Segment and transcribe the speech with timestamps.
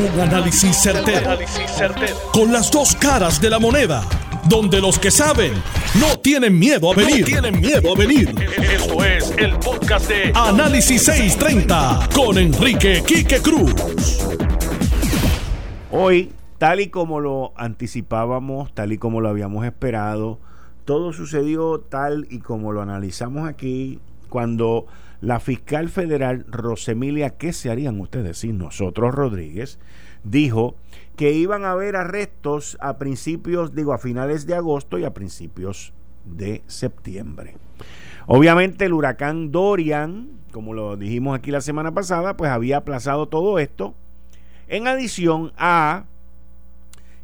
[0.00, 1.36] Un análisis certero,
[2.32, 4.02] Con las dos caras de la moneda.
[4.48, 5.52] Donde los que saben
[6.00, 7.26] no tienen miedo a venir.
[7.26, 8.34] tienen miedo a venir.
[8.62, 13.74] Esto es el podcast de Análisis 630 con Enrique Quique Cruz.
[15.90, 20.38] Hoy, tal y como lo anticipábamos, tal y como lo habíamos esperado,
[20.86, 23.98] todo sucedió tal y como lo analizamos aquí
[24.30, 24.86] cuando
[25.20, 29.78] la fiscal federal Rosemilia, ¿qué se harían ustedes y nosotros Rodríguez?
[30.24, 30.76] Dijo
[31.16, 35.92] que iban a haber arrestos a principios, digo, a finales de agosto y a principios
[36.24, 37.56] de septiembre.
[38.26, 43.58] Obviamente el huracán Dorian, como lo dijimos aquí la semana pasada, pues había aplazado todo
[43.58, 43.94] esto.
[44.68, 46.04] En adición a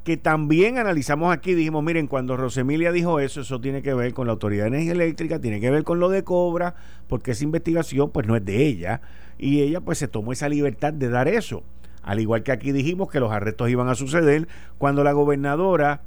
[0.07, 4.29] que también analizamos aquí, dijimos, miren, cuando Rosemilia dijo eso, eso tiene que ver con
[4.29, 6.77] la Autoridad de Energía Eléctrica, tiene que ver con lo de Cobra,
[7.09, 9.01] porque esa investigación pues no es de ella,
[9.37, 11.65] y ella pues se tomó esa libertad de dar eso.
[12.05, 14.47] Al igual que aquí dijimos que los arrestos iban a suceder
[14.79, 16.03] cuando la gobernadora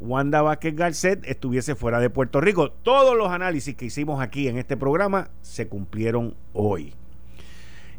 [0.00, 2.70] Wanda Vázquez Garcet estuviese fuera de Puerto Rico.
[2.70, 6.94] Todos los análisis que hicimos aquí en este programa se cumplieron hoy.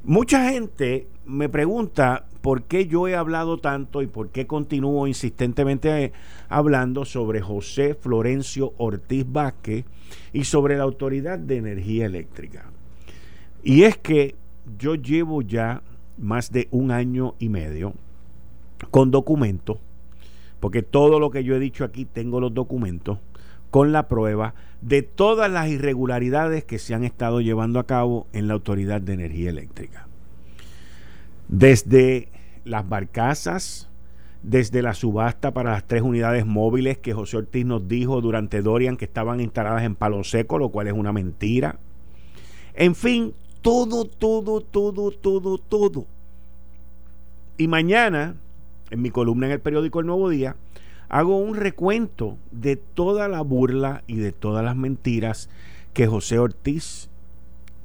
[0.04, 6.14] Mucha gente me pregunta por qué yo he hablado tanto y por qué continúo insistentemente
[6.48, 9.84] hablando sobre José Florencio Ortiz Vázquez
[10.32, 12.70] y sobre la Autoridad de Energía Eléctrica.
[13.64, 14.36] Y es que
[14.78, 15.82] yo llevo ya
[16.20, 17.96] más de un año y medio
[18.92, 19.80] con documentos,
[20.60, 23.18] porque todo lo que yo he dicho aquí tengo los documentos
[23.72, 28.48] con la prueba de todas las irregularidades que se han estado llevando a cabo en
[28.48, 30.08] la Autoridad de Energía Eléctrica.
[31.48, 32.35] Desde
[32.66, 33.88] las barcazas,
[34.44, 38.98] desde la subasta para las tres unidades móviles que José Ortiz nos dijo durante Dorian
[38.98, 41.80] que estaban instaladas en Palo Seco, lo cual es una mentira.
[42.76, 46.06] En fin, todo, todo, todo, todo, todo.
[47.58, 48.36] Y mañana,
[48.92, 50.56] en mi columna en el periódico El Nuevo Día,
[51.10, 55.50] hago un recuento de toda la burla y de todas las mentiras
[55.94, 57.10] que José Ortiz,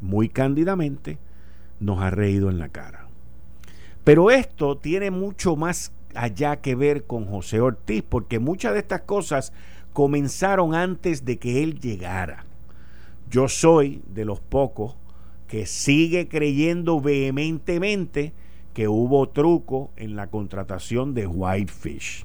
[0.01, 1.19] muy cándidamente,
[1.79, 3.10] nos ha reído en la cara.
[4.05, 9.03] Pero esto tiene mucho más allá que ver con José Ortiz, porque muchas de estas
[9.03, 9.53] cosas
[9.93, 12.45] comenzaron antes de que él llegara.
[13.31, 14.97] Yo soy de los pocos
[15.47, 18.33] que sigue creyendo vehementemente
[18.75, 22.25] que hubo truco en la contratación de Whitefish.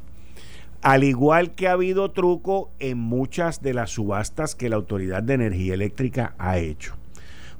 [0.81, 5.33] Al igual que ha habido truco en muchas de las subastas que la Autoridad de
[5.33, 6.95] Energía Eléctrica ha hecho.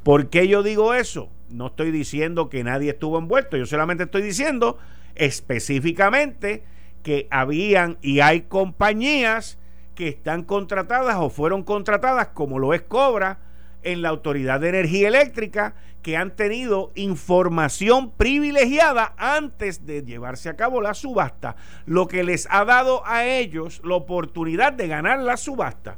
[0.04, 1.30] ¿Por qué yo digo eso?
[1.50, 4.78] No estoy diciendo que nadie estuvo envuelto, yo solamente estoy diciendo
[5.16, 6.64] específicamente
[7.04, 9.58] que habían y hay compañías
[9.94, 13.40] que están contratadas o fueron contratadas, como lo es Cobra,
[13.84, 20.56] en la Autoridad de Energía Eléctrica, que han tenido información privilegiada antes de llevarse a
[20.56, 21.56] cabo la subasta,
[21.86, 25.98] lo que les ha dado a ellos la oportunidad de ganar la subasta,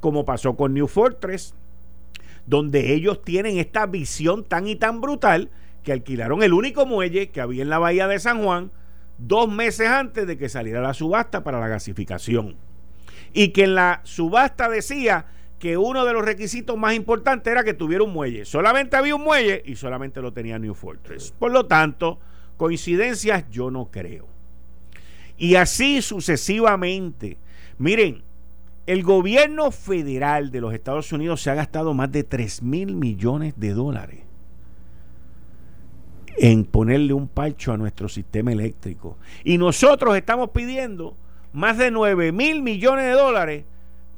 [0.00, 1.54] como pasó con New Fortress,
[2.46, 5.50] donde ellos tienen esta visión tan y tan brutal
[5.82, 8.70] que alquilaron el único muelle que había en la bahía de San Juan
[9.18, 12.56] dos meses antes de que saliera la subasta para la gasificación.
[13.32, 15.26] Y que en la subasta decía
[15.58, 18.44] que uno de los requisitos más importantes era que tuviera un muelle.
[18.44, 21.32] Solamente había un muelle y solamente lo tenía New Fortress.
[21.38, 22.18] Por lo tanto,
[22.56, 24.26] coincidencias yo no creo.
[25.38, 27.38] Y así sucesivamente.
[27.78, 28.22] Miren,
[28.86, 33.54] el gobierno federal de los Estados Unidos se ha gastado más de 3 mil millones
[33.56, 34.20] de dólares
[36.38, 39.16] en ponerle un parcho a nuestro sistema eléctrico.
[39.42, 41.16] Y nosotros estamos pidiendo
[41.52, 43.64] más de 9 mil millones de dólares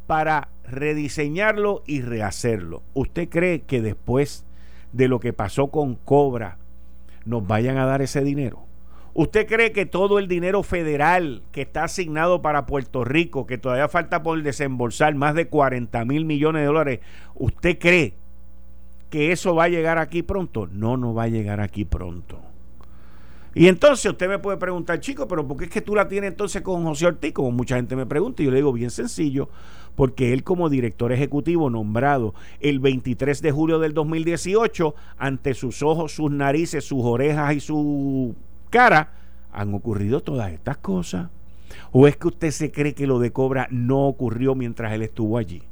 [0.06, 2.82] para rediseñarlo y rehacerlo.
[2.94, 4.44] ¿Usted cree que después
[4.92, 6.58] de lo que pasó con Cobra
[7.24, 8.67] nos vayan a dar ese dinero?
[9.14, 13.88] ¿Usted cree que todo el dinero federal que está asignado para Puerto Rico, que todavía
[13.88, 17.00] falta por desembolsar más de 40 mil millones de dólares,
[17.34, 18.14] ¿usted cree
[19.10, 20.68] que eso va a llegar aquí pronto?
[20.70, 22.40] No, no va a llegar aquí pronto.
[23.54, 26.30] Y entonces usted me puede preguntar, chico, pero ¿por qué es que tú la tienes
[26.30, 27.32] entonces con José Ortiz?
[27.32, 29.48] Como mucha gente me pregunta, y yo le digo bien sencillo,
[29.96, 36.12] porque él como director ejecutivo nombrado el 23 de julio del 2018, ante sus ojos,
[36.12, 38.36] sus narices, sus orejas y su
[38.68, 39.12] cara,
[39.52, 41.28] han ocurrido todas estas cosas.
[41.92, 45.38] ¿O es que usted se cree que lo de Cobra no ocurrió mientras él estuvo
[45.38, 45.62] allí?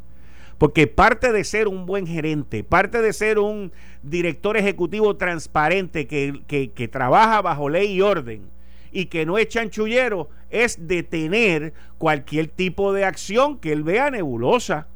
[0.58, 3.72] Porque parte de ser un buen gerente, parte de ser un
[4.02, 8.42] director ejecutivo transparente que, que, trabaja bajo ley y orden,
[8.90, 14.86] y que no es chanchullero es detener cualquier tipo de acción que él vea nebulosa.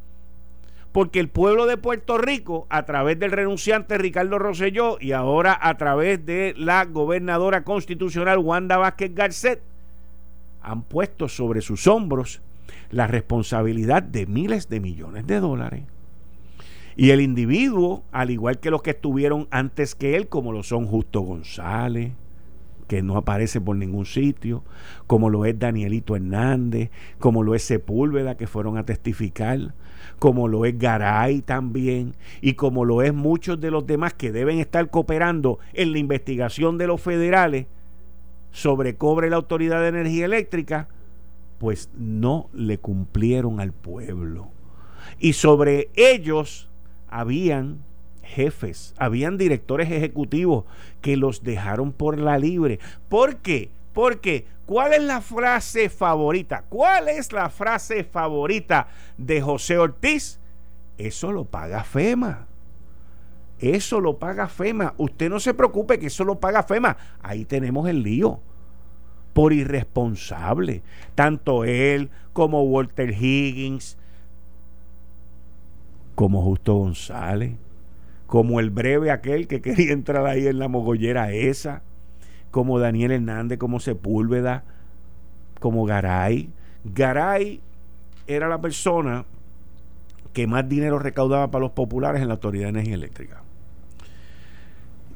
[0.92, 5.76] Porque el pueblo de Puerto Rico, a través del renunciante Ricardo Rosselló y ahora a
[5.76, 9.62] través de la gobernadora constitucional Wanda Vázquez Garcet,
[10.62, 12.40] han puesto sobre sus hombros
[12.90, 15.84] la responsabilidad de miles de millones de dólares.
[16.96, 20.87] Y el individuo, al igual que los que estuvieron antes que él, como lo son
[20.87, 22.12] Justo González,
[22.88, 24.64] que no aparece por ningún sitio,
[25.06, 26.90] como lo es Danielito Hernández,
[27.20, 29.72] como lo es Sepúlveda, que fueron a testificar,
[30.20, 34.61] como lo es Garay también, y como lo es muchos de los demás que deben
[34.61, 37.67] estar cooperando en la investigación de los federales
[38.52, 40.88] sobre cobre la Autoridad de Energía Eléctrica,
[41.58, 44.49] pues no le cumplieron al pueblo.
[45.19, 46.69] Y sobre ellos
[47.08, 47.78] habían
[48.23, 50.64] jefes, habían directores ejecutivos
[51.00, 52.78] que los dejaron por la libre.
[53.08, 53.70] ¿Por qué?
[54.00, 56.64] Porque, ¿cuál es la frase favorita?
[56.70, 58.88] ¿Cuál es la frase favorita
[59.19, 60.41] de José Ortiz?
[60.97, 62.47] Eso lo paga FEMA.
[63.58, 64.94] Eso lo paga FEMA.
[64.97, 66.97] Usted no se preocupe que eso lo paga FEMA.
[67.23, 68.41] Ahí tenemos el lío.
[69.35, 70.82] Por irresponsable.
[71.14, 73.99] Tanto él como Walter Higgins,
[76.14, 77.52] como Justo González
[78.26, 81.82] como el breve aquel que quería entrar ahí en la mogollera esa,
[82.50, 84.64] como Daniel Hernández, como Sepúlveda,
[85.61, 86.50] como Garay.
[86.85, 87.61] Garay
[88.26, 89.25] era la persona
[90.32, 93.43] que más dinero recaudaba para los populares en la Autoridad de Energía Eléctrica.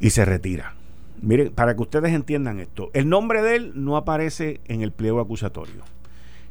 [0.01, 0.75] Y se retira.
[1.23, 5.21] Miren, para que ustedes entiendan esto, el nombre de él no aparece en el pliego
[5.21, 5.94] acusatorio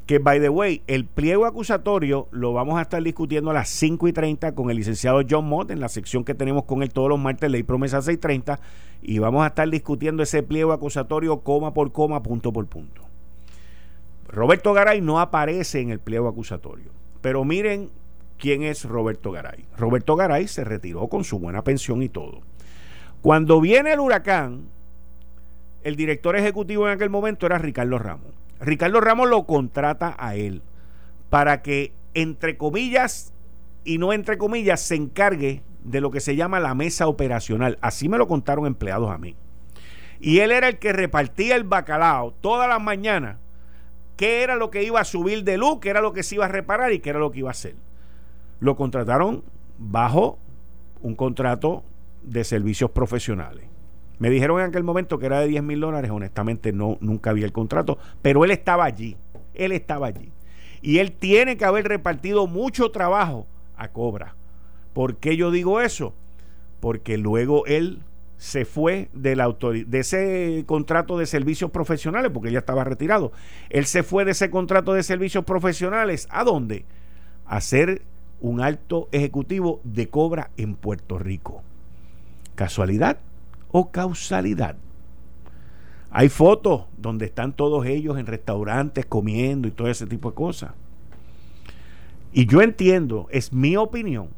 [0.06, 4.08] que, by the way, el pliego acusatorio lo vamos a estar discutiendo a las 5
[4.10, 7.10] y 30 con el licenciado John Mott en la sección que tenemos con él todos
[7.10, 8.60] los martes, Ley Promesa 630,
[9.02, 13.02] y vamos a estar discutiendo ese pliego acusatorio coma por coma, punto por punto.
[14.28, 16.92] Roberto Garay no aparece en el pliego acusatorio,
[17.22, 17.90] pero miren
[18.38, 19.64] quién es Roberto Garay.
[19.78, 22.42] Roberto Garay se retiró con su buena pensión y todo.
[23.22, 24.64] Cuando viene el huracán,
[25.84, 30.62] el director ejecutivo en aquel momento era Ricardo Ramos Ricardo Ramos lo contrata a él
[31.30, 33.34] para que, entre comillas
[33.84, 37.78] y no entre comillas, se encargue de lo que se llama la mesa operacional.
[37.82, 39.36] Así me lo contaron empleados a mí.
[40.22, 43.38] Y él era el que repartía el bacalao todas las mañanas,
[44.16, 46.46] qué era lo que iba a subir de luz, qué era lo que se iba
[46.46, 47.76] a reparar y qué era lo que iba a hacer.
[48.62, 49.44] Lo contrataron
[49.78, 50.40] bajo
[51.02, 51.84] un contrato
[52.22, 53.73] de servicios profesionales.
[54.20, 57.46] Me dijeron en aquel momento que era de 10 mil dólares, honestamente no, nunca había
[57.46, 59.18] el contrato, pero él estaba allí,
[59.54, 60.32] él estaba allí.
[60.82, 64.36] Y él tiene que haber repartido mucho trabajo a Cobra.
[64.94, 66.14] ¿Por qué yo digo eso?
[66.80, 68.02] Porque luego él
[68.38, 69.36] se fue de,
[69.88, 73.32] de ese contrato de servicios profesionales, porque ya estaba retirado.
[73.70, 76.28] Él se fue de ese contrato de servicios profesionales.
[76.30, 76.86] ¿A dónde?
[77.46, 78.02] A ser
[78.42, 81.64] un alto ejecutivo de Cobra en Puerto Rico.
[82.56, 83.18] ¿Casualidad?
[83.74, 84.78] O causalidad.
[86.12, 90.72] Hay fotos donde están todos ellos en restaurantes comiendo y todo ese tipo de cosas.
[92.32, 94.30] Y yo entiendo, es mi opinión,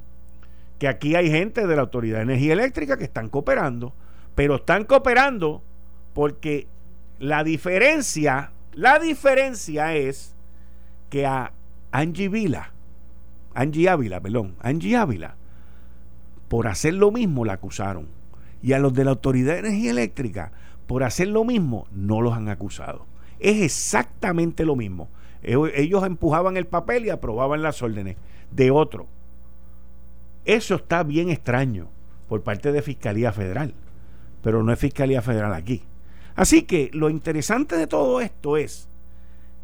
[0.79, 3.93] que aquí hay gente de la Autoridad de Energía Eléctrica que están cooperando,
[4.35, 5.61] pero están cooperando
[6.13, 6.67] porque
[7.19, 10.33] la diferencia, la diferencia es
[11.09, 11.51] que a
[11.91, 12.71] Angie Vila,
[13.53, 15.35] Angie Ávila, perdón, Angie Ávila,
[16.47, 18.14] por hacer lo mismo la acusaron
[18.65, 20.51] y a los de la Autoridad de Energía Eléctrica,
[20.87, 23.05] por hacer lo mismo, no los han acusado.
[23.37, 25.07] Es exactamente lo mismo.
[25.43, 28.17] Ellos empujaban el papel y aprobaban las órdenes
[28.49, 29.05] de otro.
[30.45, 31.89] Eso está bien extraño
[32.27, 33.75] por parte de Fiscalía Federal,
[34.41, 35.83] pero no es Fiscalía Federal aquí.
[36.33, 38.87] Así que lo interesante de todo esto es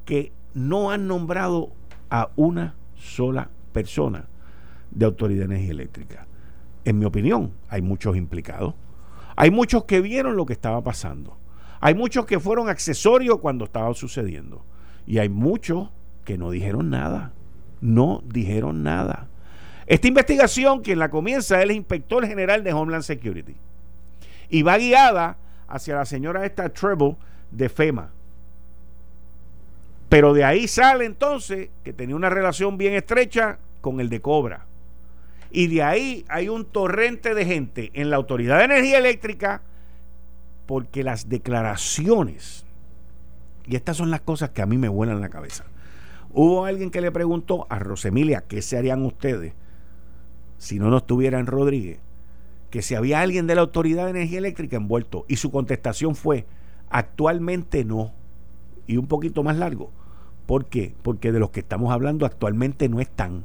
[0.05, 1.71] que no han nombrado
[2.11, 4.25] a una sola persona
[4.91, 6.27] de Autoridad de Energía Eléctrica.
[6.85, 8.75] En mi opinión, hay muchos implicados.
[9.41, 11.35] Hay muchos que vieron lo que estaba pasando.
[11.79, 14.63] Hay muchos que fueron accesorios cuando estaba sucediendo.
[15.07, 15.89] Y hay muchos
[16.25, 17.33] que no dijeron nada.
[17.81, 19.29] No dijeron nada.
[19.87, 23.55] Esta investigación, quien la comienza, es el inspector general de Homeland Security.
[24.51, 27.15] Y va guiada hacia la señora esta Treble
[27.49, 28.11] de FEMA.
[30.07, 34.67] Pero de ahí sale entonces que tenía una relación bien estrecha con el de Cobra.
[35.51, 39.61] Y de ahí hay un torrente de gente en la Autoridad de Energía Eléctrica
[40.65, 42.65] porque las declaraciones,
[43.67, 45.65] y estas son las cosas que a mí me vuelan la cabeza.
[46.33, 49.53] Hubo alguien que le preguntó a Rosemilia qué se harían ustedes
[50.61, 51.97] si no nos en Rodríguez,
[52.69, 55.25] que si había alguien de la Autoridad de Energía Eléctrica envuelto.
[55.27, 56.45] Y su contestación fue,
[56.91, 58.13] actualmente no.
[58.85, 59.89] Y un poquito más largo.
[60.45, 60.93] ¿Por qué?
[61.01, 63.43] Porque de los que estamos hablando actualmente no están.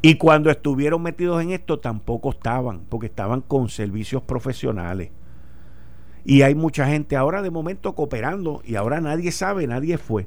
[0.00, 5.10] Y cuando estuvieron metidos en esto tampoco estaban, porque estaban con servicios profesionales.
[6.24, 10.26] Y hay mucha gente ahora de momento cooperando y ahora nadie sabe, nadie fue.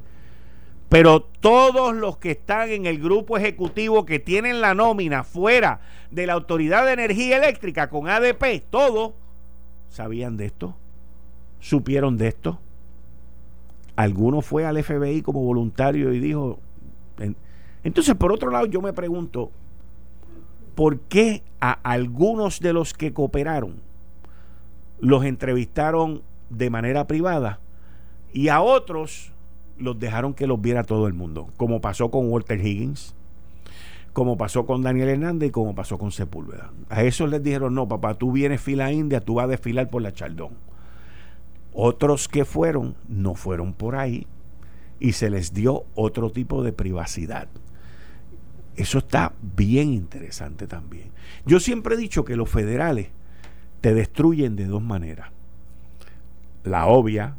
[0.90, 6.28] Pero todos los que están en el grupo ejecutivo que tienen la nómina fuera de
[6.28, 9.14] la Autoridad de Energía Eléctrica con ADP, todos
[9.90, 10.76] sabían de esto,
[11.62, 12.60] supieron de esto.
[13.96, 16.60] Alguno fue al FBI como voluntario y dijo...
[17.84, 19.52] Entonces, por otro lado, yo me pregunto,
[20.82, 23.76] ¿por qué a algunos de los que cooperaron
[25.00, 27.60] los entrevistaron de manera privada
[28.34, 29.32] y a otros
[29.78, 33.14] los dejaron que los viera todo el mundo, como pasó con Walter Higgins,
[34.14, 36.72] como pasó con Daniel Hernández y como pasó con Sepúlveda.
[36.90, 40.02] A esos les dijeron, no, papá, tú vienes fila india, tú vas a desfilar por
[40.02, 40.54] la Chaldón.
[41.74, 44.26] Otros que fueron, no fueron por ahí
[45.00, 47.50] y se les dio otro tipo de privacidad.
[48.82, 51.12] Eso está bien interesante también.
[51.46, 53.10] Yo siempre he dicho que los federales
[53.80, 55.30] te destruyen de dos maneras.
[56.64, 57.36] La obvia,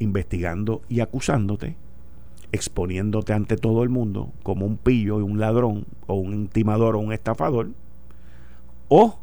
[0.00, 1.76] investigando y acusándote,
[2.50, 6.98] exponiéndote ante todo el mundo como un pillo y un ladrón o un intimador o
[6.98, 7.68] un estafador,
[8.88, 9.20] o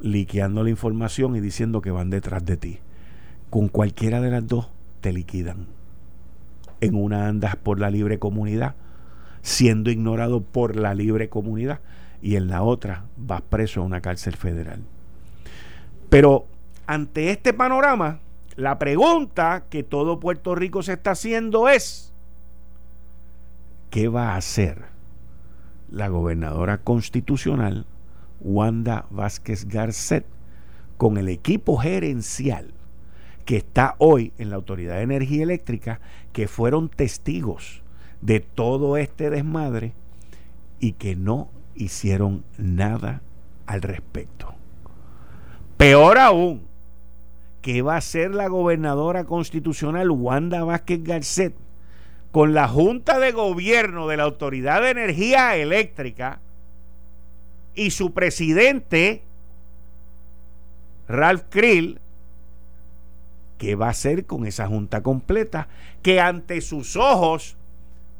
[0.00, 2.78] liqueando la información y diciendo que van detrás de ti.
[3.48, 4.70] Con cualquiera de las dos
[5.00, 5.68] te liquidan.
[6.80, 8.74] En una andas por la libre comunidad,
[9.44, 11.80] siendo ignorado por la libre comunidad,
[12.22, 14.80] y en la otra vas preso a una cárcel federal.
[16.08, 16.46] Pero
[16.86, 18.20] ante este panorama,
[18.56, 22.14] la pregunta que todo Puerto Rico se está haciendo es,
[23.90, 24.86] ¿qué va a hacer
[25.90, 27.84] la gobernadora constitucional
[28.40, 30.24] Wanda Vázquez Garcet
[30.96, 32.72] con el equipo gerencial
[33.44, 36.00] que está hoy en la Autoridad de Energía Eléctrica,
[36.32, 37.83] que fueron testigos
[38.24, 39.92] de todo este desmadre
[40.80, 43.20] y que no hicieron nada
[43.66, 44.54] al respecto?
[45.76, 46.62] Peor aún,
[47.60, 51.54] ¿qué va a hacer la gobernadora constitucional Wanda Vázquez Garcet
[52.32, 56.40] con la Junta de Gobierno de la Autoridad de Energía Eléctrica
[57.74, 59.22] y su presidente,
[61.08, 62.00] Ralph Krill?
[63.58, 65.68] ¿Qué va a hacer con esa junta completa
[66.02, 67.56] que ante sus ojos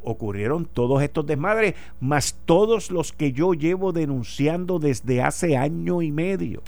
[0.05, 6.13] ocurrieron todos estos desmadres, más todos los que yo llevo denunciando desde hace año y
[6.13, 6.63] medio?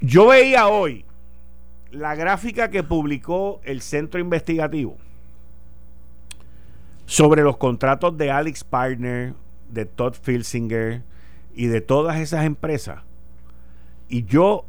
[0.00, 1.04] Yo veía hoy
[1.90, 4.96] la gráfica que publicó el centro investigativo
[7.06, 9.34] sobre los contratos de Alex Partner,
[9.70, 11.02] de Todd Filsinger
[11.54, 13.02] y de todas esas empresas.
[14.08, 14.64] Y yo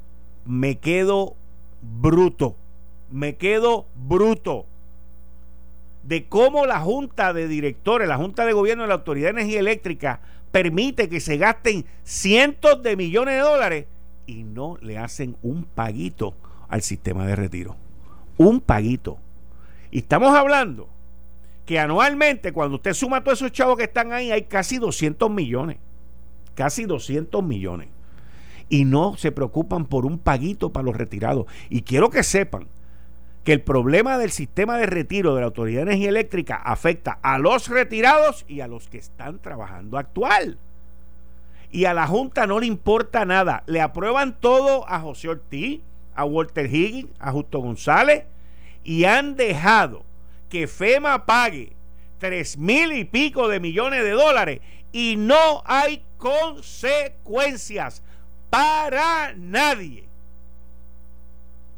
[0.46, 1.36] me quedo
[1.82, 2.56] bruto,
[3.12, 4.66] me quedo bruto
[6.10, 9.60] de cómo la Junta de Directores, la Junta de Gobierno de la Autoridad de Energía
[9.60, 13.86] Eléctrica permite que se gasten cientos de millones de dólares
[14.26, 16.34] y no le hacen un paguito
[16.68, 17.76] al sistema de retiro.
[18.38, 19.20] Un paguito.
[19.92, 20.90] Y estamos hablando
[21.68, 25.78] que anualmente, cuando usted suma todos esos chavos que están ahí, hay casi 200 millones.
[26.56, 27.88] Casi 200 millones.
[28.68, 31.46] Y no se preocupan por un paguito para los retirados.
[31.70, 32.66] Y quiero que sepan
[33.44, 37.40] que el problema del sistema de retiro de la Autoridad de Energía Eléctrica afecta a
[37.40, 40.58] los retirados y a los que están trabajando actual
[41.72, 43.64] y a la Junta no le importa nada.
[43.68, 45.82] Le aprueban todo a José Ortiz,
[46.16, 48.26] a Walter Higgins, a Justo González
[48.84, 50.04] y han dejado
[50.50, 51.74] que FEMA pague
[52.18, 58.02] tres mil y pico de millones de dólares y no hay consecuencias
[58.50, 60.06] para nadie.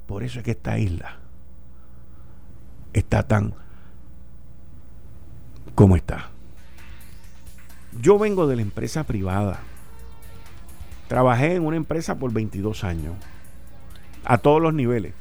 [0.08, 1.21] Por eso es que esta isla
[2.94, 3.54] está tan
[5.76, 6.30] como está.
[8.00, 9.62] Yo vengo de la empresa privada
[11.12, 13.16] Trabajé en una empresa por 22 años,
[14.24, 15.14] a todos los niveles,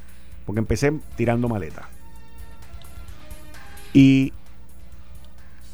[0.45, 1.85] porque empecé tirando maletas.
[3.91, 4.31] Y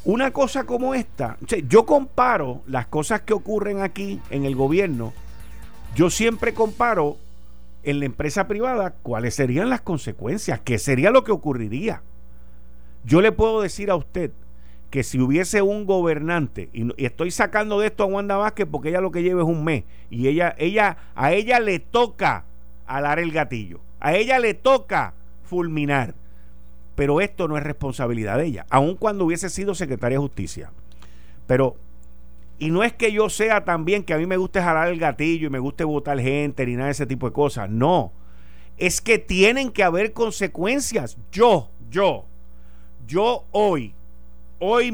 [0.02, 1.36] una cosa como esta,
[1.68, 5.12] yo comparo las cosas que ocurren aquí en el gobierno,
[5.94, 7.16] yo siempre comparo
[7.82, 12.02] en la empresa privada cuáles serían las consecuencias, qué sería lo que ocurriría.
[13.04, 14.32] Yo le puedo decir a usted,
[14.90, 19.00] que si hubiese un gobernante, y, estoy sacando de esto a Wanda Vázquez porque ella
[19.00, 22.44] lo que lleva es un mes, y ella, ella, a ella le toca
[22.86, 26.14] alar el gatillo, a ella le toca fulminar.
[26.94, 30.72] Pero esto no es responsabilidad de ella, aun cuando hubiese sido secretaria de justicia.
[31.46, 31.76] Pero,
[32.58, 35.46] y no es que yo sea también que a mí me guste jalar el gatillo
[35.46, 37.70] y me guste votar gente ni nada de ese tipo de cosas.
[37.70, 38.12] No.
[38.76, 41.16] Es que tienen que haber consecuencias.
[41.32, 42.24] Yo, yo,
[43.06, 43.94] yo hoy
[44.58, 44.92] hoy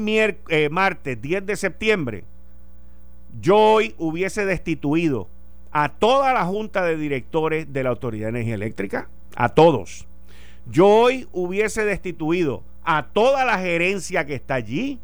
[0.49, 2.23] eh, martes 10 de septiembre,
[3.41, 5.27] yo hoy hubiese destituido
[5.71, 10.07] a toda la junta de directores de la Autoridad de Energía Eléctrica, a todos.
[10.67, 14.99] Yo hoy hubiese destituido a toda la gerencia que está allí.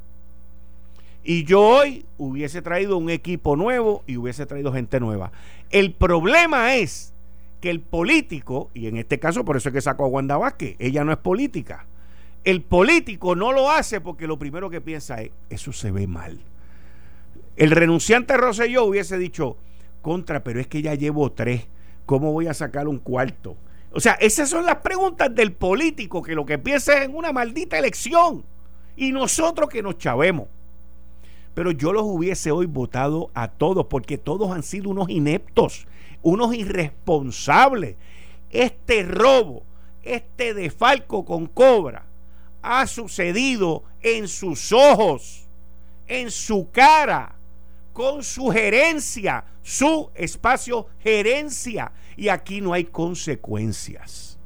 [1.23, 5.31] Y yo hoy hubiese traído un equipo nuevo y hubiese traído gente nueva.
[5.69, 7.13] El problema es
[7.61, 10.75] que el político, y en este caso por eso es que sacó a Wanda Vázquez,
[10.79, 11.85] ella no es política.
[12.43, 16.39] El político no lo hace porque lo primero que piensa es, eso se ve mal.
[17.55, 19.57] El renunciante Rosselló hubiese dicho,
[20.01, 21.67] contra, pero es que ya llevo tres,
[22.07, 23.55] ¿cómo voy a sacar un cuarto?
[23.93, 27.31] O sea, esas son las preguntas del político que lo que piensa es en una
[27.31, 28.43] maldita elección.
[28.95, 30.47] Y nosotros que nos chavemos.
[31.53, 35.87] Pero yo los hubiese hoy votado a todos porque todos han sido unos ineptos,
[36.21, 37.95] unos irresponsables.
[38.49, 39.63] Este robo,
[40.03, 42.05] este defalco con cobra
[42.61, 45.47] ha sucedido en sus ojos,
[46.07, 47.35] en su cara,
[47.93, 51.91] con su gerencia, su espacio gerencia.
[52.15, 54.37] Y aquí no hay consecuencias.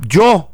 [0.00, 0.50] Yo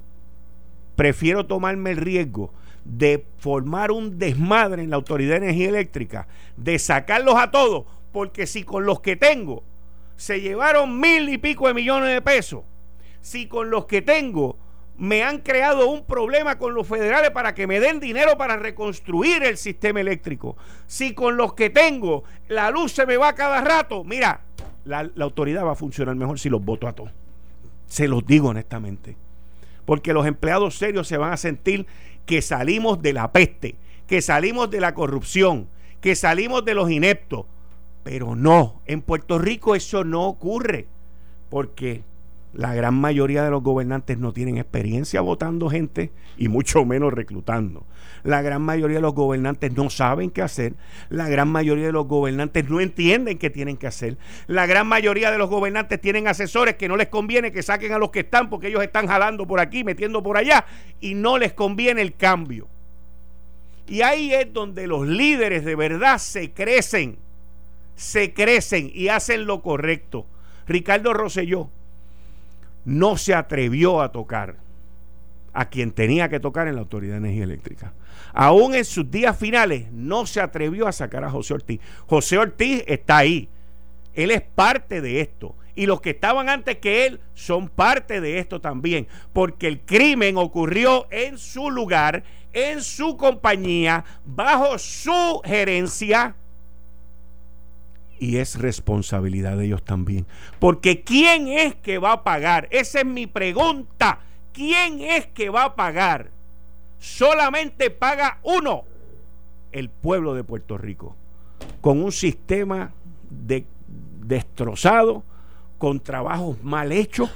[0.96, 2.50] prefiero tomarme el riesgo
[2.84, 8.46] de formar un desmadre en la Autoridad de Energía Eléctrica, de sacarlos a todos, porque
[8.46, 9.64] si con los que tengo
[10.16, 12.62] se llevaron mil y pico de millones de pesos,
[13.20, 14.58] si con los que tengo
[14.96, 19.42] me han creado un problema con los federales para que me den dinero para reconstruir
[19.42, 20.56] el sistema eléctrico.
[20.86, 24.42] Si con los que tengo la luz se me va cada rato, mira,
[24.84, 27.10] la, autoridad va a funcionar mejor si los voto a todos.
[27.86, 29.16] Se los digo honestamente.
[29.84, 31.86] Porque los empleados serios se van a sentir
[32.26, 33.76] que salimos de la peste,
[34.06, 35.68] que salimos de la corrupción,
[36.00, 37.46] que salimos de los ineptos.
[38.02, 40.86] Pero no, en Puerto Rico eso no ocurre.
[41.48, 42.02] Porque
[42.54, 47.84] la gran mayoría de los gobernantes no tienen experiencia votando gente y mucho menos reclutando.
[48.22, 50.74] La gran mayoría de los gobernantes no saben qué hacer.
[51.08, 54.16] La gran mayoría de los gobernantes no entienden qué tienen que hacer.
[54.46, 57.98] La gran mayoría de los gobernantes tienen asesores que no les conviene que saquen a
[57.98, 60.64] los que están porque ellos están jalando por aquí, metiendo por allá
[61.00, 62.68] y no les conviene el cambio.
[63.88, 67.18] Y ahí es donde los líderes de verdad se crecen,
[67.96, 70.24] se crecen y hacen lo correcto.
[70.66, 71.68] Ricardo Rosselló
[72.84, 74.56] no se atrevió a tocar
[75.52, 77.92] a quien tenía que tocar en la Autoridad de Energía Eléctrica.
[78.32, 81.80] Aún en sus días finales no se atrevió a sacar a José Ortiz.
[82.06, 83.48] José Ortiz está ahí.
[84.14, 85.54] Él es parte de esto.
[85.76, 89.06] Y los que estaban antes que él son parte de esto también.
[89.32, 96.34] Porque el crimen ocurrió en su lugar, en su compañía, bajo su gerencia
[98.24, 100.26] y es responsabilidad de ellos también.
[100.58, 102.68] Porque ¿quién es que va a pagar?
[102.70, 104.20] Esa es mi pregunta.
[104.52, 106.30] ¿Quién es que va a pagar?
[106.98, 108.84] Solamente paga uno,
[109.72, 111.14] el pueblo de Puerto Rico,
[111.82, 112.92] con un sistema
[113.28, 113.66] de,
[114.22, 115.22] destrozado,
[115.76, 117.30] con trabajos mal hechos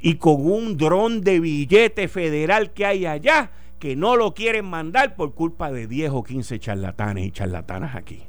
[0.00, 5.16] y con un dron de billete federal que hay allá que no lo quieren mandar
[5.16, 8.22] por culpa de 10 o 15 charlatanes y charlatanas aquí.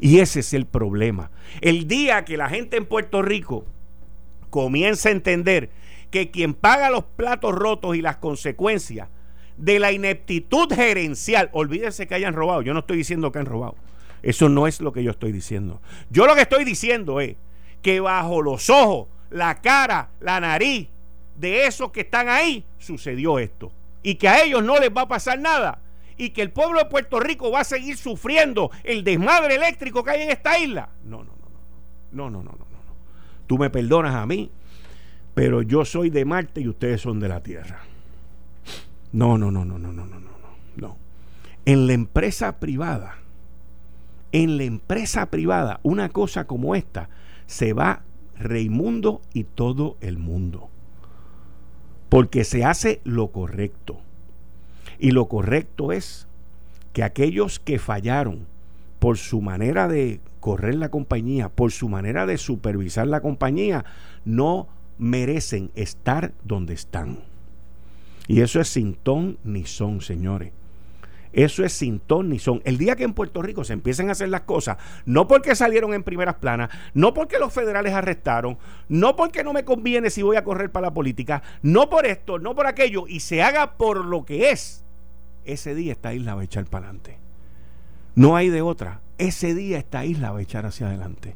[0.00, 1.30] Y ese es el problema.
[1.60, 3.64] El día que la gente en Puerto Rico
[4.50, 5.70] comienza a entender
[6.10, 9.08] que quien paga los platos rotos y las consecuencias
[9.56, 13.76] de la ineptitud gerencial, olvídense que hayan robado, yo no estoy diciendo que han robado,
[14.22, 15.80] eso no es lo que yo estoy diciendo.
[16.10, 17.36] Yo lo que estoy diciendo es
[17.82, 20.88] que bajo los ojos, la cara, la nariz
[21.36, 23.72] de esos que están ahí, sucedió esto.
[24.02, 25.80] Y que a ellos no les va a pasar nada
[26.16, 30.10] y que el pueblo de Puerto Rico va a seguir sufriendo el desmadre eléctrico que
[30.10, 30.90] hay en esta isla.
[31.04, 32.94] No, no, no, no, no, no, no, no, no.
[33.46, 34.50] Tú me perdonas a mí,
[35.34, 37.80] pero yo soy de Marte y ustedes son de la Tierra.
[39.12, 40.30] No, no, no, no, no, no, no, no,
[40.76, 40.96] no.
[41.66, 43.18] En la empresa privada,
[44.32, 47.08] en la empresa privada, una cosa como esta
[47.46, 48.02] se va
[48.36, 50.68] Reimundo y todo el mundo.
[52.08, 54.00] Porque se hace lo correcto.
[54.98, 56.26] Y lo correcto es
[56.92, 58.46] que aquellos que fallaron
[58.98, 63.84] por su manera de correr la compañía, por su manera de supervisar la compañía,
[64.24, 67.18] no merecen estar donde están.
[68.26, 70.52] Y eso es sin ton ni son, señores.
[71.34, 72.62] Eso es sin ton ni son.
[72.64, 75.92] El día que en Puerto Rico se empiecen a hacer las cosas, no porque salieron
[75.92, 78.56] en primeras planas, no porque los federales arrestaron,
[78.88, 82.38] no porque no me conviene si voy a correr para la política, no por esto,
[82.38, 84.83] no por aquello, y se haga por lo que es,
[85.44, 87.18] ese día esta isla va a echar para adelante.
[88.14, 89.00] No hay de otra.
[89.18, 91.34] Ese día esta isla va a echar hacia adelante.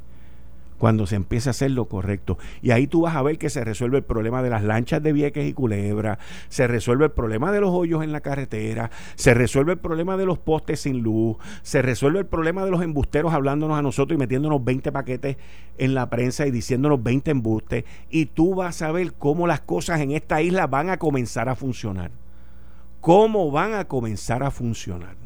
[0.78, 2.38] cuando se empiece a hacer lo correcto.
[2.62, 5.12] Y ahí tú vas a ver que se resuelve el problema de las lanchas de
[5.12, 6.18] Vieques y Culebra,
[6.48, 10.24] se resuelve el problema de los hoyos en la carretera, se resuelve el problema de
[10.24, 14.18] los postes sin luz, se resuelve el problema de los embusteros hablándonos a nosotros y
[14.18, 15.36] metiéndonos 20 paquetes
[15.78, 17.84] en la prensa y diciéndonos 20 embustes.
[18.08, 21.56] Y tú vas a ver cómo las cosas en esta isla van a comenzar a
[21.56, 22.12] funcionar.
[23.00, 25.16] Cómo van a comenzar a funcionar.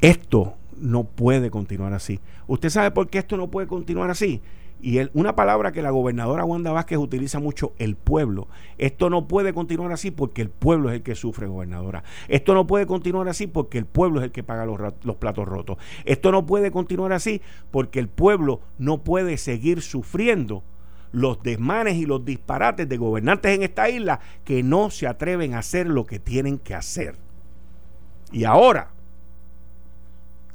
[0.00, 2.20] Esto no puede continuar así.
[2.46, 4.40] ¿Usted sabe por qué esto no puede continuar así?
[4.80, 8.46] Y una palabra que la gobernadora Wanda Vázquez utiliza mucho, el pueblo.
[8.78, 12.04] Esto no puede continuar así porque el pueblo es el que sufre, gobernadora.
[12.28, 15.48] Esto no puede continuar así porque el pueblo es el que paga los, los platos
[15.48, 15.78] rotos.
[16.04, 20.62] Esto no puede continuar así porque el pueblo no puede seguir sufriendo
[21.12, 25.58] los desmanes y los disparates de gobernantes en esta isla que no se atreven a
[25.58, 27.16] hacer lo que tienen que hacer.
[28.32, 28.90] Y ahora,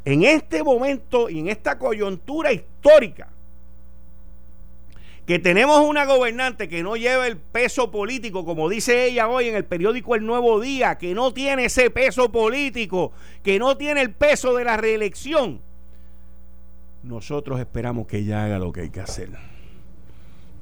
[0.06, 3.30] en este momento y en esta coyuntura histórica,
[5.26, 9.56] que tenemos una gobernante que no lleva el peso político, como dice ella hoy en
[9.56, 14.12] el periódico El Nuevo Día, que no tiene ese peso político, que no tiene el
[14.12, 15.62] peso de la reelección,
[17.04, 19.30] nosotros esperamos que ella haga lo que hay que hacer.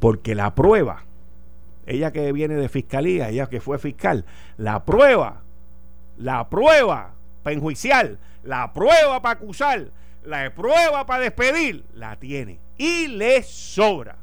[0.02, 1.04] Porque la prueba,
[1.86, 4.26] ella que viene de fiscalía, ella que fue fiscal,
[4.58, 5.44] la prueba,
[6.18, 9.92] la prueba para enjuiciar, la prueba para acusar,
[10.26, 12.60] la prueba para despedir, la tiene.
[12.80, 14.18] Y le sobra.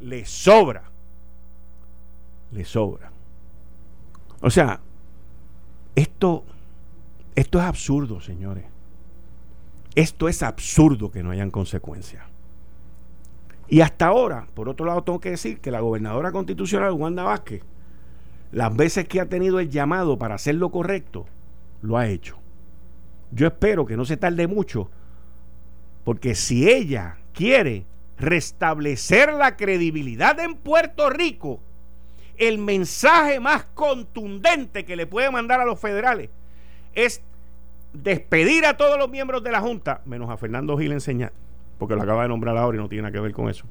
[0.00, 0.82] Le sobra.
[2.50, 3.12] Le sobra.
[4.40, 4.80] O sea,
[5.94, 6.44] esto,
[7.36, 8.64] esto es absurdo, señores.
[9.94, 12.29] Esto es absurdo que no hayan consecuencias.
[13.70, 17.62] Y hasta ahora, por otro lado, tengo que decir que la gobernadora constitucional, Wanda Vázquez,
[18.50, 21.26] las veces que ha tenido el llamado para hacer lo correcto,
[21.80, 22.36] lo ha hecho.
[23.30, 24.90] Yo espero que no se tarde mucho,
[26.02, 27.86] porque si ella quiere
[28.18, 31.60] restablecer la credibilidad en Puerto Rico,
[32.38, 36.28] el mensaje más contundente que le puede mandar a los federales
[36.94, 37.22] es
[37.92, 41.32] despedir a todos los miembros de la Junta, menos a Fernando Gil enseñar,
[41.80, 43.64] porque lo acaba de nombrar ahora y no tiene nada que ver con eso,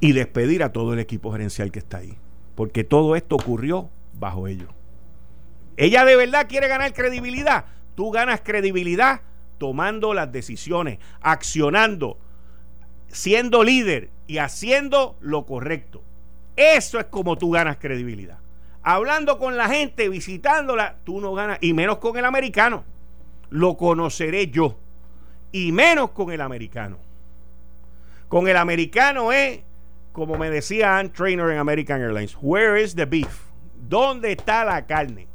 [0.00, 2.18] y despedir a todo el equipo gerencial que está ahí,
[2.56, 4.68] porque todo esto ocurrió bajo ellos.
[5.76, 7.66] Ella de verdad quiere ganar credibilidad.
[7.94, 9.20] Tú ganas credibilidad
[9.58, 12.18] tomando las decisiones, accionando,
[13.06, 16.02] siendo líder y haciendo lo correcto.
[16.56, 18.38] Eso es como tú ganas credibilidad.
[18.82, 22.82] Hablando con la gente, visitándola, tú no ganas, y menos con el americano.
[23.48, 24.76] Lo conoceré yo.
[25.52, 26.96] Y menos con el americano.
[28.28, 29.60] Con el americano es,
[30.12, 33.42] como me decía Ann Trainer en American Airlines, where is the beef?
[33.88, 35.26] ¿Dónde está la carne?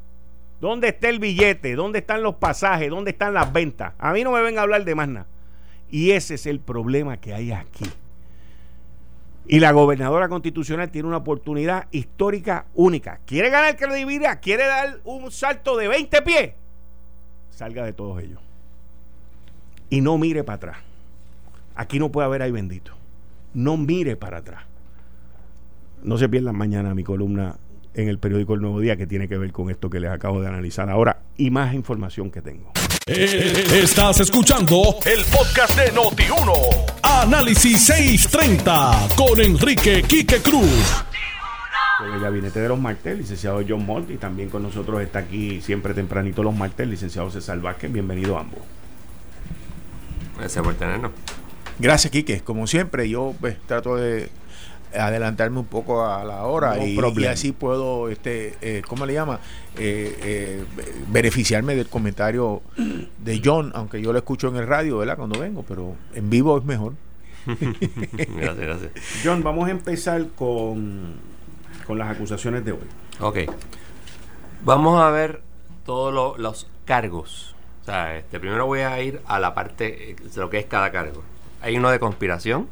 [0.60, 1.76] ¿Dónde está el billete?
[1.76, 2.90] ¿Dónde están los pasajes?
[2.90, 3.94] ¿Dónde están las ventas?
[4.00, 5.28] A mí no me ven a hablar de más nada.
[5.90, 7.86] Y ese es el problema que hay aquí.
[9.46, 13.20] Y la gobernadora constitucional tiene una oportunidad histórica única.
[13.26, 14.40] ¿Quiere ganar credibilidad?
[14.42, 16.54] ¿Quiere dar un salto de 20 pies?
[17.52, 18.42] Salga de todos ellos.
[19.90, 20.78] Y no mire para atrás.
[21.76, 22.94] Aquí no puede haber ahí bendito.
[23.54, 24.64] No mire para atrás.
[26.04, 27.56] No se pierdan mañana mi columna
[27.94, 30.42] en el periódico El Nuevo Día que tiene que ver con esto que les acabo
[30.42, 32.72] de analizar ahora y más información que tengo.
[33.08, 36.52] Eh, estás escuchando el podcast de Noti1.
[37.04, 41.04] Análisis 630 con Enrique Quique Cruz.
[42.00, 45.62] Con el gabinete de los martes, licenciado John Mont, y también con nosotros está aquí
[45.62, 47.92] siempre tempranito los martes, licenciado César Vázquez.
[47.92, 48.60] Bienvenido a ambos.
[50.38, 51.12] Gracias por tenernos.
[51.80, 52.42] Gracias, Quique.
[52.42, 54.30] Como siempre, yo pues, trato de
[54.94, 59.40] adelantarme un poco a la hora y, así puedo, este, eh, ¿cómo le llama?
[59.78, 60.66] Eh, eh,
[61.10, 62.62] beneficiarme del comentario
[63.24, 65.18] de John, aunque yo lo escucho en el radio, ¿verdad?
[65.18, 66.94] Cuando vengo, pero en vivo es mejor.
[67.46, 68.92] gracias, gracias.
[69.24, 71.16] John, vamos a empezar con,
[71.86, 72.88] con las acusaciones de hoy.
[73.20, 73.38] Ok.
[74.64, 75.42] Vamos a ver
[75.86, 77.57] todos los cargos.
[77.88, 80.92] O sea, este, primero voy a ir a la parte de lo que es cada
[80.92, 81.24] cargo.
[81.62, 82.68] Hay uno de conspiración,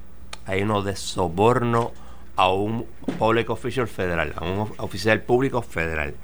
[0.45, 1.93] hay uno de soborno
[2.35, 2.85] a un
[3.17, 6.15] public official federal, a un oficial público federal.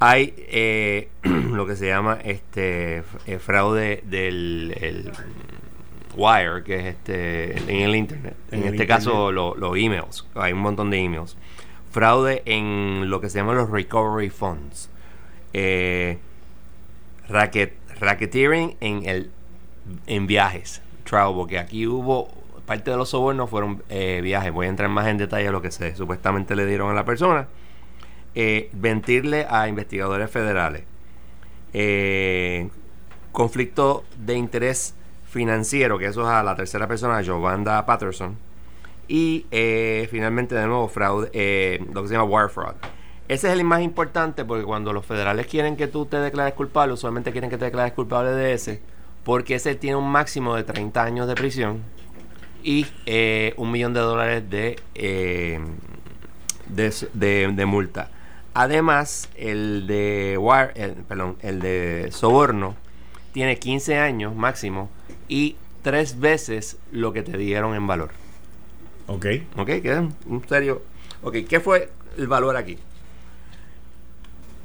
[0.00, 5.12] Hay eh, lo que se llama este eh, fraude del
[6.16, 8.34] wire, que es este en el internet.
[8.50, 10.26] En, este caso, los emails.
[10.34, 11.36] Hay un montón de emails.
[11.92, 14.90] Fraude en lo que se llama los recovery funds.
[15.52, 16.18] Eh,
[18.00, 19.30] racketeering en el
[20.06, 20.82] en viajes.
[21.04, 22.28] Travel, porque aquí hubo
[22.66, 24.52] parte de los sobornos fueron eh, viajes.
[24.52, 27.04] Voy a entrar más en detalle a lo que se supuestamente le dieron a la
[27.04, 27.48] persona.
[28.34, 30.84] Eh, mentirle a investigadores federales.
[31.72, 32.68] Eh,
[33.32, 34.94] conflicto de interés
[35.30, 38.36] financiero, que eso es a la tercera persona, Giovanna Patterson,
[39.06, 42.74] y eh, finalmente de nuevo fraude, lo que se llama wire fraud.
[43.28, 46.94] Ese es el más importante porque cuando los federales quieren que tú te declares culpable,
[46.94, 48.80] usualmente quieren que te declares culpable de ese,
[49.22, 51.82] porque ese tiene un máximo de 30 años de prisión
[52.62, 54.80] y eh, un millón de dólares de,
[56.66, 58.10] de, de, multa.
[58.54, 62.76] Además, el de wire, perdón, el de soborno
[63.32, 64.88] tiene 15 años máximo
[65.28, 68.10] y tres veces lo que te dieron en valor.
[69.06, 69.26] Ok.
[69.56, 70.82] Ok, queda un serio.
[71.22, 72.78] Ok, ¿qué fue el valor aquí?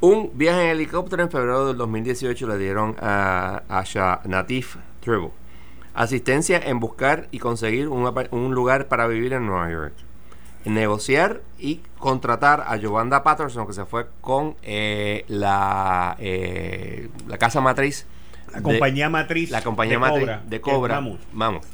[0.04, 5.32] Un viaje en helicóptero en febrero del 2018 le dieron a Asha Natif Tribble.
[5.94, 9.94] Asistencia en buscar y conseguir un, lugar para vivir en Nueva York.
[10.66, 17.62] Negociar y contratar a Giovanna Patterson, que se fue con eh, la, eh, la casa
[17.62, 18.06] matriz.
[18.52, 19.52] La compañía matriz.
[19.52, 21.02] La compañía matriz de Cobra.
[21.32, 21.66] Vamos.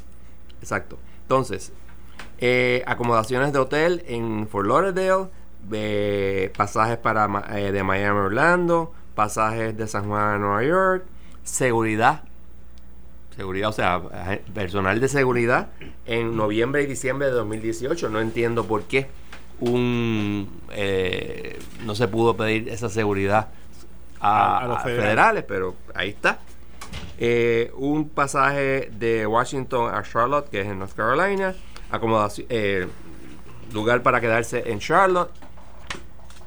[0.60, 1.00] Exacto.
[1.22, 1.72] Entonces,
[2.38, 5.39] eh, acomodaciones de hotel en Fort Lauderdale
[6.56, 11.04] pasajes para eh, de Miami a Orlando, pasajes de San Juan a Nueva York,
[11.44, 12.22] seguridad,
[13.36, 14.00] seguridad, o sea,
[14.54, 15.68] personal de seguridad
[16.06, 18.08] en noviembre y diciembre de 2018.
[18.08, 19.08] No entiendo por qué
[19.60, 23.48] un eh, no se pudo pedir esa seguridad
[24.20, 25.44] a, los federales.
[25.46, 26.38] pero ahí está.
[27.18, 31.54] Eh, un pasaje de Washington a Charlotte, que es en North Carolina,
[31.90, 32.46] acomodación,
[33.72, 35.30] lugar para quedarse en Charlotte,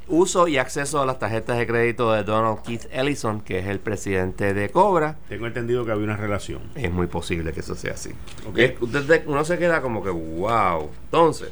[0.07, 3.79] uso y acceso a las tarjetas de crédito de Donald Keith Ellison, que es el
[3.79, 5.17] presidente de Cobra.
[5.29, 6.61] Tengo entendido que había una relación.
[6.75, 8.11] Es muy posible que eso sea así.
[8.49, 8.77] Okay.
[9.25, 10.89] Uno se queda como que, wow.
[11.05, 11.51] Entonces,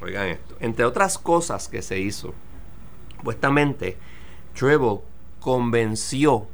[0.00, 0.56] oigan esto.
[0.60, 2.34] Entre otras cosas que se hizo,
[3.16, 3.96] supuestamente,
[4.54, 5.02] Trevor
[5.40, 6.46] convenció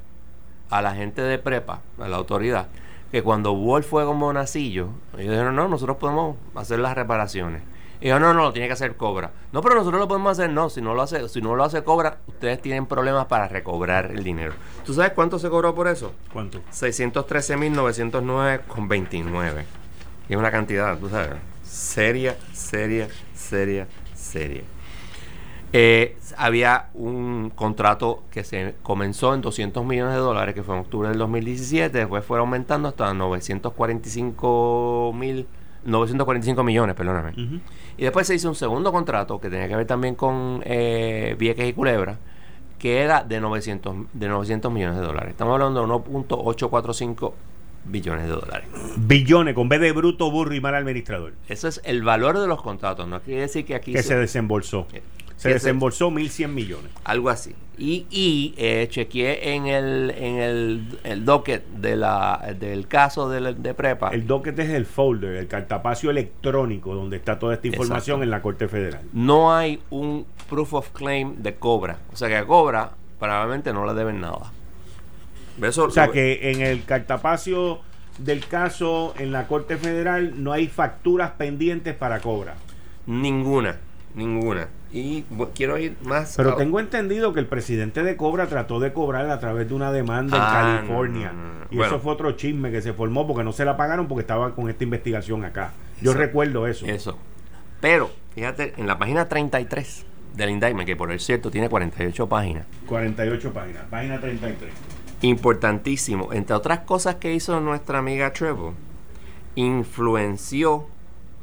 [0.70, 2.68] a la gente de prepa, a la autoridad,
[3.10, 7.62] que cuando Wolf fue como nacillo, ellos dijeron, no, nosotros podemos hacer las reparaciones.
[8.00, 9.30] Y yo, no, no, lo tiene que hacer Cobra.
[9.52, 10.68] No, pero nosotros lo podemos hacer, no.
[10.68, 14.22] Si no lo hace, si no lo hace Cobra, ustedes tienen problemas para recobrar el
[14.22, 14.52] dinero.
[14.84, 16.12] ¿Tú sabes cuánto se cobró por eso?
[16.32, 16.60] ¿Cuánto?
[16.72, 19.64] 613.909.
[20.28, 24.62] Y es una cantidad, tú sabes, seria, seria, seria, seria.
[25.72, 30.82] Eh, había un contrato que se comenzó en 200 millones de dólares, que fue en
[30.82, 35.46] octubre del 2017, después fue aumentando hasta 945 mil
[35.86, 37.32] 945 millones, perdóname.
[37.96, 41.68] Y después se hizo un segundo contrato que tenía que ver también con eh, Vieques
[41.68, 42.18] y Culebra,
[42.78, 45.30] que era de 900, de 900 millones de dólares.
[45.30, 47.32] Estamos hablando de 1.845
[47.86, 48.68] billones de dólares.
[48.96, 51.34] Billones, con B de bruto, burro y mal administrador.
[51.48, 53.08] Eso es el valor de los contratos.
[53.08, 53.92] No quiere decir que aquí...
[53.92, 54.86] Que se, desembolsó.
[55.36, 56.90] Se desembolsó 1.100 millones.
[57.04, 57.54] Algo así.
[57.78, 63.52] Y, y eh, chequeé en el, en el, el docket de la, del caso de,
[63.52, 64.08] de, prepa.
[64.08, 68.40] El docket es el folder, el cartapacio electrónico donde está toda esta información en la
[68.40, 69.02] Corte Federal.
[69.12, 71.98] No hay un proof of claim de Cobra.
[72.12, 74.52] O sea que a Cobra probablemente no le deben nada.
[75.60, 77.80] o sea que en el cartapacio
[78.18, 82.54] del caso en la Corte Federal no hay facturas pendientes para Cobra.
[83.06, 83.76] Ninguna,
[84.14, 84.68] ninguna.
[84.96, 86.34] Y quiero ir más.
[86.38, 89.92] Pero tengo entendido que el presidente de Cobra trató de cobrar a través de una
[89.92, 91.32] demanda en ah, California.
[91.70, 94.52] y eso fue otro chisme que se formó porque no se la pagaron porque estaban
[94.52, 95.72] con esta investigación acá.
[96.00, 96.86] Yo recuerdo eso.
[96.86, 97.18] Eso.
[97.82, 102.66] Pero, fíjate, en la página 33 del indictment, que por el cierto tiene 48 páginas.
[102.86, 104.72] 48 páginas, página 33.
[105.20, 106.32] Importantísimo.
[106.32, 108.72] Entre otras cosas que hizo nuestra amiga Trevor,
[109.56, 110.86] influenció,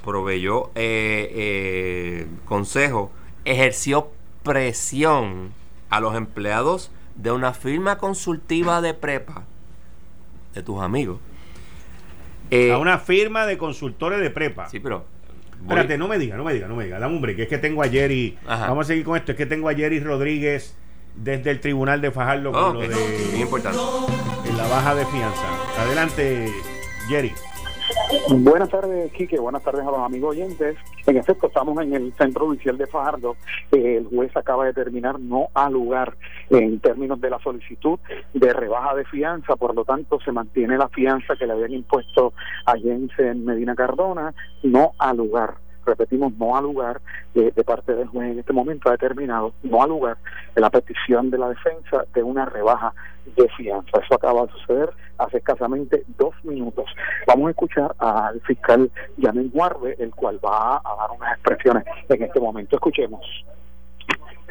[0.03, 3.11] proveyó eh, eh, consejo
[3.45, 4.11] ejerció
[4.43, 5.51] presión
[5.89, 9.43] a los empleados de una firma consultiva de prepa,
[10.53, 11.19] de tus amigos.
[12.51, 14.69] Eh, a una firma de consultores de prepa.
[14.69, 15.05] Sí, pero.
[15.61, 16.99] Espérate, no me diga, no me diga, no me diga.
[16.99, 17.39] Dame un break.
[17.39, 18.37] Es que tengo a Jerry.
[18.45, 19.31] Vamos a seguir con esto.
[19.31, 20.75] Es que tengo a Jerry Rodríguez
[21.15, 23.39] desde el tribunal de Fajardo con lo de.
[23.39, 23.79] importante.
[24.45, 25.47] En la baja de fianza.
[25.79, 26.51] Adelante,
[27.07, 27.33] Jerry.
[28.29, 29.39] Buenas tardes, Quique.
[29.39, 30.77] Buenas tardes a los amigos oyentes.
[31.05, 33.35] En efecto, estamos en el centro judicial de Fajardo.
[33.71, 36.15] el juez acaba de terminar no a lugar
[36.49, 37.99] en términos de la solicitud
[38.33, 39.55] de rebaja de fianza.
[39.55, 42.33] Por lo tanto, se mantiene la fianza que le habían impuesto
[42.65, 47.01] a Jensen Medina Cardona, no a lugar repetimos, no al lugar
[47.33, 50.17] de, parte del juez en este momento ha determinado no al lugar
[50.55, 52.93] de la petición de la defensa de una rebaja
[53.35, 53.99] de fianza.
[54.03, 56.85] Eso acaba de suceder hace escasamente dos minutos.
[57.27, 62.23] Vamos a escuchar al fiscal Yamen Guarde, el cual va a dar unas expresiones en
[62.23, 62.75] este momento.
[62.75, 63.25] Escuchemos.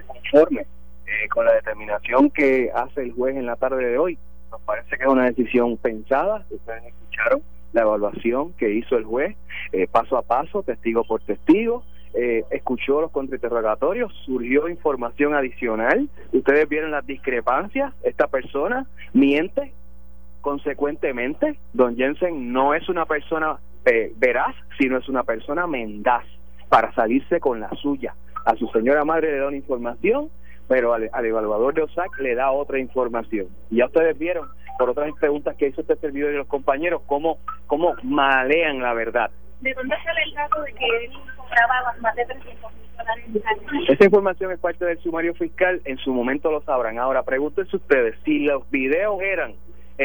[0.06, 4.18] Conforme eh, con la determinación que hace el juez en la tarde de hoy,
[4.50, 9.36] nos parece que es una decisión pensada, ustedes escucharon la evaluación que hizo el juez
[9.72, 16.68] eh, paso a paso, testigo por testigo, eh, escuchó los contrainterrogatorios, surgió información adicional, ustedes
[16.68, 19.72] vieron las discrepancias, esta persona miente,
[20.42, 26.24] consecuentemente, don Jensen no es una persona eh, veraz, sino es una persona mendaz
[26.68, 28.14] para salirse con la suya.
[28.44, 30.28] A su señora madre le da una información,
[30.68, 33.46] pero al, evaluador de OSAC le da otra información.
[33.70, 34.48] Ya ustedes vieron,
[34.82, 39.30] por otras preguntas que hizo este servidor y los compañeros, cómo, cómo malean la verdad.
[39.60, 44.04] ¿De dónde sale el dato de que él cobraba más de 300 mil dólares Esa
[44.04, 46.98] información es parte del sumario fiscal, en su momento lo sabrán.
[46.98, 49.54] Ahora, pregúntense ustedes, si los videos eran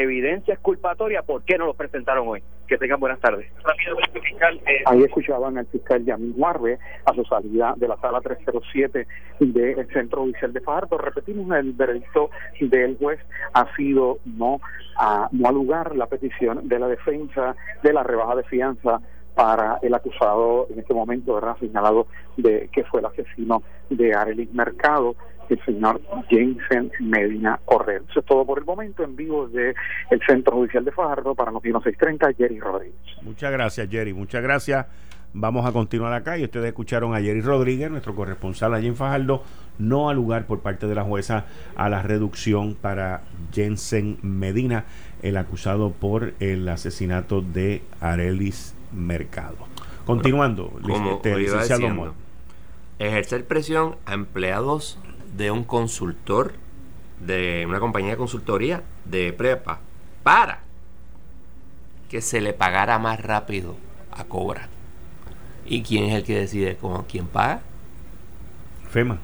[0.02, 2.42] evidencia exculpatoria, ¿por qué no los presentaron hoy?
[2.66, 3.50] Que tengan buenas tardes.
[4.66, 9.06] Eh, Ahí escuchaban al fiscal Yamil Guarbe a su salida de la sala 307
[9.40, 10.98] del Centro Judicial de Fajardo.
[10.98, 12.30] Repetimos, el veredicto
[12.60, 13.20] del juez
[13.54, 14.60] ha sido no
[14.96, 19.00] a no lugar la petición de la defensa de la rebaja de fianza
[19.38, 21.56] para el acusado en este momento, ¿verdad?
[21.60, 25.14] Señalado de que fue el asesino de Arelis Mercado
[25.48, 28.00] el señor Jensen Medina Correa.
[28.10, 29.76] Eso es todo por el momento en vivo del
[30.10, 32.98] el Centro Judicial de Fajardo para Notino 630, Jerry Rodríguez.
[33.22, 34.12] Muchas gracias, Jerry.
[34.12, 34.86] Muchas gracias.
[35.32, 39.42] Vamos a continuar acá y ustedes escucharon a Jerry Rodríguez, nuestro corresponsal allí en Fajardo,
[39.78, 41.44] no al lugar por parte de la jueza
[41.76, 43.22] a la reducción para
[43.52, 44.84] Jensen Medina,
[45.22, 49.56] el acusado por el asesinato de Arelis Mercado.
[50.06, 52.14] Continuando, como licenciado
[52.98, 54.98] Ejercer presión a empleados
[55.36, 56.54] de un consultor,
[57.20, 59.80] de una compañía de consultoría de prepa,
[60.22, 60.60] para
[62.08, 63.76] que se le pagara más rápido
[64.10, 64.68] a Cobra.
[65.66, 67.60] ¿Y quién es el que decide con quién paga?
[68.90, 69.18] FEMA.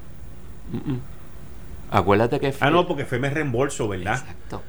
[1.91, 2.67] Acuérdate que FEMA.
[2.67, 4.19] Ah, no, porque FEMA es reembolso, ¿verdad?
[4.19, 4.61] Exacto.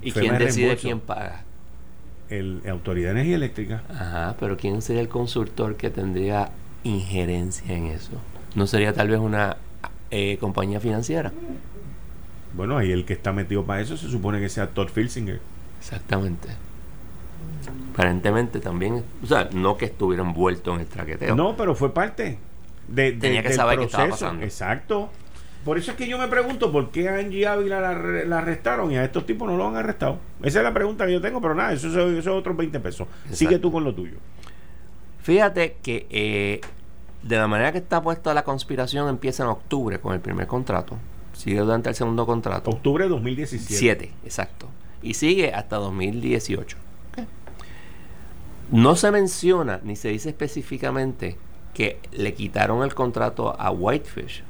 [0.00, 1.44] ¿Y quién decide quién paga?
[2.38, 3.82] El, Autoridad de Energía Eléctrica.
[3.88, 6.50] Ajá, pero ¿quién sería el consultor que tendría
[6.82, 8.12] injerencia en eso?
[8.54, 9.56] ¿No sería tal vez una
[10.16, 11.32] eh, compañía financiera.
[12.52, 15.40] Bueno, ahí el que está metido para eso se supone que sea Todd Filsinger.
[15.80, 16.50] Exactamente.
[17.92, 21.34] Aparentemente también, o sea, no que estuviera envuelto en el traqueteo.
[21.34, 22.38] No, pero fue parte
[22.86, 24.44] de, Tenía que saber qué estaba pasando.
[24.44, 25.10] Exacto.
[25.64, 28.96] Por eso es que yo me pregunto por qué a Angie Ávila la, arrestaron y
[28.96, 30.18] a estos tipos no lo han arrestado.
[30.42, 33.08] Esa es la pregunta que yo tengo, pero nada, eso, es otros 20 pesos.
[33.32, 34.18] Sigue tú con lo tuyo.
[35.22, 36.60] Fíjate que eh,
[37.22, 40.98] de la manera que está puesta la conspiración empieza en octubre con el primer contrato.
[41.32, 42.70] Sigue durante el segundo contrato.
[42.70, 44.12] Octubre de 2017.
[44.24, 44.68] exacto.
[45.02, 46.76] Y sigue hasta 2018.
[48.70, 51.36] No se menciona ni se dice específicamente
[51.74, 54.42] que le quitaron el contrato a Whitefish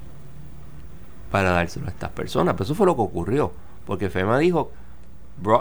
[1.34, 2.54] para dárselo a estas personas.
[2.54, 3.50] Pero eso fue lo que ocurrió.
[3.84, 4.70] Porque FEMA dijo,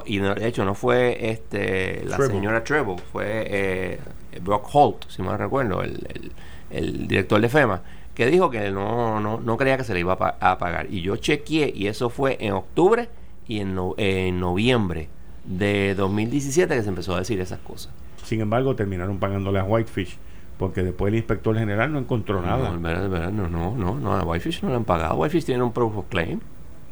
[0.05, 3.99] y de hecho no fue este la señora Treble, fue eh,
[4.39, 6.31] Brock Holt, si mal recuerdo, el
[6.69, 7.81] el director de FEMA,
[8.13, 10.87] que dijo que no, no, no creía que se le iba a, pagar.
[10.91, 13.09] Y yo chequeé y eso fue en octubre
[13.47, 15.07] y en, en noviembre
[15.43, 17.91] de 2017 que se empezó a decir esas cosas.
[18.23, 20.17] Sin embargo, terminaron pagándole a Whitefish
[20.63, 22.71] porque después el inspector general no encontró nada.
[22.71, 25.15] No, no, no, no, a Whitefish no le han pagado.
[25.15, 26.39] Whitefish tiene un proof of claim.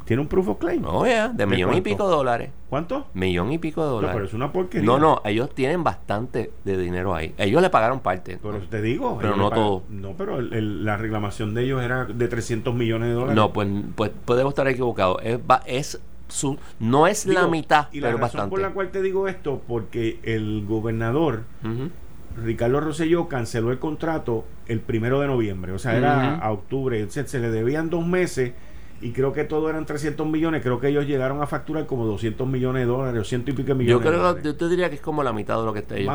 [0.04, 0.84] ¿Tiene un proof of claim?
[0.84, 2.50] Oh, yeah, de, millón y pico de dólares.
[2.68, 3.06] ¿Cuánto?
[3.14, 4.10] Millón y pico de dólares.
[4.10, 4.84] No, pero es una porquería.
[4.84, 7.34] No, no, ellos tienen bastante de dinero ahí.
[7.38, 8.38] Ellos le pagaron parte.
[8.42, 9.16] Pero te digo.
[9.18, 9.84] Pero no todo.
[9.88, 13.36] No, pero la reclamación de ellos era de 300 millones de dólares.
[13.36, 15.16] No, pues, pues podemos estar equivocados.
[15.22, 19.00] Es, es su, no es la mitad, y pero la razón por la cual te
[19.00, 21.44] digo esto, porque el gobernador...
[22.36, 27.38] Ricardo Rosselló canceló el contrato el primero de noviembre, o sea, era a octubre, se
[27.38, 28.52] le debían dos meses
[29.02, 32.46] y creo que todo eran 300 millones, creo que ellos llegaron a facturar como 200
[32.46, 34.04] millones de dólares o ciento y pico millones.
[34.04, 35.96] Yo creo que yo te diría que es como la mitad de lo que está
[35.96, 36.14] ellos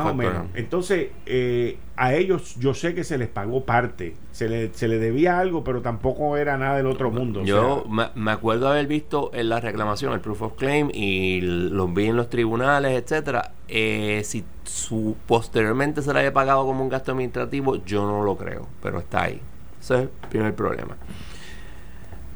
[0.54, 4.98] Entonces, eh, a ellos yo sé que se les pagó parte, se le, se le
[4.98, 7.44] debía algo, pero tampoco era nada del otro mundo.
[7.44, 12.06] Yo me, acuerdo haber visto en la reclamación el proof of claim y los vi
[12.06, 13.52] en los tribunales, etcétera.
[13.68, 18.36] Eh, si su, posteriormente se le haya pagado como un gasto administrativo, yo no lo
[18.38, 19.42] creo, pero está ahí.
[19.78, 20.96] Ese es el primer problema.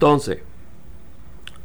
[0.02, 0.38] Entonces,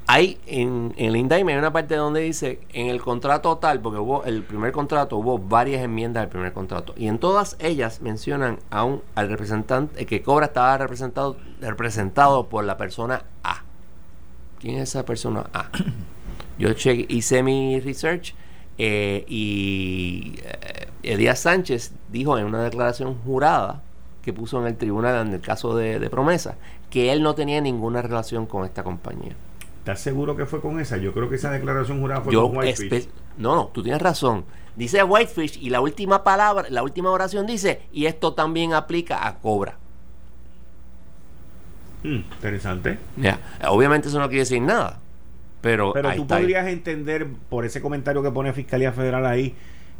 [0.05, 3.97] hay en, en el indictment hay una parte donde dice en el contrato tal, porque
[3.97, 8.59] hubo el primer contrato, hubo varias enmiendas del primer contrato, y en todas ellas mencionan
[8.69, 13.63] a un, al representante que cobra estaba representado, representado por la persona A.
[14.59, 15.71] ¿Quién es esa persona A?
[16.59, 18.35] Yo hice mi research
[18.77, 23.81] eh, y eh, Elías Sánchez dijo en una declaración jurada
[24.21, 26.55] que puso en el tribunal en el caso de, de promesa
[26.89, 29.35] que él no tenía ninguna relación con esta compañía.
[29.79, 30.97] ¿Estás seguro que fue con esa?
[30.97, 33.09] Yo creo que esa declaración jurada fue con Whitefish.
[33.37, 34.45] No, no, tú tienes razón.
[34.75, 39.39] Dice Whitefish y la última palabra, la última oración dice, y esto también aplica a
[39.39, 39.77] Cobra.
[42.03, 42.99] Hmm, interesante.
[43.15, 44.99] Ya, obviamente eso no quiere decir nada.
[45.61, 49.55] Pero, pero tú podrías entender por ese comentario que pone Fiscalía Federal ahí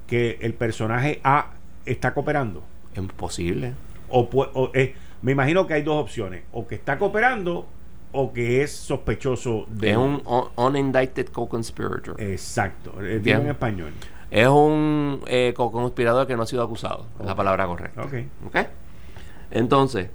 [0.06, 1.52] que el personaje A
[1.86, 2.64] está cooperando.
[2.94, 3.74] Es posible.
[4.10, 7.68] O, eh, me imagino que hay dos opciones: o que está cooperando
[8.11, 9.91] o que es sospechoso de.
[9.91, 10.22] Es un
[10.55, 12.20] unindicted co-conspirator.
[12.22, 12.93] Exacto.
[13.01, 13.93] Eh, Digo en español.
[14.30, 17.05] Es un eh, co-conspirador que no ha sido acusado.
[17.20, 18.01] Es la palabra correcta.
[18.01, 18.13] Ok.
[18.47, 18.68] okay?
[19.51, 20.09] Entonces,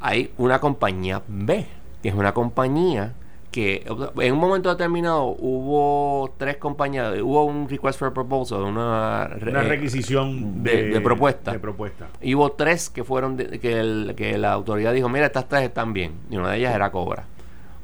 [0.00, 1.66] hay una compañía B,
[2.02, 3.14] que es una compañía
[3.52, 3.84] que
[4.16, 10.64] en un momento determinado hubo tres compañías, hubo un request for proposal, una, una requisición
[10.64, 11.52] de, propuesta.
[11.52, 12.08] de, propuesta.
[12.22, 16.14] Y hubo tres que fueron que, que la autoridad dijo, mira, estas tres están bien,
[16.30, 17.26] y una de ellas era Cobra.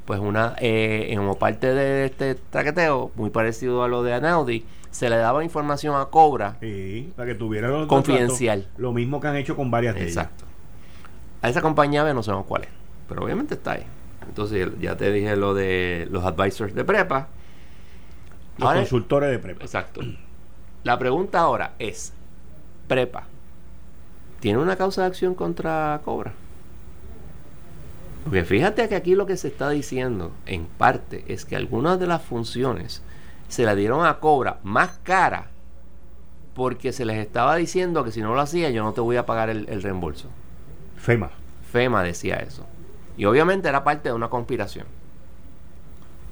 [0.05, 5.07] Pues una, eh, como parte de este traqueteo, muy parecido a lo de Anaudi, se
[5.07, 6.57] le daba información a Cobra
[7.15, 8.67] para que tuviera confidencial.
[8.77, 10.45] lo mismo que han hecho con varias de Exacto.
[11.43, 12.69] A esa compañía no sabemos cuál es,
[13.07, 13.85] pero obviamente está ahí.
[14.27, 17.27] Entonces ya te dije lo de los advisors de prepa.
[18.57, 19.63] Los consultores de prepa.
[19.63, 20.01] Exacto.
[20.83, 22.13] La pregunta ahora es,
[22.87, 23.23] prepa,
[24.39, 26.33] ¿tiene una causa de acción contra Cobra?
[28.23, 32.07] Porque fíjate que aquí lo que se está diciendo, en parte, es que algunas de
[32.07, 33.01] las funciones
[33.47, 35.47] se la dieron a Cobra más cara
[36.53, 39.25] porque se les estaba diciendo que si no lo hacía yo no te voy a
[39.25, 40.29] pagar el, el reembolso.
[40.97, 41.31] FEMA.
[41.71, 42.65] FEMA decía eso.
[43.19, 44.85] Y obviamente era parte de una conspiración.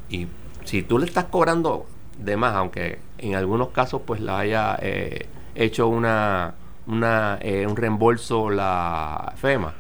[0.10, 0.28] Y
[0.64, 1.86] si tú le estás cobrando
[2.18, 6.54] de más, aunque en algunos casos pues la haya eh, hecho una,
[6.88, 9.74] una eh, un reembolso la FEMA,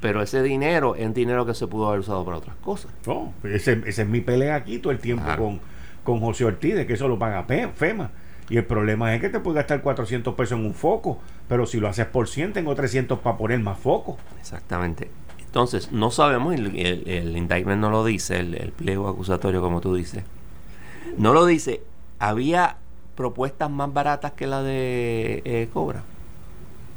[0.00, 2.90] pero ese dinero es dinero que se pudo haber usado para otras cosas.
[3.06, 5.60] No, ese, ese es mi pelea aquí todo el tiempo con,
[6.04, 7.44] con José Ortiz, de que eso lo paga
[7.74, 8.12] FEMA.
[8.48, 11.80] Y el problema es que te puede gastar 400 pesos en un foco, pero si
[11.80, 14.16] lo haces por 100, tengo 300 para poner más foco.
[14.40, 15.10] Exactamente.
[15.56, 20.22] Entonces, no sabemos, el, el, indictment no lo dice, el, pliego acusatorio, como tú dices.
[21.16, 21.80] No lo dice.
[22.18, 22.76] Había
[23.14, 26.02] propuestas más baratas que la de eh, Cobra.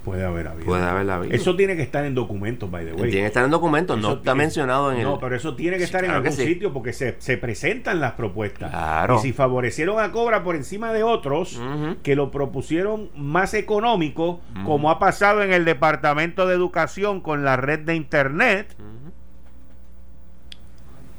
[0.09, 0.65] Puede haber habido.
[0.65, 1.35] Puede haber habido.
[1.35, 3.11] Eso tiene que estar en documentos, by the way.
[3.11, 5.03] Tiene que estar en documentos, no está mencionado en el.
[5.03, 8.71] No, pero eso tiene que estar en algún sitio porque se, presentan las propuestas.
[8.71, 9.17] Claro.
[9.17, 11.61] Y si favorecieron a Cobra por encima de otros
[12.01, 17.55] que lo propusieron más económico, como ha pasado en el Departamento de Educación con la
[17.55, 18.75] red de Internet.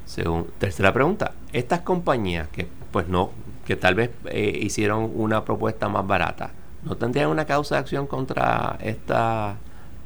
[0.05, 3.31] Según, tercera pregunta, estas compañías que pues no,
[3.65, 6.51] que tal vez eh, hicieron una propuesta más barata,
[6.85, 9.57] no tendrían una causa de acción contra esta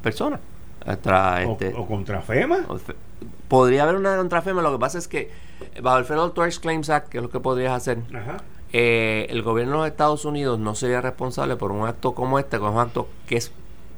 [0.01, 0.39] persona.
[0.85, 2.65] Contra este, o, contra FEMA.
[3.47, 4.61] podría haber una contra FEMA.
[4.61, 5.31] Lo que pasa es que
[5.81, 7.99] bajo el Federal Tort Claims Act, que es lo que podrías hacer,
[8.71, 12.59] eh, el gobierno de los Estados Unidos no sería responsable por un acto como este,
[12.59, 13.51] con un acto que es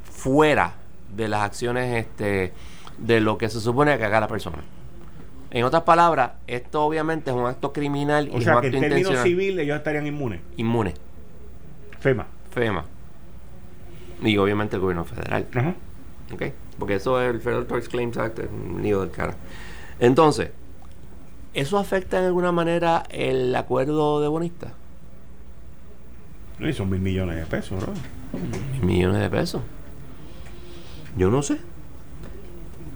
[0.04, 0.76] fuera
[1.16, 2.54] de las acciones este,
[2.98, 4.60] de lo que se supone que haga la persona.
[5.52, 9.64] En otras palabras, esto obviamente es un acto criminal o sea, que en términos civiles
[9.64, 10.42] ellos estarían inmunes.
[10.58, 10.96] Inmunes.
[12.00, 12.28] FEMA.
[12.58, 12.86] FEMA.
[14.24, 15.46] Y obviamente el gobierno federal.
[16.80, 19.36] Porque eso es el Federal Tort Claims Act, es un nido del cara.
[20.00, 20.50] Entonces,
[21.54, 24.74] ¿eso afecta en alguna manera el acuerdo de Bonista?
[26.58, 27.94] No, son mil millones de pesos, ¿no?
[28.80, 29.62] Mil millones de pesos.
[31.16, 31.60] Yo no sé.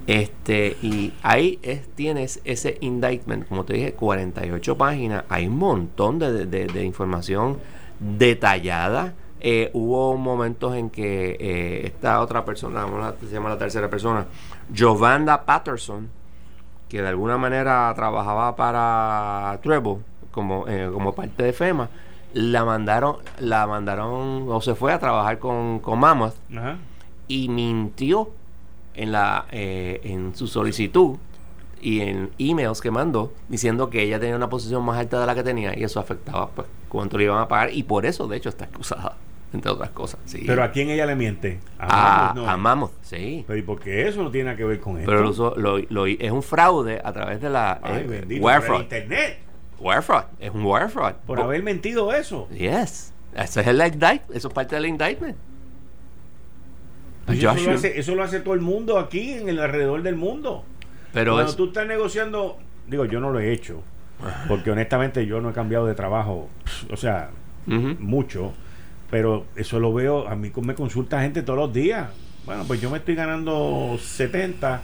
[0.08, 5.24] Este, y ahí es, tienes ese indictment, como te dije, 48 páginas.
[5.30, 7.60] Hay un montón de, de información
[8.00, 12.86] detallada eh, hubo momentos en que eh, esta otra persona,
[13.20, 14.28] se llama la tercera persona,
[14.72, 16.10] Giovanna Patterson,
[16.88, 19.98] que de alguna manera trabajaba para Treble
[20.30, 21.90] como, eh, como parte de FEMA,
[22.34, 26.36] la mandaron, la mandaron o se fue a trabajar con, con Mammoth
[27.28, 28.30] y mintió
[28.94, 31.18] en la en su solicitud
[31.82, 35.34] y en emails que mandó diciendo que ella tenía una posición más alta de la
[35.34, 38.38] que tenía y eso afectaba pues cuánto le iban a pagar y por eso de
[38.38, 39.18] hecho está acusada
[39.54, 40.20] entre otras cosas.
[40.26, 40.44] Sí.
[40.46, 41.60] ¿Pero a quién ella le miente?
[41.78, 43.44] A, Mammoth, sí.
[43.48, 45.06] Pero ¿y por qué eso no tiene nada que ver con eso?
[45.06, 48.26] Pero lo, lo, es un fraude a través de la Ay, eh,
[48.80, 49.40] internet.
[49.80, 51.14] Wire fraud, es un wire fraud.
[51.26, 52.48] Por, haber mentido eso.
[52.50, 53.14] Yes.
[53.36, 55.38] Eso es el indictment, eso es parte del indictment.
[57.28, 60.66] Eso lo, hace, eso lo, hace, todo el mundo aquí, en el alrededor del mundo.
[61.14, 63.82] Pero Cuando tú estás negociando, digo, yo no lo he hecho,
[64.48, 66.50] porque honestamente yo no he cambiado de trabajo,
[66.92, 67.30] o sea,
[67.66, 68.54] mucho
[69.12, 72.10] pero eso lo veo, a mí me consulta gente todos los días.
[72.46, 74.82] Bueno, pues yo me estoy ganando 70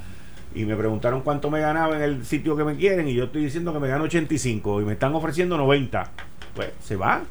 [0.54, 3.46] y me preguntaron cuánto me ganaba en el sitio que me quieren y yo estoy
[3.46, 6.12] diciendo que me gano 85 y me están ofreciendo 90.
[6.54, 7.24] Pues se va.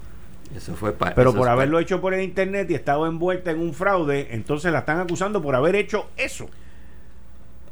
[0.57, 4.28] Eso fue Pero por haberlo hecho por el internet y estado envuelta en un fraude,
[4.30, 6.49] entonces la están acusando por haber hecho eso.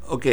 [0.07, 0.25] Ok.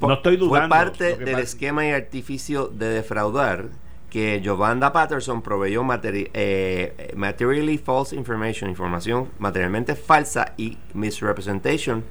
[0.00, 0.74] no estoy dudando.
[0.74, 3.83] Fue parte del esquema y artificio de defraudar
[4.14, 12.04] que Giovanna Patterson proveyó eh, materially false information, información materialmente falsa y misrepresentation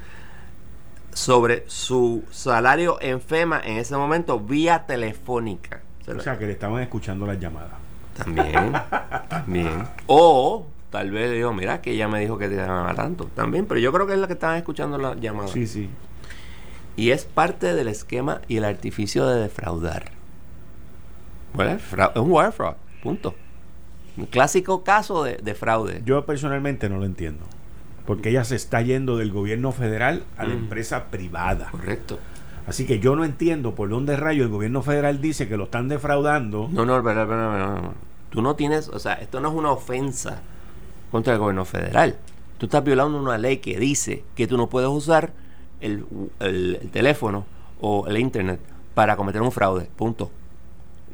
[1.14, 5.82] sobre su salario en FEMA en ese momento vía telefónica.
[6.06, 7.72] O sea, que le estaban escuchando las llamadas.
[8.18, 8.74] También,
[9.30, 9.88] también.
[10.08, 13.30] O tal vez le digo, mira, que ella me dijo que te llamaba tanto.
[13.34, 15.52] También, pero yo creo que es la que estaban escuchando las llamadas.
[15.52, 15.90] Sí, sí.
[16.98, 20.12] Y es parte del esquema y el artificio de defraudar.
[21.54, 23.36] Bueno, es un wire fraud, punto.
[24.18, 26.02] Un clásico caso de, fraude.
[26.06, 27.46] Yo personalmente no lo entiendo.
[28.06, 30.58] Porque ella se está yendo del gobierno federal a la mm.
[30.58, 31.70] empresa privada.
[31.72, 32.20] Correcto.
[32.68, 35.88] Así que yo no entiendo por dónde rayo el gobierno federal dice que lo están
[35.88, 36.70] defraudando.
[36.72, 37.94] No, no, pero, pero,
[38.30, 40.42] Tú no tienes, o sea, esto no es una ofensa
[41.12, 42.18] contra el gobierno federal.
[42.58, 45.32] Tú estás violando una ley que dice que tú no puedes usar
[45.82, 46.06] el,
[46.40, 47.46] el teléfono
[47.80, 48.60] o el internet
[48.94, 49.90] para cometer un fraude.
[49.96, 50.32] Punto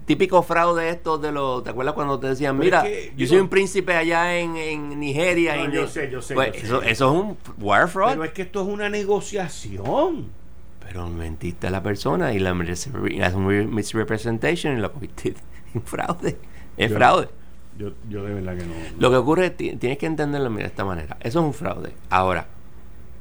[0.09, 1.63] típico fraude estos de los.
[1.63, 2.83] ¿Te acuerdas cuando te decían, mira,
[3.15, 5.63] yo soy un príncipe allá en, Nigeria?
[5.63, 8.09] y yo, sé, yo sé, pues, eso, es un wire fraud.
[8.09, 10.31] Pero es que esto es una negociación.
[10.79, 15.39] Pero mentiste a la persona y la misrepresentation y lo convertiste
[15.75, 16.39] en fraude.
[16.75, 17.29] Es fraude.
[17.77, 18.73] Yo, yo de verdad que no.
[18.97, 21.17] Lo que ocurre es tienes que entenderlo de esta manera.
[21.19, 21.93] Eso es un fraude.
[22.09, 22.47] Ahora,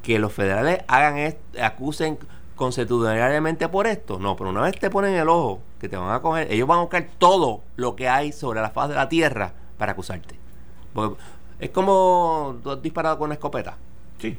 [0.01, 2.17] que los federales hagan esto, acusen
[2.55, 4.17] constitucionalmente por esto.
[4.17, 6.79] No, pero una vez te ponen el ojo, que te van a coger, ellos van
[6.79, 10.35] a buscar todo lo que hay sobre la faz de la tierra para acusarte.
[11.59, 13.77] es como tú has disparado con una escopeta.
[14.19, 14.37] Sí.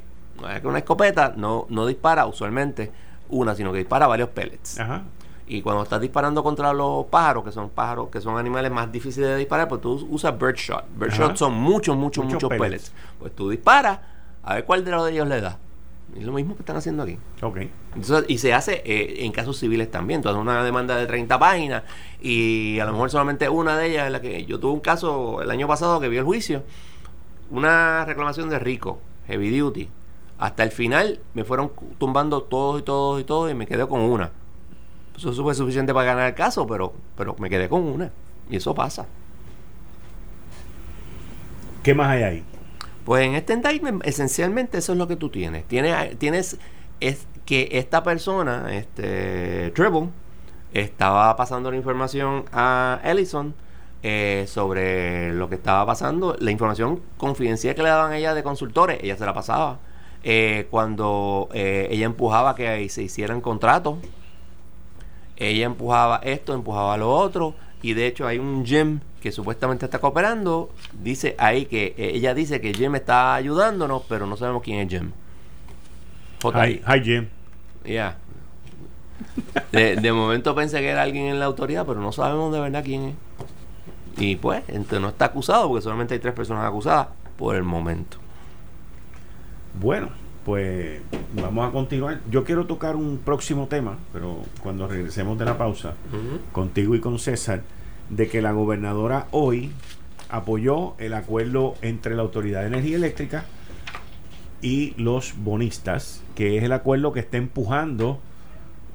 [0.61, 2.91] Con una escopeta no, no dispara usualmente
[3.29, 4.79] una, sino que dispara varios pellets.
[4.79, 5.03] Ajá.
[5.47, 9.31] Y cuando estás disparando contra los pájaros, que son pájaros, que son animales más difíciles
[9.31, 10.85] de disparar, pues tú usas birdshot.
[10.95, 12.93] Birdshot son muchos, muchos, muchos, pellets.
[13.19, 13.99] Pues tú disparas,
[14.43, 15.57] a ver cuál de los de ellos le da.
[16.17, 17.17] Es lo mismo que están haciendo aquí.
[17.41, 17.59] Ok.
[18.27, 20.21] y se hace eh, en casos civiles también.
[20.21, 21.83] Tú haces una demanda de 30 páginas
[22.21, 24.45] y a lo mejor solamente una de ellas es la que.
[24.45, 26.63] Yo tuve un caso el año pasado que vi el juicio.
[27.49, 29.89] Una reclamación de Rico, Heavy Duty.
[30.39, 34.01] Hasta el final me fueron tumbando todos y todos y todos y me quedé con
[34.01, 34.31] una.
[35.15, 38.11] Eso fue suficiente para ganar el caso, pero, pero me quedé con una.
[38.49, 39.05] Y eso pasa.
[41.83, 42.43] ¿Qué más hay ahí?
[43.05, 45.67] Pues en este indictment, esencialmente eso es lo que tú tienes.
[45.67, 46.57] Tienes, tienes
[46.99, 50.09] es que esta persona, este Tribble,
[50.73, 53.53] estaba pasando la información a Ellison
[54.03, 58.43] eh, sobre lo que estaba pasando, la información confidencial que le daban a ella de
[58.43, 59.79] consultores, ella se la pasaba.
[60.23, 63.97] Eh, cuando eh, ella empujaba que se hicieran contratos,
[65.37, 69.99] ella empujaba esto, empujaba lo otro, y de hecho hay un gym que supuestamente está
[69.99, 74.79] cooperando, dice ahí que eh, ella dice que Jim está ayudándonos, pero no sabemos quién
[74.79, 75.11] es Jim.
[76.43, 77.27] Hi, hi, Jim.
[77.85, 78.17] Ya.
[79.71, 83.03] De, momento pensé que era alguien en la autoridad, pero no sabemos de verdad quién
[83.03, 83.15] es.
[84.17, 87.07] Y pues, entonces no está acusado porque solamente hay tres personas acusadas
[87.37, 88.17] por el momento.
[89.79, 90.09] Bueno,
[90.45, 90.99] pues
[91.33, 92.21] vamos a continuar.
[92.31, 95.93] Yo quiero tocar un próximo tema, pero cuando regresemos de la pausa,
[96.51, 97.61] contigo y con César
[98.11, 99.71] de que la gobernadora hoy
[100.29, 103.45] apoyó el acuerdo entre la Autoridad de Energía Eléctrica
[104.61, 108.19] y los bonistas, que es el acuerdo que está empujando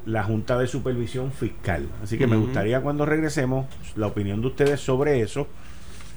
[0.05, 1.89] la Junta de Supervisión Fiscal.
[2.03, 5.49] Así que me gustaría cuando regresemos la opinión de ustedes sobre eso.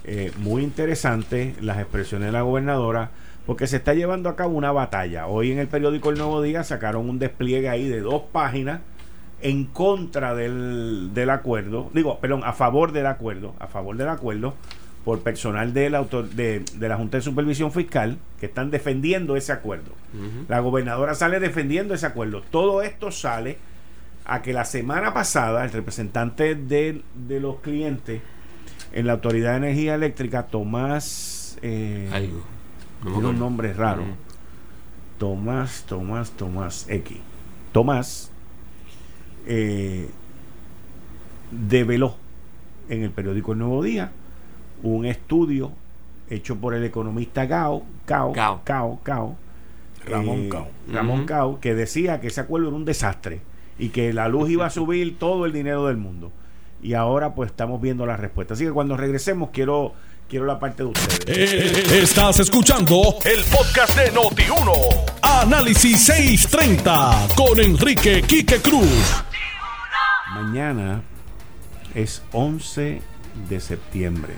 [0.04, 3.12] Eh, muy interesante las expresiones de la gobernadora,
[3.46, 5.28] porque se está llevando a cabo una batalla.
[5.28, 8.82] Hoy en el periódico El Nuevo Día sacaron un despliegue ahí de dos páginas
[9.42, 14.56] en contra del, del, acuerdo, digo, perdón, a favor del acuerdo, a favor del acuerdo
[15.06, 19.52] por personal del autor, de, de la Junta de Supervisión Fiscal que están defendiendo ese
[19.52, 19.92] acuerdo.
[20.48, 22.42] La gobernadora sale defendiendo ese acuerdo.
[22.52, 23.58] Todo esto sale
[24.26, 28.22] a que la semana pasada el representante de, de los clientes
[28.92, 32.10] en la Autoridad de Energía Eléctrica, Tomás, eh,
[33.04, 34.04] tiene un nombre raro,
[35.18, 37.18] Tomás, Tomás, Tomás X.
[37.72, 38.32] Tomás
[39.50, 40.08] eh,
[41.50, 42.16] develó
[42.88, 44.12] en el periódico El Nuevo Día
[44.84, 45.72] un estudio
[46.30, 48.34] hecho por el economista Gao, Cao,
[48.64, 49.36] Cao, Cao,
[50.06, 50.68] Ramón eh, Cao.
[50.88, 53.42] Ramón Cao, que decía que ese acuerdo era un desastre
[53.80, 56.32] y que la luz iba a subir todo el dinero del mundo.
[56.82, 58.54] Y ahora pues estamos viendo la respuesta.
[58.54, 59.94] Así que cuando regresemos quiero
[60.30, 61.54] quiero la parte de ustedes.
[61.54, 65.20] Eh, estás escuchando el podcast de Noti1.
[65.24, 69.24] Análisis 630 con Enrique Quique Cruz.
[70.42, 71.02] Mañana
[71.96, 73.02] es 11
[73.50, 74.36] de septiembre.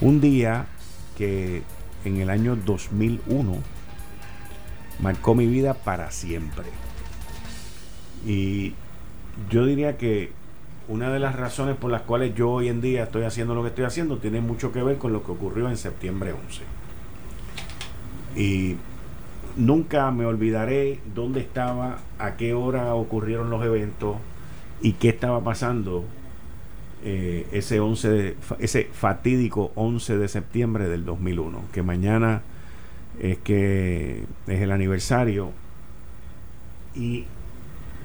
[0.00, 0.66] Un día
[1.18, 1.64] que
[2.04, 3.56] en el año 2001
[5.00, 6.66] marcó mi vida para siempre.
[8.24, 8.74] Y
[9.50, 10.30] yo diría que
[10.86, 13.70] una de las razones por las cuales yo hoy en día estoy haciendo lo que
[13.70, 16.32] estoy haciendo tiene mucho que ver con lo que ocurrió en septiembre
[18.36, 18.40] 11.
[18.40, 18.76] Y
[19.56, 24.18] nunca me olvidaré dónde estaba, a qué hora ocurrieron los eventos
[24.84, 26.04] y qué estaba pasando
[27.02, 32.42] eh, ese 11 ese fatídico 11 de septiembre del 2001, que mañana
[33.18, 35.52] es que es el aniversario
[36.94, 37.24] y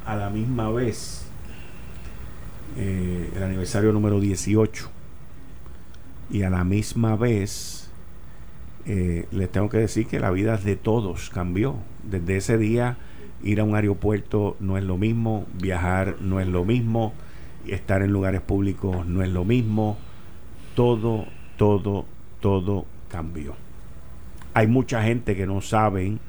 [0.06, 1.26] a la misma vez
[2.78, 4.90] eh, el aniversario número 18
[6.32, 7.92] y a la misma vez
[8.86, 11.76] eh, les tengo que decir que la vida de todos cambió.
[12.10, 12.98] Desde ese día
[13.44, 17.14] ir a un aeropuerto no es lo mismo viajar no es lo mismo
[17.68, 19.98] estar en lugares públicos no es lo mismo
[20.76, 21.26] todo
[21.58, 22.06] todo
[22.42, 23.56] todo cambió
[24.54, 26.20] hay mucha gente que no saben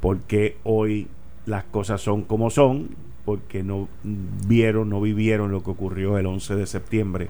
[0.00, 1.08] por qué hoy
[1.46, 2.90] las cosas son como son,
[3.24, 7.28] porque no vieron, no vivieron lo que ocurrió el 11 de septiembre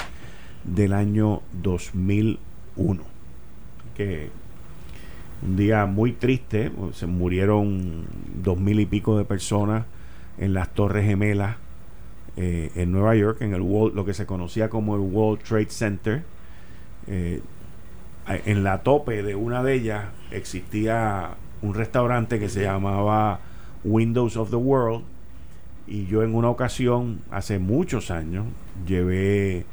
[0.64, 3.02] del año 2001.
[3.96, 4.30] Que
[5.42, 8.06] un día muy triste, se murieron
[8.42, 9.84] dos mil y pico de personas
[10.38, 11.56] en las Torres Gemelas
[12.36, 16.22] eh, en Nueva York, en el lo que se conocía como el World Trade Center.
[17.06, 17.40] Eh,
[18.28, 21.30] en la tope de una de ellas existía
[21.62, 23.40] un restaurante que se llamaba
[23.84, 25.04] Windows of the World
[25.86, 28.46] y yo en una ocasión, hace muchos años,
[28.86, 29.64] llevé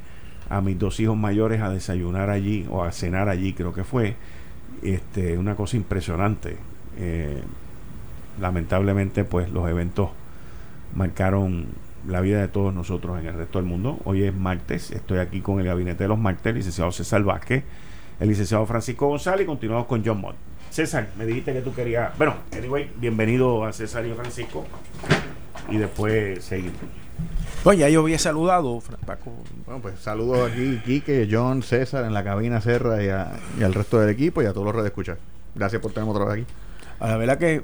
[0.49, 4.15] a mis dos hijos mayores a desayunar allí o a cenar allí, creo que fue.
[4.83, 6.57] Este, una cosa impresionante.
[6.97, 7.41] Eh,
[8.39, 10.09] lamentablemente, pues los eventos
[10.95, 11.67] marcaron
[12.07, 13.99] la vida de todos nosotros en el resto del mundo.
[14.03, 17.63] Hoy es martes, estoy aquí con el gabinete de los martes, licenciado César Vázquez
[18.19, 20.35] el licenciado Francisco González y continuamos con John Mott.
[20.69, 22.17] César, me dijiste que tú querías.
[22.17, 24.65] Bueno, anyway, bienvenido a César y Francisco.
[25.69, 27.02] Y después seguimos.
[27.63, 29.31] Pues ya yo había saludado, Paco.
[29.65, 34.09] Bueno, pues saludo aquí, Quique, John, César, en la cabina Serra y, al resto del
[34.09, 35.17] equipo y a todos los redes escuchar.
[35.55, 36.53] Gracias por tenerme otra vez aquí.
[36.99, 37.63] A la verdad que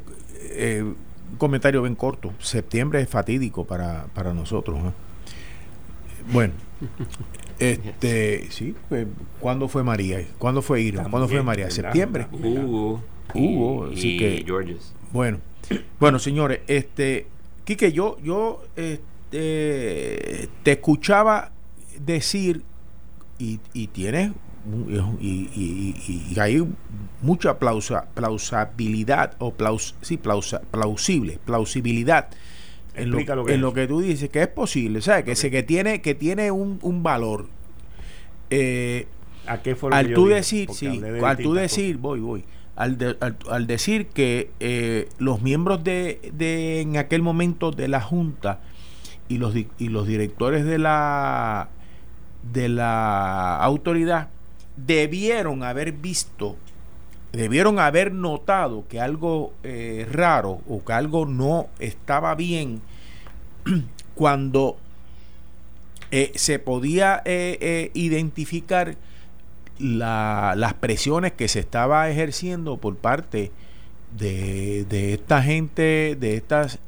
[0.52, 2.34] eh, un comentario bien corto.
[2.40, 4.80] Septiembre es fatídico para, para nosotros.
[6.32, 6.54] Bueno,
[7.60, 9.06] este, sí, pues,
[9.42, 10.26] ¿cuándo fue María?
[10.38, 11.04] ¿Cuándo fue Ira?
[11.10, 11.70] ¿Cuándo fue María?
[11.70, 12.28] ¿Septiembre?
[12.32, 13.04] Hugo.
[13.34, 14.46] Hugo, así que
[15.12, 15.40] Bueno,
[16.00, 17.28] bueno, señores, este
[17.64, 18.64] Quique, yo yo
[19.30, 21.52] te escuchaba
[22.00, 22.64] decir
[23.38, 24.32] y, y tienes
[25.22, 26.68] y, hay
[27.22, 32.30] mucha plausa, plausibilidad o plaus, sí, plausible, plausibilidad
[32.96, 33.12] en
[33.62, 35.24] lo, que tú dices, que es posible, ¿sabes?
[35.24, 37.48] Que, se, que tiene, que tiene un, un valor.
[38.50, 39.08] Eh,
[39.48, 42.44] ¿A qué fue al tú decir, sí, al tú decir, voy, voy,
[42.76, 43.18] al,
[43.50, 48.60] al, decir que eh, los miembros de, de, en aquel momento de la Junta
[49.30, 51.70] y los, y los directores de la,
[52.52, 54.30] de la autoridad
[54.76, 56.58] debieron haber visto
[57.32, 62.82] debieron haber notado que algo eh, raro o que algo no estaba bien
[64.16, 64.78] cuando
[66.12, 68.96] eh, se podía eh, identificar
[69.78, 73.69] las presiones que se estaba ejerciendo por parte de,
[74.20, 76.80] esta gente, de estas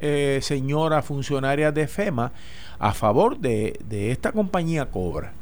[0.41, 2.31] señoras funcionarias de FEMA
[2.79, 5.33] a favor de, de esta compañía Cobra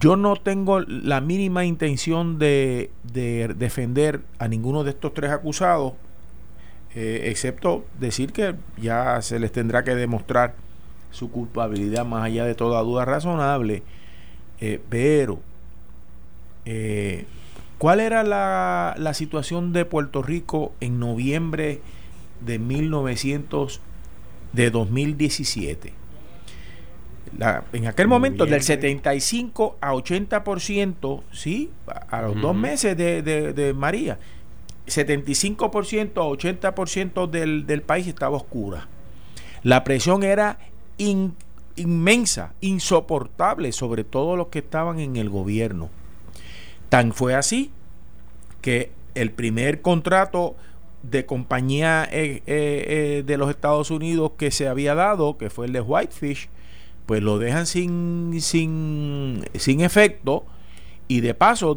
[0.00, 2.90] yo no tengo la mínima intención de,
[3.56, 5.94] defender a ninguno de estos tres acusados,
[6.94, 10.54] eh, excepto decir que ya se les tendrá que demostrar
[11.10, 13.82] su culpabilidad más allá de toda duda razonable.
[14.60, 15.40] Eh, pero,
[16.64, 17.26] eh,
[17.78, 21.80] ¿cuál era la, la situación de Puerto Rico en noviembre
[22.44, 23.80] de 1900,
[24.52, 26.04] de 2017?
[27.72, 31.70] en aquel momento, del 75 a 80%, ¿sí?
[32.10, 34.18] A, los dos meses de, de, María,
[34.86, 38.88] 75% a 80% del, del país estaba oscura.
[39.62, 40.58] La presión era
[41.76, 45.90] inmensa, insoportable, sobre todo los que estaban en el gobierno.
[46.94, 47.72] Tan fue así
[48.60, 50.54] que el primer contrato
[51.02, 52.84] de compañía eh, eh,
[53.16, 56.48] eh, de los Estados Unidos que se había dado, que fue el de Whitefish,
[57.04, 60.44] pues lo dejan sin, sin, sin efecto
[61.08, 61.76] y de paso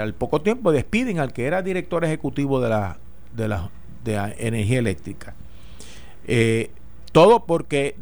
[0.00, 2.96] al poco tiempo despiden al que era director ejecutivo de la,
[3.34, 3.70] de la,
[4.02, 5.34] de energía eléctrica.
[7.12, 7.94] Todo porque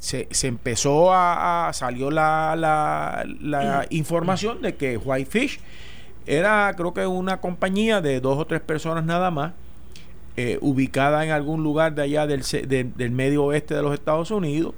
[0.00, 5.60] se, empezó a, salió la, la, información de que Whitefish
[6.26, 9.52] era creo que una compañía de dos o tres personas nada más
[10.36, 12.42] eh, ubicada en algún lugar de allá del,
[12.96, 14.74] del medio oeste de los Estados Unidos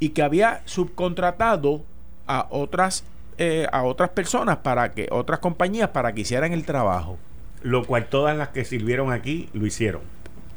[0.00, 1.82] y que había subcontratado
[2.26, 3.04] a otras
[3.38, 7.18] eh, a otras personas para que otras compañías para que hicieran el trabajo.
[7.62, 10.02] Lo cual todas las que sirvieron aquí lo hicieron.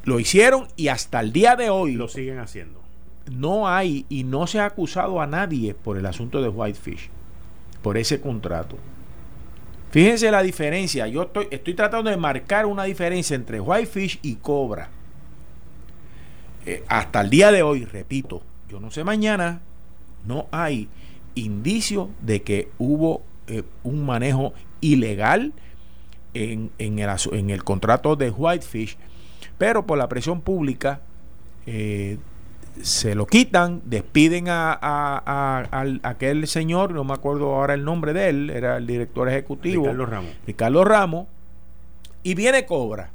[0.05, 2.86] Lo hicieron y hasta el día de hoy lo siguen haciendo
[3.31, 7.09] no hay y no se ha acusado a nadie por el asunto de Whitefish
[7.81, 8.77] por ese contrato.
[9.91, 11.07] Fíjense la diferencia.
[11.07, 14.89] Yo estoy, tratando de marcar una diferencia entre Whitefish y Cobra.
[16.65, 19.61] Eh, hasta el día de hoy repito yo no sé mañana
[20.25, 20.89] no hay
[21.35, 25.53] indicio de que hubo eh, un manejo ilegal
[26.33, 28.97] en, en, el, en, el, contrato de Whitefish,
[29.57, 30.99] pero por la presión pública
[31.65, 32.17] eh,
[32.81, 38.29] se lo quitan, despiden a, a, aquel señor, no me acuerdo ahora el nombre de
[38.29, 40.31] él, era el director ejecutivo, Ricardo Ramos.
[40.45, 41.27] Ricardo Ramos,
[42.23, 43.11] y viene Cobra.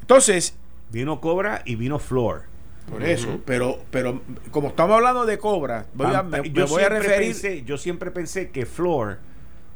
[0.00, 0.56] Entonces,
[0.90, 2.42] vino Cobra y vino Flor.
[2.90, 4.20] Por eso, pero, pero
[4.50, 7.28] como estamos hablando de Cobra, voy a, me, yo voy a referir.
[7.28, 9.18] Pensé, yo siempre pensé que Floor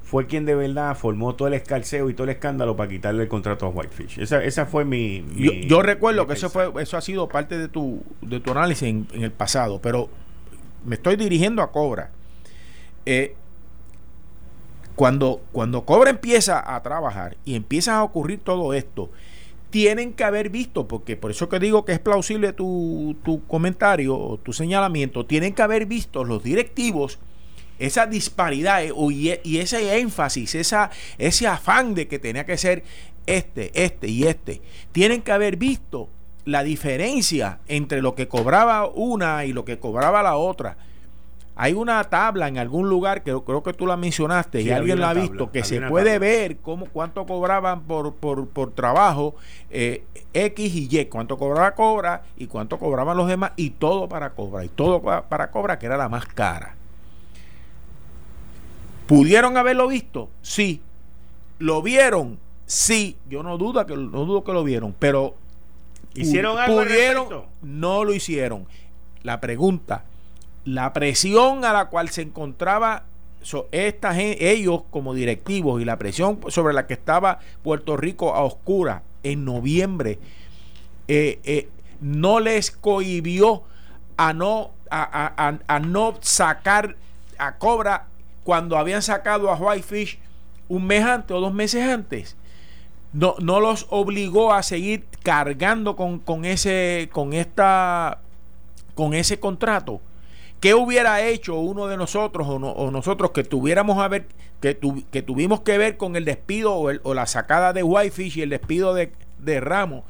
[0.08, 3.28] fue quien de verdad formó todo el escalceo y todo el escándalo para quitarle el
[3.28, 4.18] contrato a Whitefish.
[4.20, 5.22] Esa, esa fue mi.
[5.66, 9.06] yo, recuerdo que eso fue eso ha sido parte de tu, de tu análisis en,
[9.12, 10.08] el pasado, pero
[10.86, 12.10] me estoy dirigiendo a Cobra.
[13.04, 13.34] Eh,
[14.94, 19.10] cuando, cuando Cobra empieza a trabajar y empieza a ocurrir todo esto,
[19.68, 24.18] tienen que haber visto, porque por eso que digo que es plausible tu, tu comentario
[24.18, 27.18] o tu señalamiento, tienen que haber visto los directivos
[27.78, 28.92] esa disparidad eh,
[29.44, 32.84] y ese énfasis, esa, ese afán de que tenía que ser
[33.26, 34.62] este, este y este.
[34.92, 36.08] Tienen que haber visto
[36.44, 40.78] la diferencia entre lo que cobraba una y lo que cobraba la otra.
[41.60, 45.10] Hay una tabla en algún lugar que creo que tú la mencionaste y alguien la
[45.10, 49.34] ha visto, que se puede ver cómo, cuánto cobraban por, por, por trabajo
[49.68, 54.30] eh, X y Y, cuánto cobraba Cobra y cuánto cobraban los demás y todo para
[54.30, 56.77] Cobra y todo para Cobra que era la más cara.
[59.08, 60.28] ¿Pudieron haberlo visto?
[60.42, 60.80] Sí.
[61.58, 62.38] ¿Lo vieron?
[62.66, 63.16] Sí.
[63.28, 65.34] Yo no dudo que, no dudo que lo vieron, pero
[66.14, 67.28] ¿Hicieron algo pudieron,
[67.62, 68.66] no lo hicieron.
[69.22, 70.04] La pregunta,
[70.64, 73.04] la presión a la cual se encontraba
[73.72, 79.02] esta, ellos como directivos y la presión sobre la que estaba Puerto Rico a oscura
[79.22, 80.18] en noviembre
[81.06, 81.68] eh, eh,
[82.00, 83.62] no les cohibió
[84.16, 86.96] a no, a, no sacar
[87.38, 88.06] a Cobra
[88.48, 90.18] cuando habían sacado a Whitefish
[90.68, 92.34] un mes antes o dos meses antes.
[93.12, 98.20] No, no los obligó a seguir cargando con, con ese con esta
[98.94, 100.00] con ese contrato
[100.60, 104.28] ¿Qué hubiera hecho uno de nosotros o, nosotros que tuviéramos a ver,
[104.62, 104.78] que,
[105.10, 108.94] que, tuvimos que ver con el despido o, la sacada de Whitefish y el despido
[108.94, 110.04] de, de Ramos?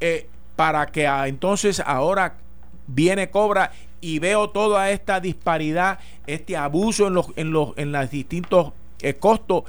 [0.00, 0.26] Eh,
[0.56, 2.38] para que entonces ahora
[2.86, 3.72] viene Cobra
[4.04, 9.14] y veo toda esta disparidad, este abuso en los, en los, en los distintos eh,
[9.14, 9.64] costos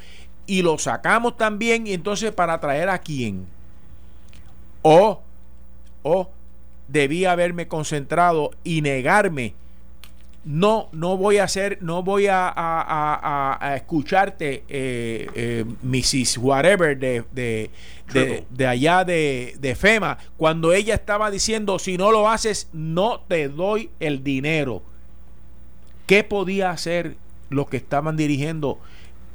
[0.45, 3.47] y lo sacamos también y entonces para traer a quién
[4.81, 5.21] o
[6.03, 6.29] o
[6.89, 9.55] debí haberme concentrado y negarme
[10.45, 16.37] no, no voy a hacer, no voy a, a, escucharte, eh, eh, Mrs.
[16.37, 22.29] Whatever de, de, de, allá de, de, FEMA, cuando ella estaba diciendo, si no lo
[22.29, 24.83] haces, no te doy el dinero.
[26.05, 27.17] ¿Qué podía hacer
[27.49, 28.79] los que estaban dirigiendo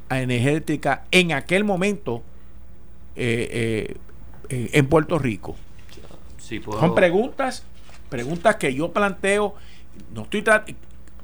[0.07, 2.23] a energética en aquel momento
[3.17, 3.97] eh,
[4.47, 5.57] en Puerto Rico?
[6.79, 7.65] Son preguntas,
[8.09, 9.55] preguntas que yo planteo.
[10.13, 10.43] No estoy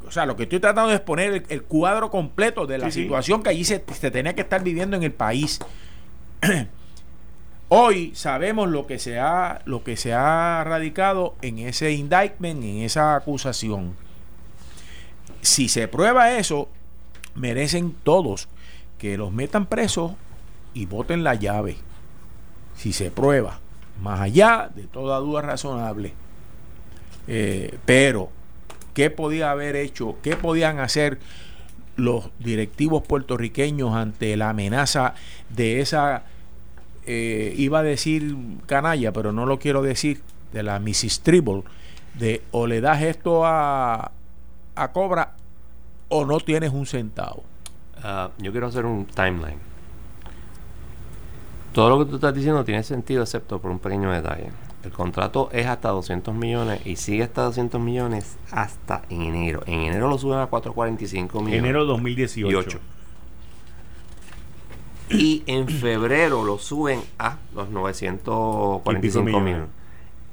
[0.08, 3.50] o sea, lo que estoy tratando es poner el, cuadro completo de la situación que
[3.50, 5.60] allí se, tenía que estar viviendo en el país.
[7.70, 12.78] Hoy sabemos lo que se ha lo que se ha radicado en ese indictment, en
[12.78, 13.96] esa acusación.
[15.42, 16.70] Si se prueba eso,
[17.36, 18.48] merecen todos
[18.98, 20.14] que los metan presos
[20.74, 21.78] y voten la llave.
[22.76, 23.60] Si se prueba,
[24.02, 26.14] más allá de toda duda razonable.
[27.28, 28.32] Eh, pero
[28.98, 31.20] qué podía haber hecho, qué podían hacer
[31.98, 35.14] los directivos puertorriqueños ante la amenaza
[35.50, 36.24] de esa,
[37.06, 38.36] eh, iba a decir
[38.66, 41.20] canalla, pero no lo quiero decir, de la Mrs.
[41.20, 41.62] Tribble,
[42.16, 44.14] de o le das esto a,
[44.74, 45.34] a Cobra
[46.10, 47.44] o no tienes un centavo.
[48.02, 49.60] Ah, yo quiero hacer un timeline.
[51.72, 54.50] Todo lo que tú estás diciendo tiene sentido, excepto por un pequeño detalle.
[54.88, 59.62] El contrato es hasta 200 millones y sigue hasta 200 millones hasta en enero.
[59.66, 61.60] En enero lo suben a 445 millones.
[61.60, 62.80] Enero 2018.
[65.10, 69.68] Y en febrero lo suben a los 945 millones.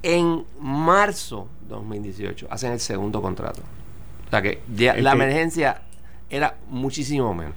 [0.05, 3.61] En marzo 2018 hacen el segundo contrato.
[4.29, 5.83] O sea que ya la emergencia
[6.31, 7.55] era muchísimo menos.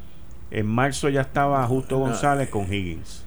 [0.50, 3.27] En marzo ya estaba Justo González con Higgins.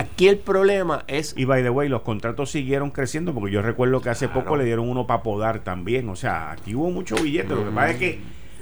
[0.00, 1.34] Aquí el problema es.
[1.36, 4.64] Y by the way, los contratos siguieron creciendo porque yo recuerdo que hace poco le
[4.64, 6.08] dieron uno para podar también.
[6.08, 7.54] O sea, aquí hubo mucho billete.
[7.54, 8.18] Lo que pasa es que.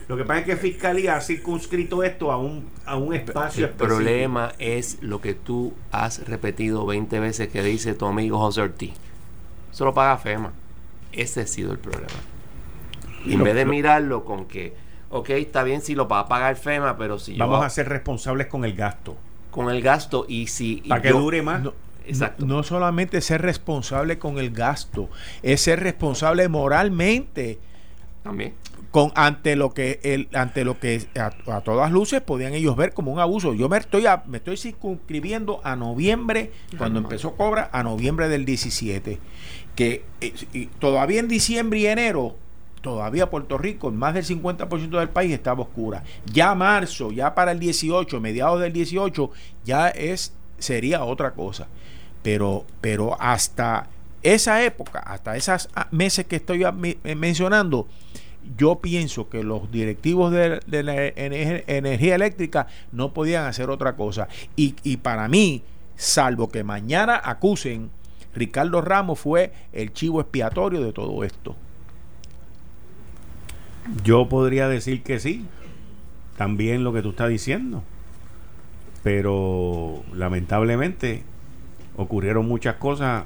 [0.09, 3.73] Lo que pasa es que Fiscalía ha circunscrito esto a un, a un espacio El
[3.73, 8.95] problema es lo que tú has repetido 20 veces que dice tu amigo José Ortiz.
[9.71, 10.53] Eso lo paga FEMA.
[11.13, 12.09] Ese ha sido el problema.
[13.27, 14.75] Y en vez de mirarlo con que,
[15.11, 18.47] ok, está bien si lo va a pagar FEMA, pero si Vamos a ser responsables
[18.47, 19.17] con el gasto
[19.59, 20.77] con el gasto y si...
[20.89, 21.61] Para que dure más.
[21.61, 21.75] No,
[22.07, 22.47] Exacto.
[22.47, 25.11] No, solamente ser responsable con el gasto,
[25.43, 27.59] es ser responsable moralmente.
[28.23, 28.55] También.
[28.93, 33.13] Con, ante lo que el, ante lo que a, todas luces podían ellos ver como
[33.13, 33.53] un abuso.
[33.53, 39.19] Yo me estoy me estoy circunscribiendo a noviembre, cuando empezó Cobra, a noviembre del 17.
[39.75, 42.37] Que eh, todavía en diciembre y enero
[42.89, 46.03] todavía Puerto Rico, más del 50% del país estaba oscura.
[46.33, 49.31] Ya marzo, ya para el 18, mediados del 18,
[49.67, 51.69] ya es sería otra cosa.
[52.23, 53.89] Pero, pero hasta
[54.23, 57.87] esa época, hasta esos meses que estoy eh, mencionando,
[58.57, 60.95] yo pienso que los directivos de, la
[61.67, 64.29] energía eléctrica no podían hacer otra cosa.
[64.57, 65.63] Y, y para mí,
[65.95, 67.91] salvo que mañana acusen,
[68.35, 71.55] Ricardo Ramos fue el chivo expiatorio de todo esto.
[74.05, 75.47] Yo podría decir que sí,
[76.37, 77.83] también lo que tú estás diciendo,
[79.03, 81.23] pero lamentablemente
[81.97, 83.25] ocurrieron muchas cosas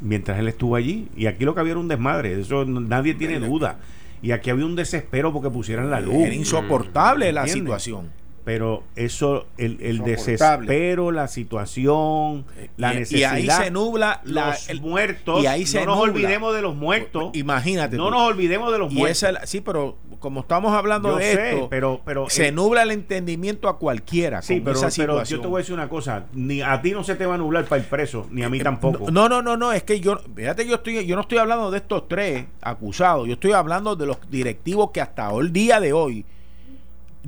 [0.00, 1.08] mientras él estuvo allí.
[1.16, 3.78] Y aquí lo que había era un desmadre, eso nadie tiene duda.
[4.20, 6.14] Y aquí había un desespero porque pusieran la luz.
[6.14, 8.17] Era insoportable la situación
[8.48, 12.46] pero eso, el, el desespero, la situación,
[12.78, 13.36] la necesidad.
[13.36, 15.42] Y ahí se nubla los muertos.
[15.42, 17.30] Y ahí se no nos olvidemos de los muertos.
[17.34, 17.98] Imagínate.
[17.98, 19.28] No nos olvidemos de los muertos.
[19.44, 24.40] sí, pero como estamos hablando de esto, pero, pero, se nubla el entendimiento a cualquiera.
[24.40, 27.16] Sí, pero, pero, yo te voy a decir una cosa: ni a ti no se
[27.16, 29.10] te va a nublar para el preso, ni a mí eh, tampoco.
[29.10, 31.76] No, no, no, no, es que yo, fíjate, yo, estoy, yo no estoy hablando de
[31.76, 36.24] estos tres acusados, yo estoy hablando de los directivos que hasta el día de hoy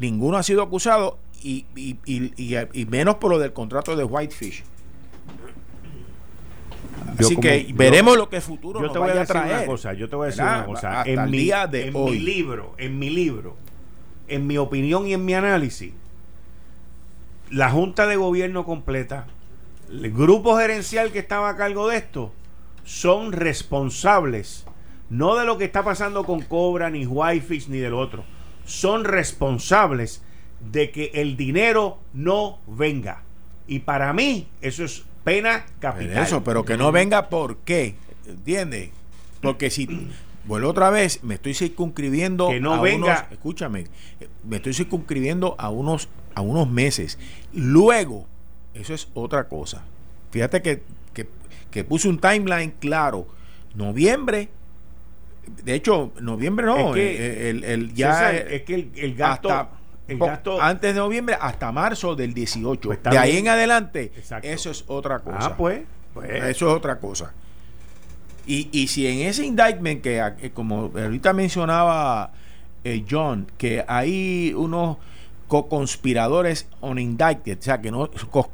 [0.01, 1.67] ninguno ha sido acusado y,
[2.89, 4.65] menos por lo del contrato de Whitefish.
[7.19, 9.59] Así que veremos lo que el futuro yo te voy a, traer.
[9.59, 11.03] Una cosa, yo te voy a decir una cosa.
[11.05, 13.57] en mi, día de en mi libro, en mi libro,
[14.29, 15.93] en mi opinión y en mi análisis,
[17.51, 19.27] la Junta de Gobierno completa,
[19.91, 22.33] el grupo gerencial que estaba a cargo de esto,
[22.85, 24.65] son responsables
[25.11, 28.25] no de lo que está pasando con Cobra, ni Whitefish, ni del otro
[28.71, 30.23] son responsables
[30.73, 33.23] de que el dinero no venga.
[33.67, 36.23] Y para mí eso es pena capital.
[36.23, 37.97] Eso, pero que no venga, ¿por qué?
[38.27, 38.91] ¿Entiendes?
[39.43, 40.09] Porque si
[40.45, 43.87] vuelvo otra vez, me estoy circunscribiendo que no venga, escúchame,
[44.45, 47.19] me estoy circunscribiendo a unos a unos meses.
[47.53, 48.27] Luego,
[48.75, 49.83] eso es otra cosa.
[50.31, 51.29] Fíjate que, que,
[51.73, 53.27] que puse un timeline claro.
[53.75, 54.49] Noviembre
[55.63, 56.89] de hecho, noviembre no.
[56.89, 59.69] Es que, eh, el, el, ya es que el, gasto.
[60.09, 62.89] el gasto antes de noviembre hasta marzo del 18.
[62.89, 65.39] Pues de ahí en adelante, eso es otra cosa.
[65.41, 65.83] Ah, pues,
[66.15, 66.31] pues.
[66.31, 67.33] Eso es otra cosa.
[68.47, 72.33] Y, y si en ese indictment que, eh, como ahorita mencionaba
[72.83, 74.97] eh, John, que hay unos
[75.49, 78.51] co-conspiradores on indicted, o sea, que no, o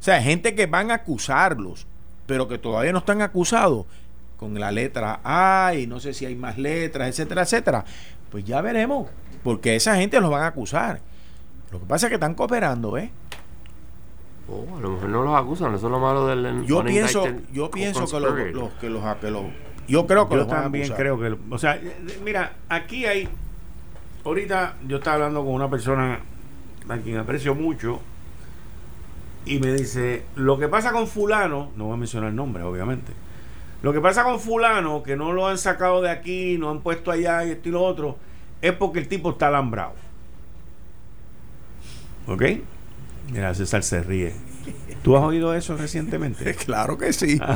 [0.00, 1.86] sea, gente que van a acusarlos,
[2.26, 3.86] pero que todavía no están acusados,
[4.42, 7.84] con la letra A y no sé si hay más letras, etcétera, etcétera.
[8.28, 9.08] Pues ya veremos,
[9.44, 11.00] porque esa gente los van a acusar.
[11.70, 13.12] Lo que pasa es que están cooperando, ¿eh?
[14.48, 17.70] Oh, a lo mejor no los acusan, eso es lo malo del yo pienso yo
[17.70, 19.02] pienso que los, que los
[19.86, 21.80] yo creo que yo también creo que o sea
[22.24, 23.28] mira aquí hay
[24.24, 26.18] ahorita yo estaba hablando con una persona
[26.88, 28.00] a quien aprecio mucho
[29.46, 33.12] y me dice lo que pasa con fulano no voy a mencionar el nombre obviamente
[33.82, 37.10] lo que pasa con fulano, que no lo han sacado de aquí, no han puesto
[37.10, 38.16] allá y esto y lo otro,
[38.60, 39.94] es porque el tipo está alambrado.
[42.26, 42.42] ¿Ok?
[43.32, 44.34] Mira, César se ríe.
[45.02, 46.54] ¿Tú has oído eso recientemente?
[46.66, 47.40] claro que sí.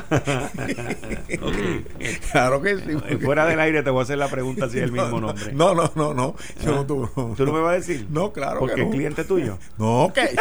[2.32, 3.16] Claro que sí.
[3.18, 5.52] Fuera del aire te voy a hacer la pregunta si es el mismo nombre.
[5.52, 6.34] No, no, no, no.
[6.62, 8.06] Yo no, tú, no, me vas a decir?
[8.10, 9.58] No, claro Porque es cliente tuyo.
[9.78, 10.34] No, que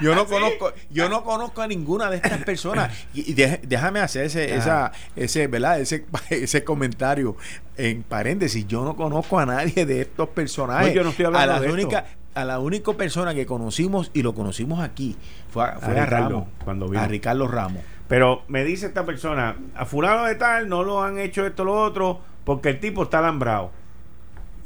[0.00, 2.92] yo, no conozco, yo no conozco a ninguna de estas personas.
[3.14, 5.80] Y, déjame hacer ese, esa, ese, ¿verdad?
[5.80, 7.36] Ese, ese comentario
[7.76, 8.66] en paréntesis.
[8.66, 10.94] Yo no conozco a nadie de estos personajes.
[10.94, 14.80] yo no estoy hablando de única, a la única persona que conocimos y lo conocimos
[14.80, 15.16] aquí
[15.50, 17.82] fue, a, Ramos, cuando a Ricardo Ramos.
[18.08, 21.80] Pero me dice esta persona, a fulano de tal no lo han hecho esto lo
[21.80, 23.70] otro porque el tipo está alambrado.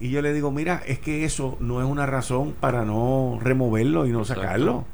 [0.01, 4.07] Y yo le digo, mira, es que eso no es una razón para no removerlo
[4.07, 4.85] y no sacarlo.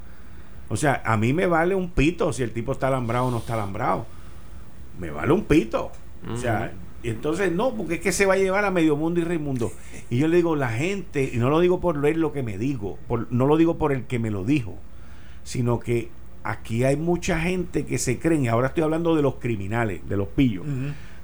[0.69, 3.39] O sea, a mí me vale un pito si el tipo está alambrado o no
[3.39, 4.07] está alambrado.
[4.99, 5.93] Me vale un pito.
[6.33, 6.73] O sea,
[7.11, 9.73] entonces, no, porque es que se va a llevar a medio mundo y mundo
[10.11, 12.59] Y yo le digo, la gente, y no lo digo por leer lo que me
[12.59, 14.77] digo, por, no lo digo por el que me lo dijo,
[15.43, 16.09] sino que
[16.43, 20.17] aquí hay mucha gente que se cree, y ahora estoy hablando de los criminales, de
[20.17, 20.65] los pillos.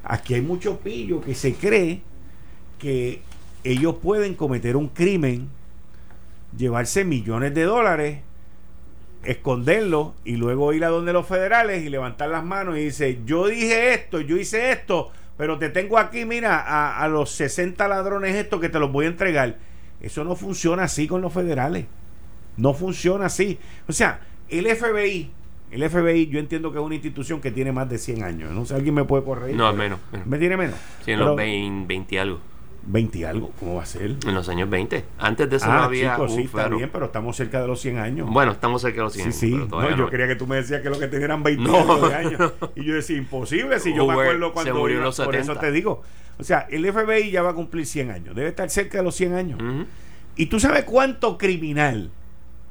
[0.05, 2.03] Aquí hay muchos pillos que se cree
[2.79, 3.21] que
[3.65, 5.49] ellos pueden cometer un crimen,
[6.57, 8.19] llevarse millones de dólares,
[9.23, 13.47] esconderlo y luego ir a donde los federales y levantar las manos y dice, yo
[13.47, 15.11] dije esto, yo hice esto,
[15.41, 19.09] pero te tengo aquí, mira, a, los 60 ladrones estos que te los voy a
[19.09, 19.57] entregar.
[20.03, 21.87] Eso no funciona así con los federales.
[22.59, 23.59] No funciona así.
[23.89, 24.21] O sea,
[24.51, 25.31] el FBI,
[25.71, 28.53] el FBI yo entiendo que es una institución que tiene más de 100 años.
[28.53, 29.55] No sé, alguien me puede correr.
[29.55, 30.77] No, menos, ¿Me tiene menos?
[31.07, 32.41] Sí, en los 20, 20 algo.
[32.87, 34.17] 20 y algo, ¿cómo va a ser?
[34.27, 35.05] En los años 20.
[35.19, 36.15] Antes de eso ah, no había.
[36.15, 38.31] Chicos, sí, está bien, pero estamos cerca de los 100 años.
[38.31, 40.83] Bueno, estamos cerca de los 100 sí, Sí, no, yo quería que tú me decías
[40.83, 41.71] que lo que tenían eran 20
[42.15, 42.53] años.
[42.75, 44.73] Y yo decía, imposible, si yo me acuerdo cuando.
[44.73, 45.31] Se murió los 70.
[45.31, 46.03] Por eso te digo.
[46.39, 48.35] O sea, el FBI ya va a cumplir 100 años.
[48.35, 49.59] Debe estar cerca de los 100 años.
[50.37, 52.11] Y tú sabes cuánto criminal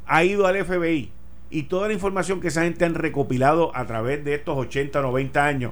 [0.07, 1.11] ha ido al FBI
[1.51, 5.03] y toda la información que esa gente han recopilado a través de estos 80 o
[5.03, 5.71] 90 años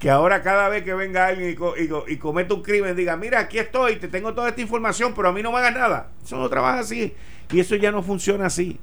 [0.00, 1.56] que ahora cada vez que venga alguien
[2.08, 5.32] y, comete un crimen diga, mira, aquí estoy, te tengo toda esta información, pero a
[5.32, 6.08] mí no me hagas nada.
[6.24, 7.14] Eso no trabaja así.
[7.52, 8.80] Y eso ya no funciona así.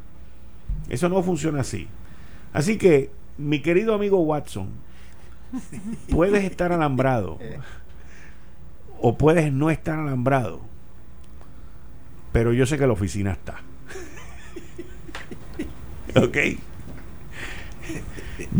[0.89, 1.87] Eso no funciona así.
[2.53, 3.09] Así que,
[3.39, 4.69] mi querido amigo Watson,
[6.09, 7.39] puedes estar alambrado
[9.01, 10.61] o puedes no estar alambrado,
[12.31, 13.61] pero yo sé que la oficina está.
[16.15, 16.37] ¿Ok?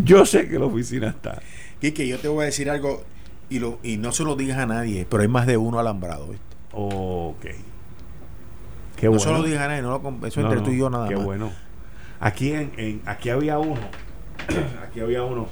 [0.02, 1.40] Yo sé que la oficina está.
[1.80, 3.04] Quique, yo te voy a decir algo
[3.50, 6.28] y, lo, y no se lo digas a nadie, pero hay más de uno alambrado.
[6.28, 6.44] ¿viste?
[6.72, 7.46] Ok.
[8.96, 9.20] Qué no bueno.
[9.20, 11.52] se lo digas a nadie, no lo, eso entre tú y yo nada qué bueno.
[12.20, 13.80] Aquí, en, aquí había uno,
[14.88, 15.46] aquí había uno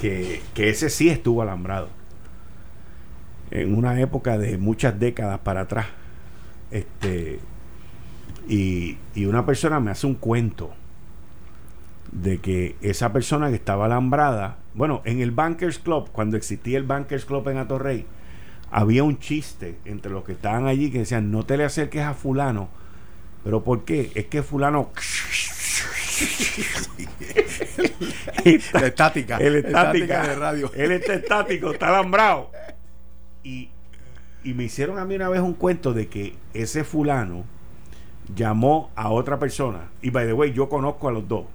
[0.00, 1.88] que, que ese sí estuvo alambrado.
[3.50, 5.86] En una época de muchas décadas para atrás.
[6.70, 7.40] Este,
[8.48, 10.72] y, y una persona me hace un cuento
[12.12, 16.84] de que esa persona que estaba alambrada, bueno, en el Bankers Club, cuando existía el
[16.84, 18.06] Bankers Club en Atorrey,
[18.70, 22.14] había un chiste entre los que estaban allí que decían, no te le acerques a
[22.14, 22.68] fulano.
[23.44, 24.12] ¿Pero por qué?
[24.14, 24.90] Es que fulano...
[28.74, 29.38] la estática.
[29.38, 30.70] El estática, de radio.
[30.74, 32.50] Él está estático, está alambrado.
[33.42, 33.70] Y,
[34.44, 37.44] y me hicieron a mí una vez un cuento de que ese fulano
[38.34, 39.88] llamó a otra persona.
[40.02, 41.46] Y by the way, yo conozco a los dos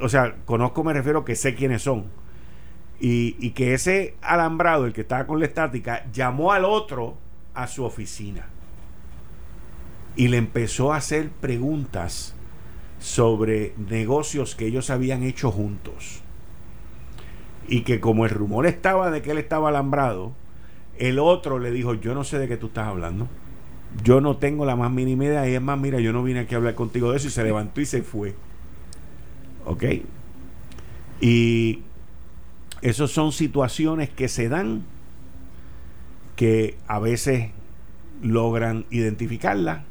[0.00, 2.06] o sea, conozco, me refiero que sé quiénes son.
[3.02, 7.16] Y, que ese alambrado, el que estaba con la estática, llamó al otro
[7.54, 8.46] a su oficina.
[10.16, 12.34] Y le empezó a hacer preguntas
[12.98, 16.20] sobre negocios que ellos habían hecho juntos.
[17.68, 20.32] Y que como el rumor estaba de que él estaba alambrado,
[20.98, 23.28] el otro le dijo, yo no sé de qué tú estás hablando.
[24.04, 25.48] Yo no tengo la más mínima idea.
[25.48, 27.28] Y es más, mira, yo no vine aquí a hablar contigo de eso.
[27.28, 28.34] Y se levantó y se fue.
[29.64, 29.84] ¿Ok?
[31.20, 31.80] Y
[32.82, 34.84] esas son situaciones que se dan
[36.36, 37.50] que a veces
[38.22, 39.84] logran identificarla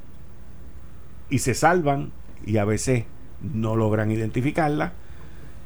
[1.30, 2.12] y se salvan
[2.46, 3.06] y a veces
[3.42, 4.94] no logran identificarla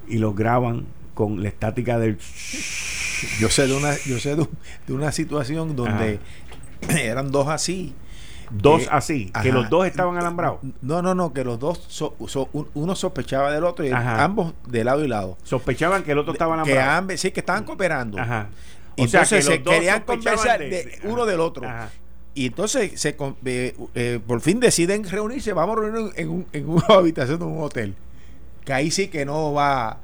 [0.07, 2.17] y los graban con la estática del
[3.39, 6.19] yo sé de una yo sé de, una situación donde
[6.89, 7.93] eran dos así
[8.53, 10.59] Dos así, que los dos estaban alambrados.
[10.81, 12.03] No, no, no, que los dos,
[12.73, 15.37] uno sospechaba del otro y ambos de lado y lado.
[15.43, 16.79] Sospechaban que el otro estaba alambrado.
[16.79, 18.19] Que ambos, sí, que estaban cooperando.
[18.19, 18.49] Ajá.
[18.95, 21.67] Y entonces se querían conversar de, uno del otro.
[22.35, 26.85] Y entonces se, eh, eh, por fin deciden reunirse, vamos a reunirnos en, en una
[26.89, 27.95] habitación de un hotel.
[28.65, 29.99] Que ahí sí que no va,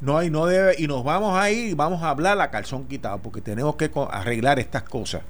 [0.00, 2.86] no hay, no debe, y nos vamos a ir y vamos a hablar a calzón
[2.86, 5.22] quitado, porque tenemos que arreglar estas cosas.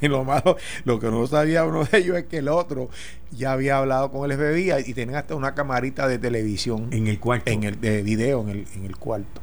[0.02, 2.88] Y lo malo, lo que no sabía uno de ellos es que el otro
[3.30, 6.88] ya había hablado con el FBI y tenían hasta una camarita de televisión.
[6.90, 7.50] En el cuarto.
[7.50, 9.40] En el de video en el, en el cuarto.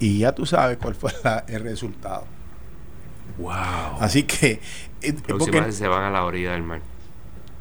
[0.00, 1.12] Y ya tú sabes cuál fue
[1.48, 2.24] el resultado.
[3.38, 3.98] Wow.
[4.00, 4.60] Así que.
[5.02, 6.80] Eh, porque, se van a la orilla del mar.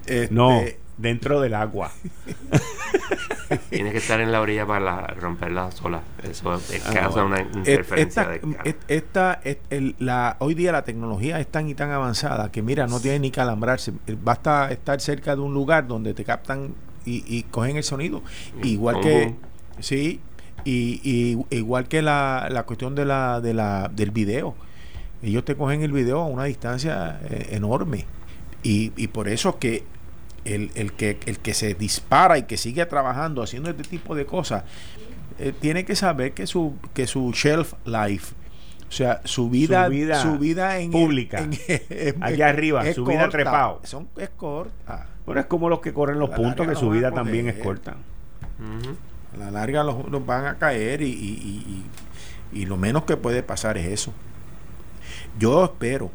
[0.05, 0.61] Este, no
[0.97, 1.91] dentro del agua.
[3.69, 6.01] Tienes que estar en la orilla para romper la sola.
[6.23, 8.39] Eso es, ah, causa una interferencia
[8.87, 12.99] esta, de la, Hoy día la tecnología es tan y tan avanzada que, mira, no
[12.99, 13.93] tiene ni que alambrarse.
[14.21, 16.73] Basta estar cerca de un lugar donde te captan
[17.05, 18.21] y, cogen el sonido.
[18.63, 19.35] Igual que.
[19.79, 20.19] Sí,
[20.65, 24.55] y, igual que la, la cuestión de la, de la, del video.
[25.21, 28.05] Ellos te cogen el video a una distancia eh, enorme.
[28.61, 29.83] Y, y por eso que
[30.55, 34.63] el, que, el que se dispara y que sigue trabajando haciendo este tipo de cosas,
[35.39, 38.33] eh, tiene que saber que su, que su shelf life,
[38.87, 39.85] o sea, su vida,
[40.21, 41.47] su vida, en pública,
[42.21, 45.07] allá arriba, su vida trepado, son, es corta.
[45.25, 47.97] Pero es como los que corren los puntos, que su vida también es corta.
[49.33, 51.83] A la larga los, van a caer y, y,
[52.53, 54.13] y, y lo menos que puede pasar es eso.
[55.37, 56.09] Yo espero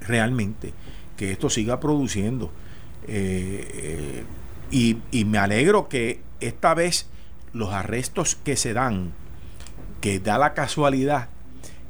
[0.00, 0.74] realmente
[1.16, 2.50] que esto siga produciendo
[3.08, 4.24] eh,
[4.70, 7.06] y, y, me alegro que esta vez
[7.52, 9.12] los arrestos que se dan,
[10.00, 11.28] que da la casualidad,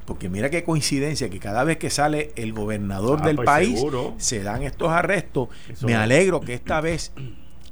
[0.06, 3.84] porque mira qué coincidencia que cada vez que sale el gobernador ah, del pues país
[4.18, 5.48] se dan estos arrestos.
[5.82, 7.12] me alegro que esta vez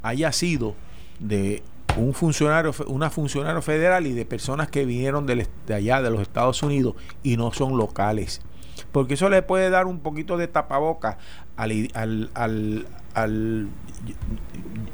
[0.03, 0.75] haya sido
[1.21, 1.63] de
[1.97, 6.63] un funcionario, una funcionario federal y de personas que vinieron de allá de los Estados
[6.63, 8.43] Unidos y no son locales.
[8.91, 11.19] Porque eso le puede dar un poquito de tapaboca
[11.57, 12.87] al, al, al,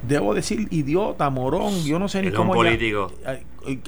[0.06, 3.12] debo decir idiota, morón, yo no sé ni cómo político.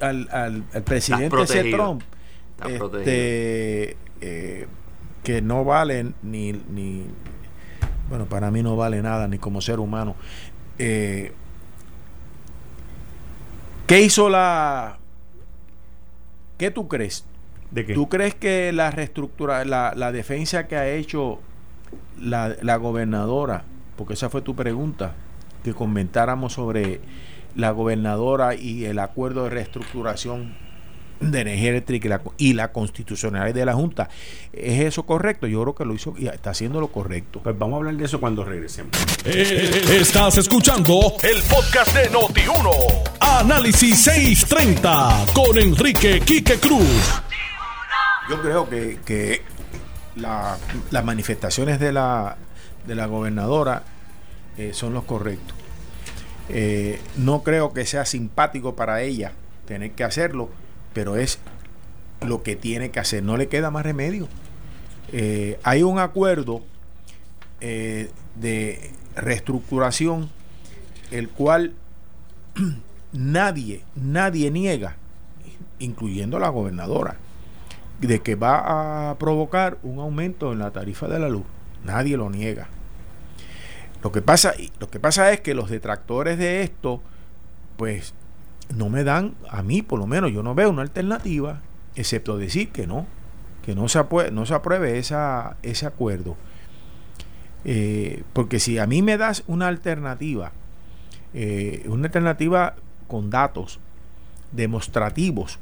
[0.00, 2.02] al, al, presidente ese Trump
[2.66, 4.66] este, eh,
[5.22, 7.06] que no vale ni, ni
[8.08, 10.14] bueno para mí no vale nada ni como ser humano
[10.78, 11.32] eh,
[13.86, 14.98] ¿qué hizo la
[16.58, 17.24] ¿qué tú crees?
[17.70, 17.94] ¿De qué?
[17.94, 21.40] ¿Tú crees que la reestructura, la, la defensa que ha hecho
[22.20, 23.64] la, la gobernadora
[23.96, 25.14] porque esa fue tu pregunta,
[25.62, 27.00] que comentáramos sobre
[27.54, 30.54] la gobernadora y el acuerdo de reestructuración
[31.30, 34.08] de energía eléctrica y la, constitucionalidad de la Junta.
[34.52, 35.46] ¿Es eso correcto?
[35.46, 37.40] Yo creo que lo hizo y está haciendo lo correcto.
[37.42, 38.90] Pues vamos a hablar de eso cuando regresemos.
[39.24, 42.70] Eh, estás escuchando el podcast de Noti1.
[43.20, 47.22] Análisis 630 con Enrique Quique Cruz.
[48.28, 49.42] Yo creo que, que
[50.16, 52.36] las manifestaciones de la
[52.86, 53.84] de la gobernadora
[54.58, 55.56] eh, son los correctos.
[56.48, 59.32] Eh, no creo que sea simpático para ella
[59.66, 60.50] tener que hacerlo,
[60.92, 61.38] pero es
[62.20, 63.22] lo que tiene que hacer.
[63.22, 64.28] No le queda más remedio.
[65.12, 66.62] Eh, hay un acuerdo
[67.60, 70.30] de reestructuración,
[71.12, 71.74] el cual
[73.12, 74.96] nadie, nadie niega,
[75.78, 77.16] incluyendo la gobernadora,
[78.00, 81.44] de que va a provocar un aumento en la tarifa de la luz.
[81.84, 82.68] Nadie lo niega.
[84.02, 87.00] Lo que pasa, lo que pasa es que los detractores de esto,
[87.76, 88.14] pues
[88.74, 91.60] no me dan, a mí por lo menos, yo no veo una alternativa,
[91.94, 93.06] excepto decir que no,
[93.64, 96.36] que no se, apruebe, no se apruebe esa, ese acuerdo.
[97.64, 100.52] Eh, porque si a mí me das una alternativa,
[101.32, 102.74] eh, una alternativa
[103.06, 103.78] con datos
[104.50, 105.60] demostrativos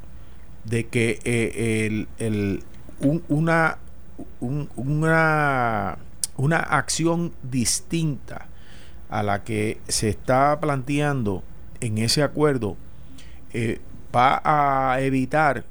[0.64, 2.64] de que eh, el,
[3.28, 3.78] una,
[4.40, 5.98] una
[6.36, 8.46] una acción distinta
[9.08, 11.42] a la que se está planteando
[11.80, 12.76] en ese acuerdo
[13.52, 13.80] eh,
[14.14, 15.64] va a evitar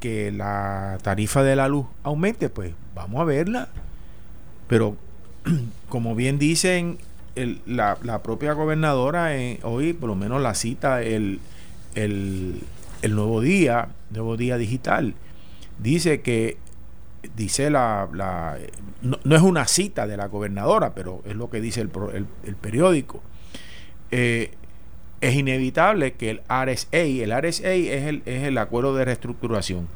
[0.00, 3.68] que la tarifa de la luz aumente, pues vamos a verla.
[4.66, 4.96] Pero
[5.88, 6.98] como bien dicen
[7.66, 9.30] la, propia gobernadora
[9.62, 11.40] hoy, por lo menos la cita el,
[11.94, 12.60] el,
[13.02, 15.14] el nuevo día, nuevo día digital,
[15.78, 16.56] dice que
[17.36, 18.58] dice la, la
[19.02, 21.90] no, es una cita de la gobernadora, pero es lo que dice el,
[22.44, 23.22] el, periódico.
[24.10, 24.52] Eh,
[25.20, 29.88] es inevitable que el RSA, el RSA es el, es el acuerdo de reestructuración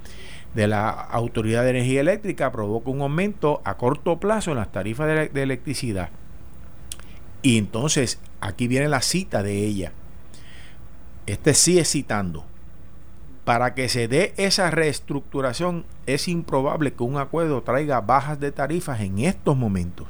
[0.55, 5.07] de la Autoridad de Energía Eléctrica, provoca un aumento a corto plazo en las tarifas
[5.07, 6.11] de, de electricidad.
[7.43, 9.93] Y entonces aquí viene la cita de ella.
[11.27, 12.45] Este sigue citando
[13.45, 19.01] para que se dé esa reestructuración es improbable que un acuerdo traiga bajas de tarifas
[19.01, 20.09] en estos momentos.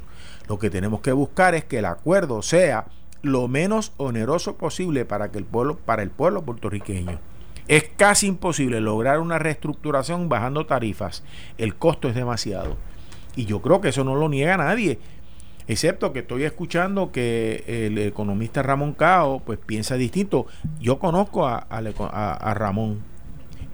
[0.48, 2.86] Lo que tenemos que buscar es que el acuerdo sea
[3.22, 7.18] lo menos oneroso posible para que el pueblo para el pueblo puertorriqueño.
[7.66, 11.24] Es casi imposible lograr una reestructuración bajando tarifas.
[11.56, 12.76] El costo es demasiado.
[13.36, 14.98] Y yo creo que eso no lo niega nadie.
[15.66, 20.46] Excepto que estoy escuchando que el economista Ramón Cao pues piensa distinto.
[20.78, 23.02] Yo conozco a, a, Ramón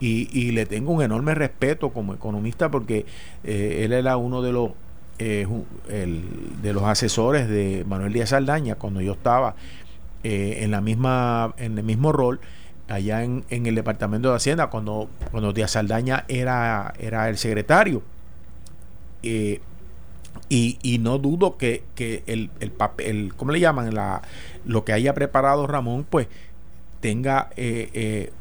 [0.00, 3.04] y, le tengo un enorme respeto como economista porque
[3.44, 4.70] eh, él era uno de los
[5.18, 5.46] eh,
[6.62, 9.54] de los asesores de Manuel Díaz Saldaña cuando yo estaba
[10.24, 12.40] eh, en la misma en el mismo rol
[12.88, 18.02] allá en, el departamento de Hacienda cuando cuando Díaz Saldaña era era el secretario
[19.22, 19.60] eh,
[20.48, 21.84] y, no dudo que,
[22.26, 23.94] el, el papel, ¿cómo le llaman?
[23.94, 24.22] La,
[24.64, 26.26] lo que haya preparado Ramón, pues
[27.00, 28.32] tenga eh,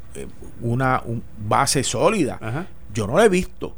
[0.61, 1.03] una
[1.37, 2.67] base sólida.
[2.93, 3.75] Yo no lo he visto,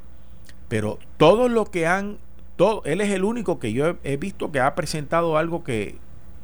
[0.68, 2.18] pero todo lo que han,
[2.56, 5.98] todo, él es el único que yo he, visto que ha presentado algo que,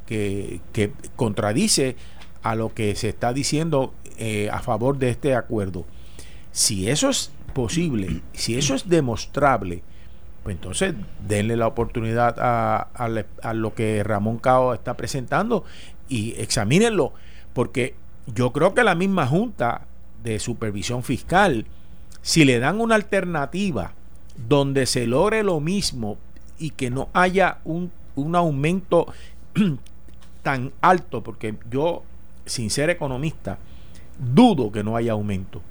[0.06, 0.62] que,
[1.16, 1.96] contradice
[2.44, 5.86] a lo que se está diciendo eh, a favor de este acuerdo.
[6.52, 9.84] Si eso es posible, si eso es demostrable,
[10.44, 10.94] pues entonces
[11.28, 15.66] denle la oportunidad a, lo que Ramón Cao está presentando
[16.08, 17.12] y examínenlo,
[17.54, 17.96] porque
[18.34, 19.88] yo creo que la misma Junta
[20.24, 21.66] de Supervisión Fiscal,
[22.22, 23.94] si le dan una alternativa
[24.48, 26.18] donde se logre lo mismo
[26.60, 29.08] y que no haya un, un aumento
[30.44, 32.04] tan alto, porque yo,
[32.45, 33.58] sin ser economista,
[34.20, 35.62] dudo que no haya aumento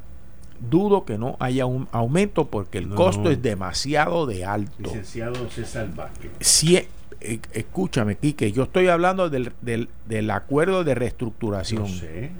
[0.58, 4.72] dudo que no haya un aumento porque el costo es demasiado de alto.
[4.78, 6.30] Licenciado César Vázquez.
[6.40, 6.78] Si,
[7.52, 11.88] escúchame, Quique, yo estoy hablando del, del, del acuerdo de reestructuración.
[11.88, 12.30] sé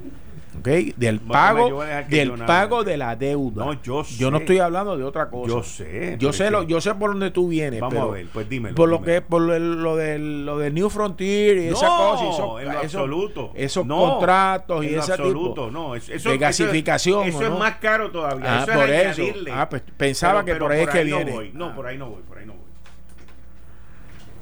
[0.63, 3.65] del pago del pago de la deuda.
[3.65, 5.49] No, yo, yo no estoy hablando de otra cosa.
[5.49, 6.15] Yo sé.
[6.19, 7.79] Yo sé lo, yo sé por dónde tú vienes.
[7.79, 8.75] Vamos a ver, pues dímelo.
[8.75, 12.69] Por lo que por lo del lo del New Frontier y esa cosa, eso, en
[12.69, 13.51] absoluto.
[13.55, 17.27] Esos contratos y ese absoluto, no, eso, de gasificación.
[17.27, 18.63] Eso, es más caro todavía.
[18.63, 19.23] Ah, por eso.
[19.51, 21.51] Ah, pues pensaba que por ahí es que viene.
[21.53, 22.66] No, por ahí no voy, por ahí no voy.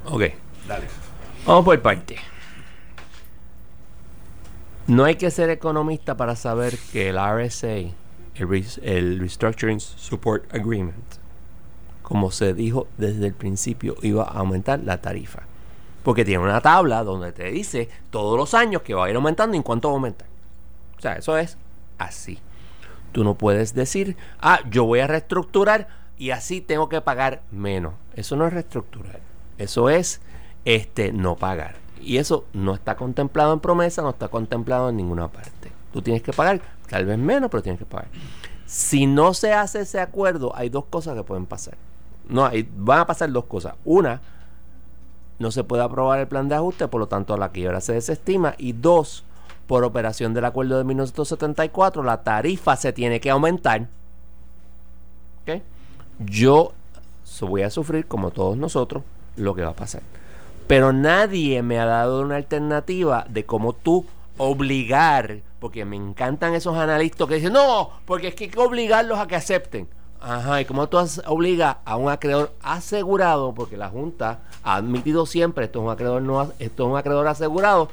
[0.07, 0.23] Ok.
[0.67, 0.87] Dale.
[1.45, 2.17] Vamos por parte.
[4.87, 7.91] No hay que ser economista para saber que el RSA,
[8.35, 10.95] el, Restructuring Support Agreement,
[12.03, 15.41] como se dijo desde el principio, iba a aumentar la tarifa.
[16.03, 19.55] Porque tiene una tabla donde te dice todos los años que va a ir aumentando
[19.55, 20.27] y en cuánto va a aumentar.
[20.99, 21.57] O sea, eso es
[21.97, 22.37] así.
[23.11, 25.87] Tú no puedes decir, ah, yo voy a reestructurar
[26.19, 27.95] y así tengo que pagar menos.
[28.15, 29.24] Eso no es reestructurar.
[29.57, 30.21] Eso es
[30.65, 31.75] este no pagar.
[32.01, 35.71] Y eso no está contemplado en promesa, no está contemplado en ninguna parte.
[35.93, 38.07] Tú tienes que pagar, tal vez menos, pero tienes que pagar.
[38.65, 41.77] Si no se hace ese acuerdo, hay dos cosas que pueden pasar.
[42.27, 43.75] No, hay, van a pasar dos cosas.
[43.85, 44.21] Una,
[45.39, 48.55] no se puede aprobar el plan de ajuste, por lo tanto la quiebra se desestima.
[48.57, 49.23] Y dos,
[49.67, 53.87] por operación del acuerdo de 1974, la tarifa se tiene que aumentar.
[56.19, 56.71] Yo
[57.41, 59.03] voy a sufrir, como todos nosotros,
[59.35, 60.01] lo que va a pasar.
[60.67, 64.05] Pero nadie me ha dado una alternativa de cómo tú
[64.37, 69.19] obligar, porque me encantan esos analistas que dicen, no, porque es que hay que obligarlos
[69.19, 69.87] a que acepten.
[70.21, 70.97] Ajá, y cómo tú
[71.27, 76.21] obligas a un acreedor asegurado, porque la Junta ha admitido siempre, esto es un acreedor,
[76.21, 77.89] no, esto es un acreedor asegurado,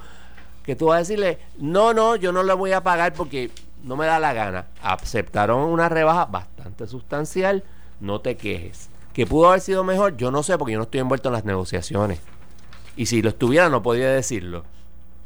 [0.64, 3.50] que tú vas a decirle, no, no, yo no le voy a pagar porque
[3.84, 4.66] no me da la gana.
[4.82, 7.64] Aceptaron una rebaja bastante sustancial,
[8.00, 8.88] no te quejes.
[9.12, 11.44] Que pudo haber sido mejor, yo no sé, porque yo no estoy envuelto en las
[11.44, 12.20] negociaciones.
[12.96, 14.64] Y si lo estuviera no podía decirlo.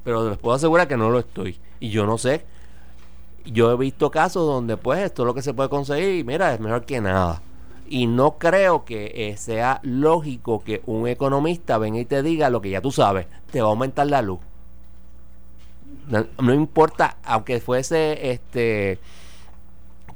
[0.05, 1.59] Pero les puedo asegurar que no lo estoy.
[1.81, 2.45] Y yo no sé.
[3.45, 6.53] Yo he visto casos donde pues esto es lo que se puede conseguir y mira,
[6.53, 7.43] es mejor que nada.
[7.89, 12.61] Y no creo que eh, sea lógico que un economista venga y te diga lo
[12.61, 14.41] que ya tú sabes, te va a aumentar la luz.
[16.09, 18.99] No, importa, aunque fuese este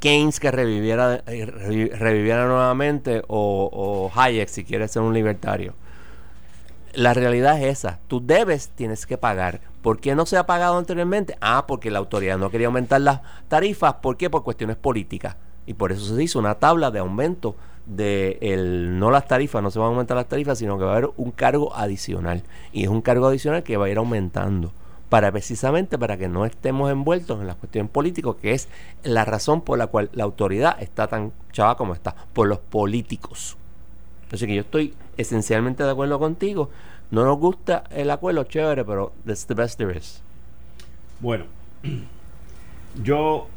[0.01, 5.75] Keynes que reviviera, eh, reviviera nuevamente o, Hayek si quiere ser un libertario
[6.95, 7.99] la realidad es esa.
[8.09, 9.61] Tú debes, tienes que pagar.
[9.83, 11.37] ¿Por qué no se ha pagado anteriormente?
[11.41, 13.95] Ah, porque la autoridad no quería aumentar las tarifas.
[13.95, 14.29] ¿Por qué?
[14.29, 15.37] Por cuestiones políticas.
[15.67, 17.55] Y por eso se hizo una tabla de aumento
[17.87, 20.93] de el, no las tarifas, no se van a aumentar las tarifas, sino que va
[20.93, 22.43] a haber un cargo adicional.
[22.73, 24.73] Y es un cargo adicional que va a ir aumentando.
[25.11, 28.69] Para precisamente para que no estemos envueltos en las cuestiones políticas, que es
[29.03, 33.59] la razón por la cual la autoridad está tan chava como está, por los políticos.
[34.33, 36.71] Así que yo estoy esencialmente de acuerdo contigo.
[37.11, 40.23] No nos gusta el acuerdo, chévere, pero that's the best there is.
[41.19, 41.45] Bueno,
[43.03, 43.49] yo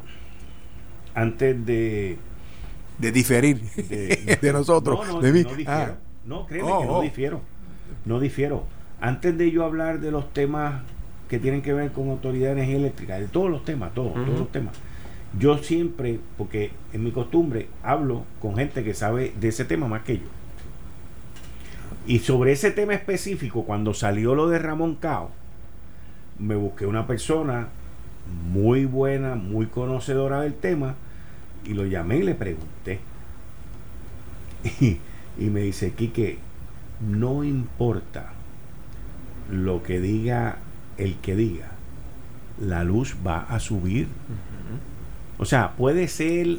[1.14, 2.18] antes de
[2.98, 3.60] de diferir
[4.40, 5.42] de, nosotros, no, no, de mí.
[5.42, 5.72] No, difiero.
[5.72, 5.94] Ah.
[6.24, 7.02] no créeme que no oh, oh.
[7.02, 7.40] difiero.
[8.04, 8.64] No difiero.
[9.00, 10.82] Antes de yo hablar de los temas
[11.34, 14.38] que tienen que ver con autoridad de energía eléctrica, de todos los temas, todos, todos
[14.38, 14.76] los temas.
[15.36, 20.02] Yo siempre, porque en mi costumbre, hablo con gente que sabe de ese tema más
[20.02, 20.24] que yo.
[22.06, 25.30] Y sobre ese tema específico, cuando salió lo de Ramón Cao,
[26.38, 27.68] me busqué una persona
[28.52, 30.94] muy buena, muy conocedora del tema,
[31.64, 33.00] y lo llamé y le pregunté.
[34.80, 34.98] Y,
[35.44, 36.38] y me dice, Quique,
[37.00, 38.34] no importa
[39.50, 40.58] lo que diga
[40.98, 41.72] el que diga,
[42.60, 44.08] la luz va a subir.
[45.38, 46.58] O sea, puede ser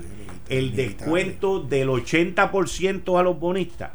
[0.49, 3.91] el descuento del 80% a los bonistas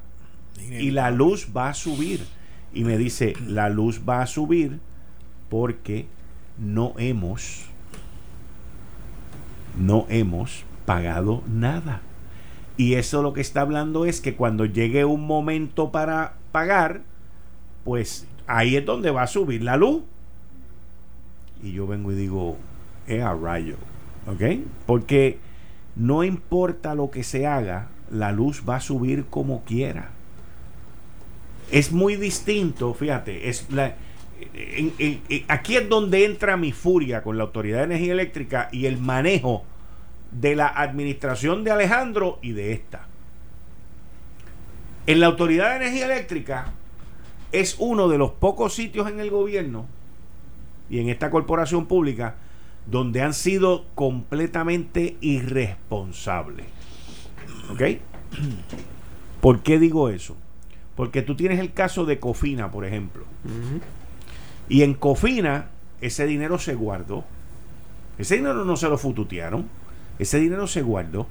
[0.68, 2.24] y la luz va a subir.
[2.72, 4.78] Y me dice, la luz va a subir
[5.48, 6.06] porque
[6.58, 7.64] no hemos,
[9.78, 12.02] no hemos pagado nada.
[12.76, 17.02] Y eso lo que está hablando es que cuando llegue un momento para pagar,
[17.84, 20.02] pues ahí es donde va a subir la luz.
[21.62, 22.56] Y yo vengo y digo,
[23.06, 23.76] es a rayo.
[24.26, 24.60] ¿Ok?
[24.86, 25.38] Porque
[25.96, 30.10] no importa lo que se haga, la luz va a subir como quiera.
[31.70, 33.94] Es muy distinto, fíjate, es la,
[35.48, 39.64] aquí es donde entra mi furia con la Autoridad de Energía Eléctrica y el manejo
[40.32, 43.06] de la administración de Alejandro y de esta.
[45.06, 46.72] En la Autoridad de Energía Eléctrica
[47.52, 49.86] es uno de los pocos sitios en el gobierno
[50.90, 52.34] y en esta corporación pública
[52.86, 56.66] donde han sido completamente irresponsables.
[57.70, 57.82] ¿Ok?
[59.40, 60.36] ¿Por qué digo eso?
[60.96, 63.24] Porque tú tienes el caso de Cofina, por ejemplo.
[64.68, 65.68] Y en Cofina
[66.00, 67.24] ese dinero se guardó.
[68.18, 69.68] Ese dinero no se lo fututearon.
[70.18, 71.26] Ese dinero se guardó.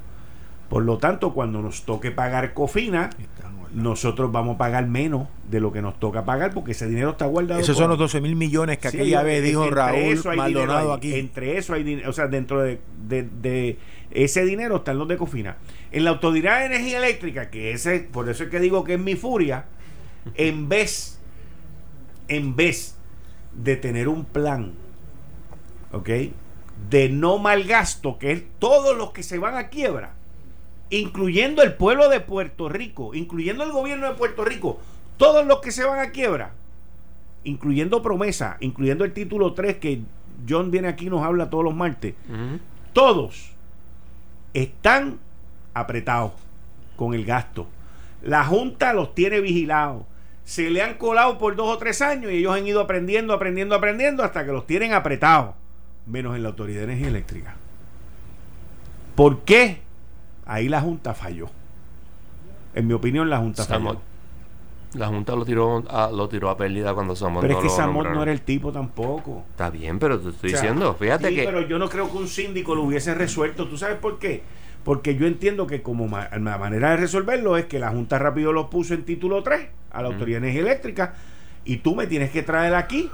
[0.69, 3.09] Por lo tanto, cuando nos toque pagar Cofina,
[3.73, 7.25] nosotros vamos a pagar menos de lo que nos toca pagar porque ese dinero está
[7.25, 7.61] guardado.
[7.61, 11.13] Esos son los 12 mil millones que aquella vez dijo Raúl Maldonado aquí.
[11.13, 13.77] Entre eso hay dinero, o sea, dentro de, de,
[14.11, 15.57] ese dinero están los de Cofina.
[15.91, 18.99] En la Autoridad de Energía Eléctrica, que ese, por eso es que digo que es
[18.99, 19.65] mi furia,
[20.35, 21.19] en vez,
[22.27, 22.95] en vez
[23.53, 24.73] de tener un plan,
[25.91, 26.09] ¿ok?
[26.89, 30.13] De no mal gasto, que es todos los que se van a quiebra
[30.89, 34.79] incluyendo el pueblo de Puerto Rico, incluyendo el gobierno de Puerto Rico,
[35.17, 36.53] todos los que se van a quiebra,
[37.43, 40.01] incluyendo promesa, incluyendo el título 3 que
[40.47, 42.15] John viene aquí y nos habla todos los martes,
[42.93, 43.51] todos
[44.53, 45.19] están
[45.73, 46.31] apretados
[46.95, 47.67] con el gasto.
[48.21, 50.03] La Junta los tiene vigilados.
[50.43, 53.75] Se le han colado por dos o tres años y ellos han ido aprendiendo, aprendiendo,
[53.75, 55.55] aprendiendo hasta que los tienen apretados.
[56.07, 57.55] Menos en la Autoridad de Energía Eléctrica.
[59.15, 59.81] ¿Por qué?
[60.49, 61.47] Ahí la Junta falló.
[62.73, 64.01] En mi opinión, la Junta falló.
[64.95, 68.07] La Junta lo tiró a, lo tiró a pérdida cuando Samot Pero es que Samot
[68.07, 69.43] no era el tipo tampoco.
[69.51, 71.43] Está bien, pero te estoy diciendo, fíjate que...
[71.43, 73.67] pero yo no creo que un síndico lo hubiese resuelto.
[73.67, 74.41] ¿Tú sabes por qué?
[74.83, 78.71] Porque yo entiendo que como la manera de resolverlo es que la Junta rápido lo
[78.71, 81.13] puso en título 3 a la Autoridad de Energía Eléctrica
[81.63, 83.11] y tú me tienes que traer aquí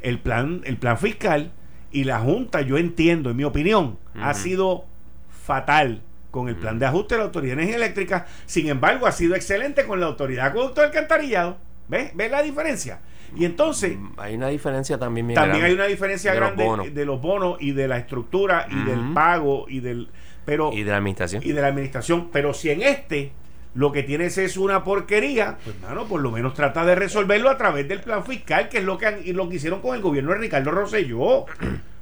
[0.00, 1.52] el plan, el plan fiscal
[1.92, 4.86] y la Junta, yo entiendo, en mi opinión, ha sido
[5.28, 6.00] fatal
[6.34, 8.26] con el plan de ajuste de la Autoridad de Energía Eléctrica.
[8.44, 11.58] Sin embargo, ha sido excelente con la Autoridad de Acueducto del Alcantarillado.
[11.86, 12.10] ¿Ves?
[12.16, 12.98] ¿Ves la diferencia?
[13.36, 13.96] Y entonces...
[13.96, 17.86] Mm, hay una diferencia también También hay una diferencia grande de los bonos y de
[17.86, 20.08] la estructura y del pago y del...
[20.44, 21.40] Pero, y de la administración.
[21.44, 22.30] Y de la administración.
[22.32, 23.30] Pero si en este
[23.76, 27.56] lo que tienes es una porquería, pues mano, por lo menos trata de resolverlo a
[27.56, 30.32] través del plan fiscal, que es lo que, han, lo que hicieron con el gobierno
[30.32, 31.46] de Ricardo Rosselló.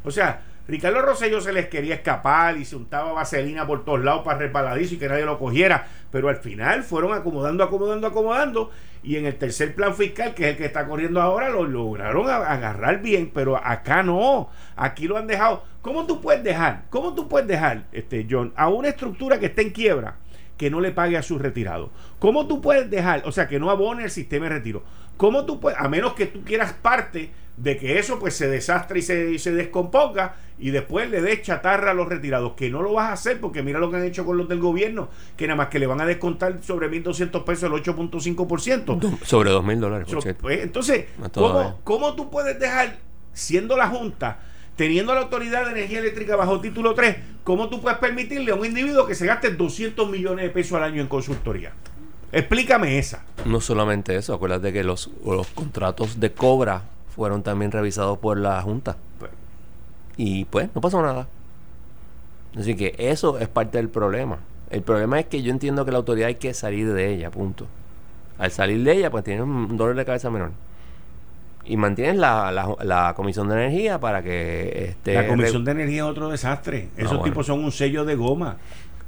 [0.05, 4.23] O sea, Ricardo Rosselló se les quería escapar y se untaba vaselina por todos lados
[4.25, 5.89] para resbaladizo y que nadie lo cogiera.
[6.13, 8.71] Pero al final fueron acomodando, acomodando, acomodando.
[9.03, 12.31] Y en el tercer plan fiscal, que es el que está corriendo ahora, lo lograron
[12.31, 13.33] agarrar bien.
[13.35, 14.51] Pero acá no.
[14.77, 15.65] Aquí lo han dejado.
[15.81, 16.85] ¿Cómo tú puedes dejar?
[16.91, 20.17] ¿Cómo tú puedes dejar, este, John, a una estructura que esté en quiebra?
[20.57, 21.91] que no le pague a sus retirados.
[22.21, 24.85] ¿Cómo tú puedes dejar, o sea, que no abone el sistema de retiro?
[25.17, 27.33] ¿Cómo tú puedes, a menos que tú quieras parte
[27.63, 31.93] de que eso pues se desastre y se, se descomponga y después le des chatarra
[31.93, 34.25] a los retirados, que no lo vas a hacer porque mira lo que han hecho
[34.25, 37.65] con los del gobierno, que nada más que le van a descontar sobre 1.200 pesos
[37.65, 39.19] el 8.5%.
[39.25, 40.09] Sobre 2.000 dólares.
[40.41, 42.99] pues, entonces, ¿cómo, ¿cómo tú puedes dejar,
[43.33, 44.41] siendo la Junta,
[44.75, 48.67] teniendo la Autoridad de Energía Eléctrica bajo título 3, ¿cómo tú puedes permitirle a un
[48.67, 51.73] individuo que se gaste 200 millones de pesos al año en consultoría?
[52.33, 53.25] Explícame esa.
[53.45, 56.83] No solamente eso, acuérdate que los, los contratos de cobra
[57.15, 58.97] fueron también revisados por la Junta.
[60.17, 61.29] Y pues no pasó nada.
[62.57, 64.39] Así que eso es parte del problema.
[64.71, 67.67] El problema es que yo entiendo que la autoridad hay que salir de ella, punto.
[68.39, 70.53] Al salir de ella, pues tiene un dolor de cabeza menor.
[71.65, 72.51] Y mantienes la,
[72.83, 74.87] la, Comisión de Energía para que...
[74.89, 76.89] Este, la Comisión de Energía es otro desastre.
[76.97, 78.57] Ah, Esos tipos son un sello de goma.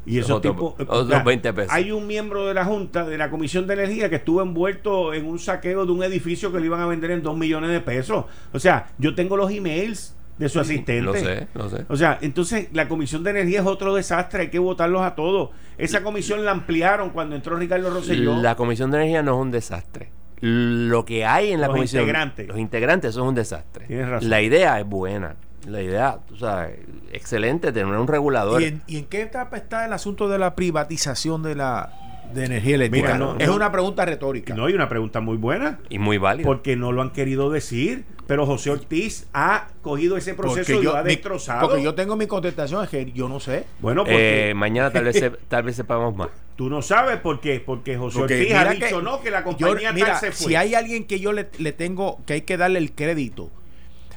[0.07, 0.75] Y esos tipos.
[0.87, 1.73] Otros 20 pesos.
[1.73, 5.27] Hay un miembro de la Junta, de la Comisión de Energía, que estuvo envuelto en
[5.27, 8.25] un saqueo de un edificio que le iban a vender en 2 millones de pesos.
[8.53, 11.01] O sea, yo tengo los emails de su asistente.
[11.01, 11.87] Lo sé, lo sé.
[11.89, 15.51] O sea, entonces la Comisión de Energía es otro desastre, hay que votarlos a todos.
[15.79, 18.37] Esa comisión la ampliaron cuando entró Ricardo Rosselló.
[18.43, 20.11] La Comisión de Energía no es un desastre.
[20.41, 22.03] Lo que hay en la Los comisión.
[22.03, 22.49] integrantes.
[22.49, 23.87] Los integrantes son un desastre.
[23.87, 24.29] Tienes razón.
[24.29, 25.37] La idea es buena.
[25.67, 26.79] La idea, tú sabes,
[27.13, 28.61] excelente tener un regulador.
[28.61, 31.91] ¿Y en, y en qué etapa está el asunto de la privatización de la
[32.35, 33.15] de energía eléctrica?
[33.15, 33.55] Mira, no, es no.
[33.57, 34.55] una pregunta retórica.
[34.55, 35.79] No, hay una pregunta muy buena.
[35.89, 36.47] Y muy válido.
[36.47, 38.05] Porque no lo han querido decir.
[38.27, 41.69] Pero José Ortiz ha cogido ese proceso y lo ha mi- destrozado.
[41.69, 43.67] porque yo tengo mi contestación, es que yo no sé.
[43.81, 46.29] bueno, porque Eh, mañana tal vez, se- tal vez sepamos más.
[46.57, 47.61] tú no sabes por qué.
[47.65, 50.19] Porque José Porque Ortiz ha mira dicho que no, que la yo- compañía tal mira,
[50.19, 50.47] se fue.
[50.49, 53.51] si hay alguien que yo le, le tengo, que hay que darle el crédito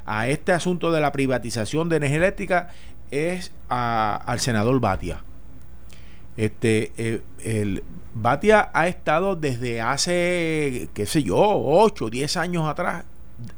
[0.08, 2.70] a este asunto de la privatización de energía eléctrica,
[3.10, 5.22] es al senador Batia.
[6.38, 7.82] Este, eh, el
[8.14, 13.04] Batia ha estado desde hace, qué sé yo, 8, 10 años atrás,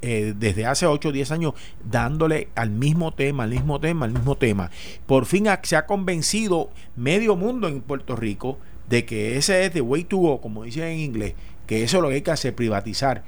[0.03, 1.55] eh, desde hace 8 o 10 años,
[1.85, 4.71] dándole al mismo tema, al mismo tema, al mismo tema.
[5.07, 8.59] Por fin se ha convencido medio mundo en Puerto Rico
[8.89, 11.35] de que ese es the way to go, como dicen en inglés,
[11.67, 13.23] que eso es lo que hay que hacer, privatizar.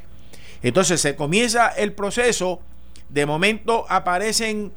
[0.63, 2.61] Entonces se comienza el proceso,
[3.13, 4.73] de momento aparecen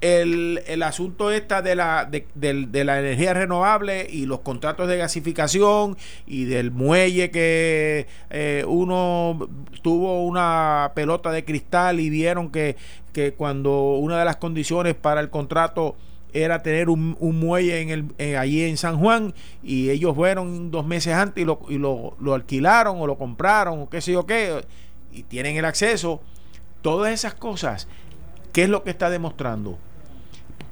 [0.00, 4.96] el, el asunto esta de la, de, de la energía renovable y los contratos de
[4.96, 5.96] gasificación
[6.26, 9.48] y del muelle que eh, uno
[9.82, 12.76] tuvo una pelota de cristal y vieron que,
[13.12, 15.96] que cuando una de las condiciones para el contrato
[16.32, 20.70] era tener un, un muelle en el, eh, allí en San Juan y ellos fueron
[20.70, 24.12] dos meses antes y, lo, y lo, lo alquilaron o lo compraron o qué sé
[24.12, 24.62] yo qué
[25.12, 26.22] y tienen el acceso
[26.82, 27.88] todas esas cosas
[28.52, 29.78] ¿qué es lo que está demostrando?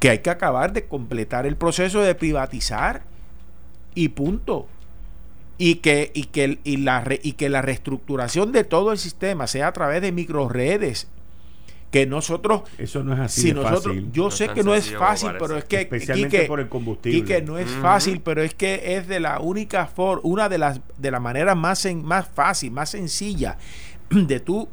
[0.00, 3.02] que hay que acabar de completar el proceso de privatizar
[3.94, 4.66] y punto
[5.58, 9.66] y que y que y la y que la reestructuración de todo el sistema sea
[9.68, 11.08] a través de microredes
[11.90, 14.12] que nosotros Eso no es así si de nosotros fácil.
[14.12, 17.18] yo No sé que no es fácil pero es que Especialmente Quique, por el combustible.
[17.18, 20.80] Quique, no es fácil pero es que es de la única forma una de las
[20.96, 23.56] de la manera más en- más fácil más sencilla
[24.10, 24.68] de tú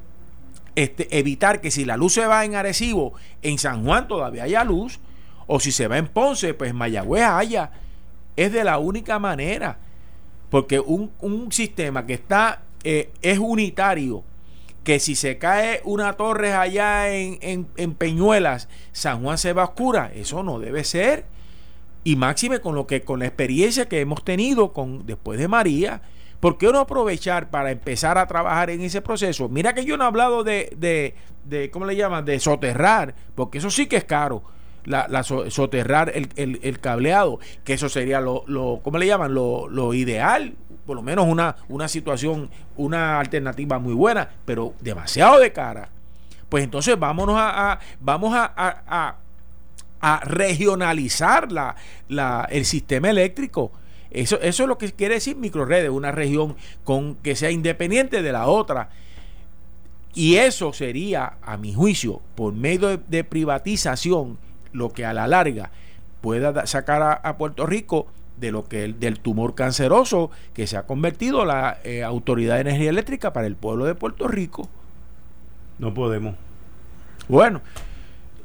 [0.76, 4.64] este, evitar que si la luz se va en Arecibo, en San Juan todavía haya
[4.64, 5.00] luz,
[5.48, 7.72] o si se va en Ponce, pues Mayagüez haya.
[8.36, 9.78] Es de la única manera.
[10.50, 14.24] Porque un, un sistema que está, eh, es unitario,
[14.84, 19.64] que si se cae una torre allá en, en, en Peñuelas, San Juan se va
[19.64, 21.26] a oscura, eso no debe ser.
[22.04, 26.02] Y máxime con lo que, con la experiencia que hemos tenido con después de María,
[26.40, 29.50] ¿Por qué no aprovechar para empezar a trabajar en ese proceso?
[29.50, 32.24] Mira que yo no he hablado de, de, de ¿cómo le llaman?
[32.26, 34.44] De soterrar, porque eso sí que es caro.
[34.86, 39.34] La, la so- soterrar el, el- cableado, que eso sería lo, lo ¿cómo le llaman?
[39.34, 40.54] Lo, lo ideal,
[40.86, 45.90] por lo menos una, una situación, una alternativa muy buena, pero demasiado de cara.
[46.50, 49.16] Pues entonces vámonos a, a- vamos a- a-
[50.02, 51.76] a regionalizar la,
[52.10, 53.72] la- el sistema eléctrico.
[54.12, 58.32] Eso, eso es lo que quiere decir microredes, una región con que sea independiente de
[58.32, 58.90] la otra.
[60.14, 64.38] Y eso sería, a mi juicio, por medio de, de privatización,
[64.72, 65.72] lo que a la larga
[66.22, 68.08] pueda da- sacar a, a Puerto Rico
[68.38, 72.62] de lo que el- del tumor canceroso que se ha convertido la eh, Autoridad de
[72.62, 74.70] Energía Eléctrica para el pueblo de Puerto Rico.
[75.80, 76.36] No podemos.
[77.28, 77.62] Bueno,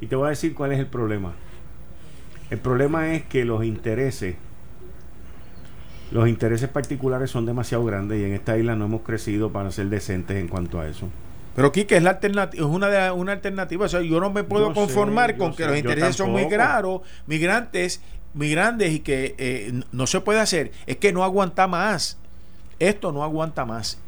[0.01, 1.35] Y te voy a decir cuál es el problema.
[2.51, 4.37] El problema es que los intereses,
[6.11, 9.89] los intereses particulares son demasiado grandes y en esta isla no hemos crecido para ser
[9.89, 11.09] decentes en cuanto a eso.
[11.55, 13.87] Pero Quique es la alternativa, es una de, una alternativa.
[13.87, 16.31] O sea, yo no me puedo Yo conformar sé, con que sé, los intereses son
[16.31, 18.01] muy claros, migrantes,
[18.35, 20.73] muy grandes y que eh, no se puede hacer.
[20.87, 22.19] Es que no aguanta más.
[22.79, 23.99] Esto no aguanta más.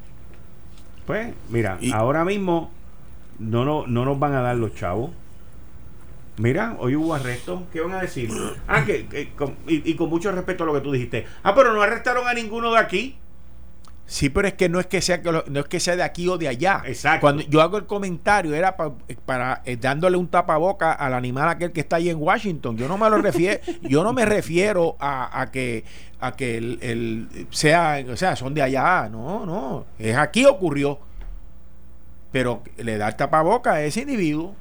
[1.06, 2.70] Pues, mira, Y- ahora mismo
[3.38, 5.10] no, no, no nos van a dar los chavos.
[6.38, 7.62] Mira, hoy hubo arrestos.
[7.72, 8.30] ¿Qué van a decir?
[8.66, 11.26] Ah, que, que con- y, y con mucho respeto a lo que tú dijiste.
[11.42, 13.16] Ah, pero no arrestaron a ninguno de aquí.
[14.06, 16.36] Sí, pero es que no es que sea no es que sea de aquí o
[16.36, 16.82] de allá.
[16.86, 17.20] Exacto.
[17.20, 18.92] Cuando yo hago el comentario era pa-
[19.24, 22.76] para eh, dándole un tapaboca al animal aquel que está ahí en Washington.
[22.76, 25.84] Yo no me lo refiero, yo no me refiero a, a que
[26.20, 30.98] a que el, el- sea, o sea, son de allá, no, no, es aquí ocurrió.
[32.32, 34.54] Pero le da el tapaboca a ese individuo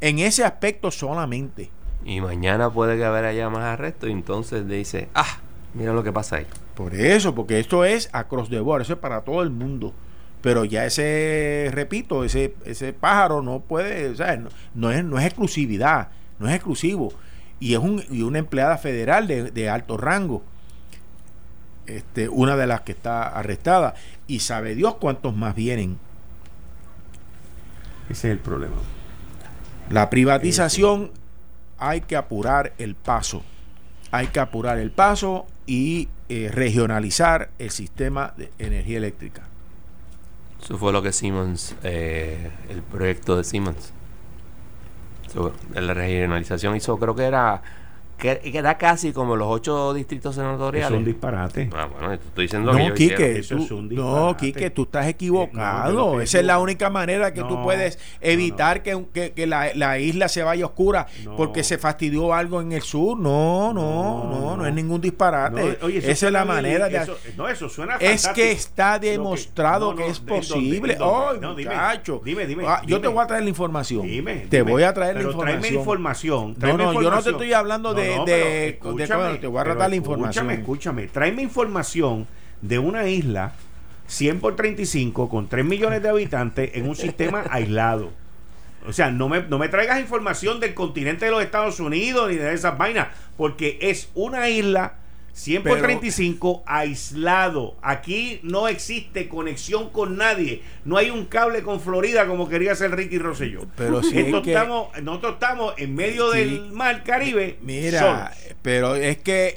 [0.00, 1.70] en ese aspecto solamente.
[2.04, 5.38] Y mañana puede que haber allá más arrestos y entonces dice, ah,
[5.74, 6.46] mira lo que pasa ahí.
[6.74, 9.92] Por eso, porque esto es across the board, eso es para todo el mundo.
[10.40, 15.18] Pero ya ese, repito, ese, ese pájaro no puede, o sea, no, no es, no
[15.18, 16.08] es exclusividad,
[16.38, 17.12] no es exclusivo.
[17.60, 20.44] y es un, y una empleada federal de, de alto rango.
[21.86, 23.94] Este, una de las que está arrestada.
[24.26, 25.98] Y sabe Dios cuántos más vienen.
[28.08, 28.76] Ese es el problema.
[29.90, 31.10] La privatización
[31.78, 33.42] hay que apurar el paso.
[34.10, 39.42] Hay que apurar el paso y eh, regionalizar el sistema de energía eléctrica.
[40.62, 43.92] Eso fue lo que Siemens, eh, el proyecto de Siemens.
[45.74, 47.62] La regionalización hizo, creo que era
[48.18, 50.90] que, era casi como los ocho distritos senatoriales.
[50.92, 51.70] Es un disparate.
[51.74, 53.88] Ah, bueno, estoy diciendo No, que yo Quique, Eso tú, es un no,
[54.28, 54.36] disparate.
[54.46, 55.92] Quique, tú estás Eh, equivocado.
[55.92, 59.72] no, Esa es la única manera que tú No, puedes evitar que, que- que la,
[59.74, 61.36] la isla se vaya oscura No.
[61.36, 63.18] porque se fastidió algo en el sur.
[63.18, 65.78] No, no, no, no, es ningún disparate.
[65.80, 66.96] No, oye, Esa es la manera de...
[66.98, 68.34] eso- no, eso suena es fantástico.
[68.34, 70.98] que está demostrado no, que, no, es posible.
[71.00, 72.20] Ay, No, dime, muchacho.
[72.24, 74.02] dime, dime, Ah, yo te voy a traer la información.
[74.02, 75.60] Dime, te voy a traer Pero la información.
[75.60, 76.54] Tráeme información.
[76.58, 79.96] No, no, yo no te estoy hablando de- No, de- escúchame, te voy a la
[79.96, 80.50] información.
[80.50, 81.06] Escúchame, escúchame.
[81.08, 82.26] Tráeme información
[82.62, 83.52] de una isla
[84.06, 88.10] 100 por 35 con 3 millones de habitantes en un sistema aislado.
[88.86, 92.36] O sea, no me, no me traigas información del continente de los Estados Unidos ni
[92.36, 94.94] de esas vainas, porque es una isla
[95.38, 97.76] 100 por Pero- 35 aislado.
[97.80, 100.62] Aquí no existe conexión con nadie.
[100.84, 103.60] No hay un cable con Florida como quería hacer Ricky Rosselló.
[103.76, 106.38] Pero si Esto es que- estamos, nosotros estamos en medio Sí.
[106.38, 107.56] del mar Caribe.
[107.62, 108.54] Mira, solos.
[108.62, 109.56] pero es que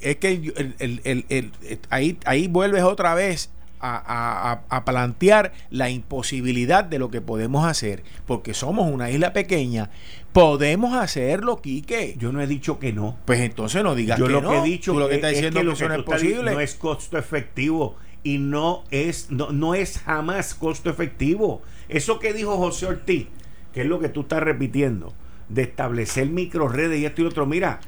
[0.00, 1.52] es que el- el- el- el-
[1.90, 3.50] ahí, ahí vuelves otra vez
[3.82, 9.10] a, a- a- a plantear la imposibilidad de lo que podemos hacer, porque somos una
[9.10, 9.90] isla pequeña,
[10.32, 12.14] podemos hacerlo, Quique.
[12.18, 13.18] Yo no he dicho que no.
[13.26, 14.50] Pues entonces no digas Yo que lo no.
[14.50, 15.94] que he dicho Tú lo que es- estás es diciendo que que lo que no
[15.94, 16.52] es posible.
[16.52, 21.60] no es costo efectivo y no es no, no es jamás costo efectivo.
[21.88, 23.26] Eso que dijo José Ortiz,
[23.74, 25.12] que es lo que tú estás repitiendo,
[25.48, 27.80] de establecer microredes y esto y otro, mira,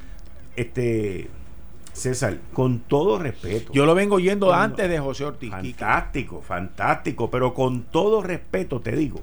[0.57, 1.29] este
[1.95, 3.73] César, con todo respeto.
[3.73, 5.51] Yo lo vengo oyendo Con- antes de José Ortiz.
[5.51, 9.21] Fantástico, fantástico, pero con todo respeto te digo,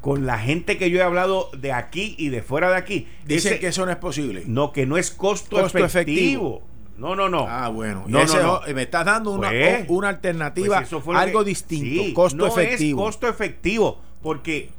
[0.00, 3.54] con la gente que yo he hablado de aquí y de fuera de aquí, Dicen
[3.54, 4.44] ese- que eso no es posible.
[4.46, 6.62] no que no es costo, Costo efectivo.
[6.98, 7.46] No, no, no.
[7.48, 8.04] Ah, bueno.
[8.06, 11.40] No, Ese no, es- Me estás dando una, Pues, una alternativa, Pues eso fue algo
[11.40, 13.00] que- distinto, Sí, costo no efectivo.
[13.00, 14.70] Es costo efectivo, porque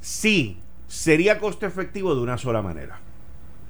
[0.00, 0.58] sí,
[0.88, 2.98] sería costo efectivo de una sola manera.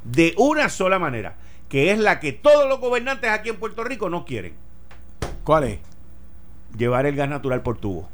[0.04, 1.36] De una sola manera,
[1.68, 4.54] que es la que todos los gobernantes aquí en Puerto Rico no quieren.
[5.44, 5.78] ¿Cuál es?
[6.76, 8.08] Llevar el gas natural por tubo.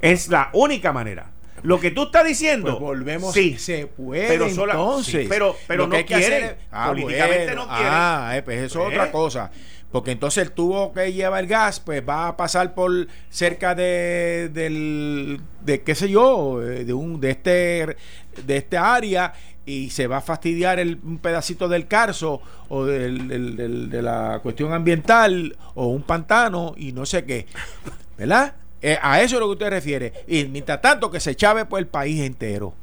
[0.00, 1.30] Es la única manera.
[1.62, 3.32] Lo que tú estás diciendo, Pues volvemos.
[3.32, 5.22] sí, se puede pero sola- entonces.
[5.22, 6.44] sí, pero- pero no que quieren.
[6.44, 7.66] es- ah, Políticamente bueno.
[7.66, 7.88] no quieren.
[7.94, 8.98] Ah, eh, pues eso es Pues.
[8.98, 9.50] otra cosa.
[9.92, 14.48] Porque entonces el tubo que lleva el gas, pues va a pasar por cerca de
[14.52, 17.96] del de qué sé yo, eh, de un de este
[18.44, 19.32] de esta área
[19.64, 24.02] y se va a fastidiar el, un pedacito del carso o del- del- del- de
[24.02, 27.46] la cuestión ambiental o un pantano y no sé qué.
[28.18, 28.54] ¿Verdad?
[28.80, 30.12] Eh, a eso es lo que usted refiere.
[30.26, 32.74] Y mientras tanto que se chave por el país entero.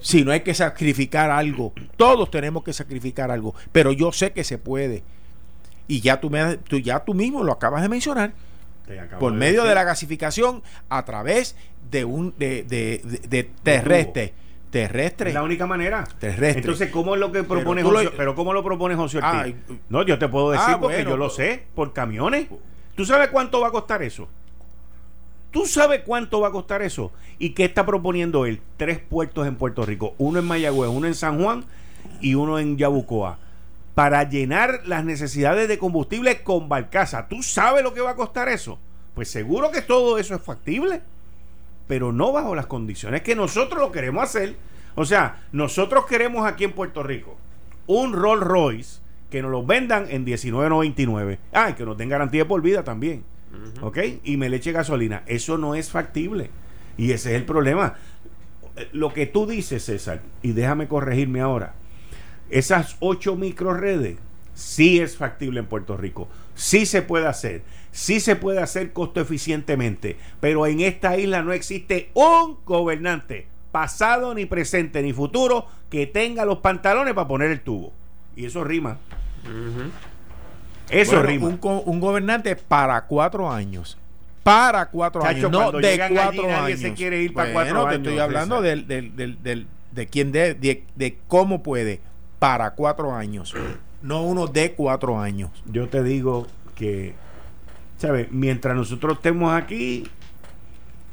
[0.00, 4.44] Si no hay que sacrificar algo, todos tenemos que sacrificar algo, pero yo sé que
[4.44, 5.02] se puede.
[5.88, 8.32] Y ya tú, me, tú, ya tú mismo lo acabas de mencionar,
[9.18, 9.68] por de medio decir.
[9.70, 11.56] de la gasificación a través
[11.90, 14.34] de un de, de, de- de terrestre.
[14.74, 15.28] Terrestre.
[15.30, 16.02] Es la única manera.
[16.18, 16.60] Terrestre.
[16.62, 18.10] Entonces, ¿cómo es lo que propone lo- José?
[18.16, 19.54] Pero ¿cómo lo propone José Ortiz?
[19.88, 22.48] No, yo te puedo decir Ah, porque bueno, yo lo sé, por camiones.
[22.96, 24.28] ¿Tú sabes cuánto va a costar eso?
[25.52, 27.12] ¿Tú sabes cuánto va a costar eso?
[27.38, 28.60] ¿Y qué está proponiendo él?
[28.76, 31.64] Tres puertos en Puerto Rico, uno en Mayagüez, uno en San Juan
[32.20, 33.38] y uno en Yabucoa,
[33.94, 37.28] para llenar las necesidades de combustible con barcaza.
[37.28, 38.80] ¿Tú sabes lo que va a costar eso?
[39.14, 41.00] Pues seguro que todo eso es factible
[41.86, 44.56] pero no bajo las condiciones que nosotros lo queremos hacer.
[44.94, 47.36] O sea, nosotros queremos aquí en Puerto Rico
[47.86, 49.00] un Rolls Royce
[49.30, 51.38] que nos lo vendan en 19.99.
[51.52, 53.24] Ah, y que nos den garantía por vida también.
[53.80, 53.98] ¿Ok?
[54.24, 55.22] Y me le eche gasolina.
[55.26, 56.50] Eso no es factible.
[56.96, 57.94] Y ese es el problema.
[58.92, 61.74] Lo que tú dices, César, y déjame corregirme ahora,
[62.50, 64.18] esas ocho microredes
[64.54, 67.62] sí es factible en Puerto Rico, sí se puede hacer,
[67.94, 74.34] sí se puede hacer costo eficientemente, pero en esta isla no existe un gobernante, pasado
[74.34, 77.92] ni presente ni futuro, que tenga los pantalones para poner el tubo.
[78.34, 78.98] Y eso rima.
[80.90, 81.46] Eso Bueno, rima.
[81.46, 83.96] un, co- un gobernante para cuatro años.
[84.42, 86.80] Para cuatro Chacho, años, no de allí, cuatro nadie años.
[86.80, 90.06] se quiere ir para Bueno, cuatro te años, estoy hablando del, del, del, del- de
[90.08, 92.00] quién de, de, de cómo puede
[92.40, 93.54] para cuatro años,
[94.02, 95.50] no uno de cuatro años.
[95.66, 97.14] yo te digo que,
[97.98, 98.30] ¿sabes?
[98.30, 100.04] Mientras nosotros estemos aquí,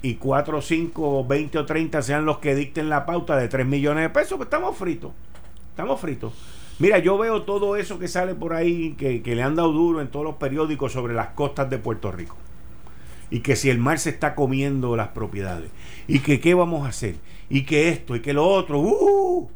[0.02, 4.04] y 4, 5, 20 o 30 sean los que dicten la pauta de 3 millones
[4.04, 5.12] de pesos, pues estamos fritos.
[5.70, 6.34] Estamos fritos.
[6.80, 10.08] Mira, yo veo todo eso que sale por ahí, que, le han dado duro en
[10.08, 12.36] todos los periódicos sobre las costas de Puerto Rico.
[13.30, 15.70] Y que si el mar se está comiendo las propiedades.
[16.08, 17.18] Y que qué vamos a hacer.
[17.50, 18.80] Y que esto y que lo otro.
[18.80, 19.50] ¡Uh!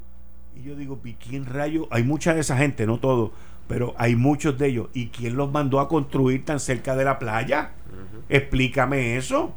[0.56, 1.88] Y yo digo, ¿y quién rayo?
[1.90, 3.34] Hay mucha de esa gente, no todo,
[3.68, 4.88] pero hay muchos de ellos.
[4.94, 7.72] ¿Y quién los mandó a construir tan cerca de la playa?
[8.30, 9.54] Explícame eso.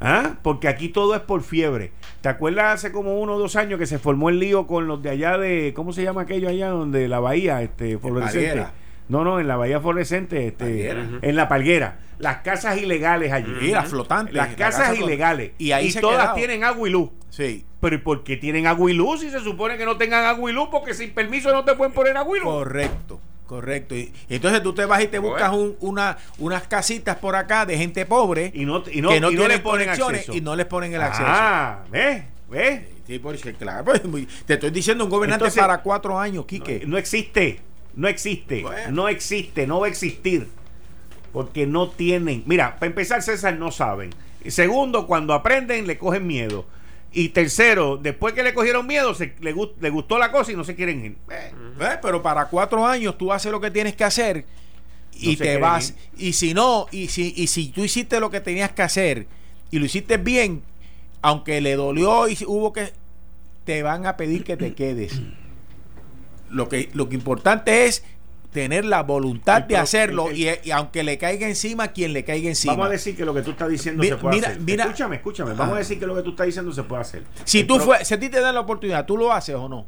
[0.00, 0.36] ¿Ah?
[0.42, 1.92] Porque aquí todo es por fiebre.
[2.20, 5.02] ¿Te acuerdas hace como uno o dos años que se formó el lío con los
[5.02, 8.66] de allá de, ¿cómo se llama aquello allá donde la bahía, este, fluorescente?
[9.08, 11.98] No, no, en la bahía fluorescente, este, en la palguera.
[12.18, 13.70] Las casas ilegales allí.
[13.70, 14.34] las flotantes.
[14.34, 15.52] Las casas ilegales.
[15.58, 17.10] Y ahí todas tienen agua y luz.
[17.30, 17.64] Sí.
[17.80, 20.50] Pero ¿y por qué tienen agua y luz si se supone que no tengan agua
[20.50, 20.68] y luz?
[20.70, 22.50] Porque sin permiso no te pueden poner agua y luz.
[22.50, 23.20] Correcto.
[23.46, 23.94] Correcto.
[23.94, 28.06] Y, entonces tú te vas y te buscas una, unas casitas por acá de gente
[28.06, 31.02] pobre y no, y no, que no, y tienen conexiones y no les ponen el
[31.02, 31.26] acceso.
[31.28, 32.24] Ah, ¿ves?
[32.48, 32.80] ¿Ves?
[33.06, 34.00] Sí, porque claro, pues,
[34.46, 36.84] te estoy diciendo un gobernante para cuatro años, Quique.
[36.86, 37.60] No, existe,
[37.96, 40.48] no existe, no existe, no va a existir.
[41.32, 42.44] Porque no tienen.
[42.46, 44.10] Mira, para empezar, César no saben.
[44.46, 46.64] Segundo, cuando aprenden, le cogen miedo.
[47.12, 50.64] Y tercero, después que le cogieron miedo, se, le, le gustó la cosa y no
[50.64, 51.16] se quieren ir.
[52.02, 54.44] Pero para cuatro años tú haces lo que tienes que hacer
[55.12, 55.94] y te vas.
[56.16, 59.26] Y si no, y si, y si tú hiciste lo que tenías que hacer
[59.70, 60.62] y lo hiciste bien,
[61.22, 62.92] aunque le dolió y hubo que,
[63.64, 65.20] te van a pedir que te quedes.
[66.54, 68.04] Lo que, lo que importante es
[68.54, 72.74] tener la voluntad de hacerlo y, aunque le caiga encima quien le caiga encima.
[72.74, 74.58] Vamos a decir que lo que tú estás diciendo se puede hacer.
[74.66, 75.54] escúchame, escúchame.
[75.54, 77.24] Vamos a decir que lo que tú estás diciendo se puede hacer.
[77.44, 79.86] Si tú fue, si a ti te dan la oportunidad, ¿tú lo haces o no?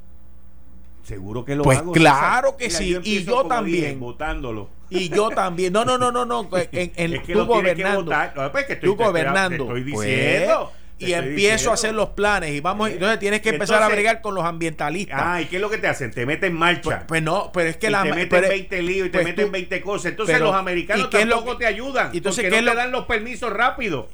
[1.04, 1.92] Seguro que lo pues hago.
[1.92, 2.98] claro que sí.
[3.04, 4.00] y yo también.
[4.00, 4.68] votándolo.
[4.90, 5.72] Y yo también.
[5.72, 6.48] No, no, no, no, no.
[6.72, 8.10] En, en, es que tú gobernando.
[8.10, 9.56] Que pues que estoy, tú gobernando.
[9.56, 10.72] Te estoy diciendo.
[10.72, 14.20] Pues, y empiezo a hacer los planes y vamos entonces tienes que empezar a bregar
[14.20, 15.20] con los ambientalistas.
[15.20, 16.82] Ah y qué es lo que te hacen te meten en marcha.
[16.82, 19.24] Pues, pues no pero es que y la te meten 20 líos y te pues
[19.24, 20.12] meten 20 cosas.
[20.12, 24.08] Entonces los americanos tampoco te ayudan entonces porque no le dan los permisos rápido.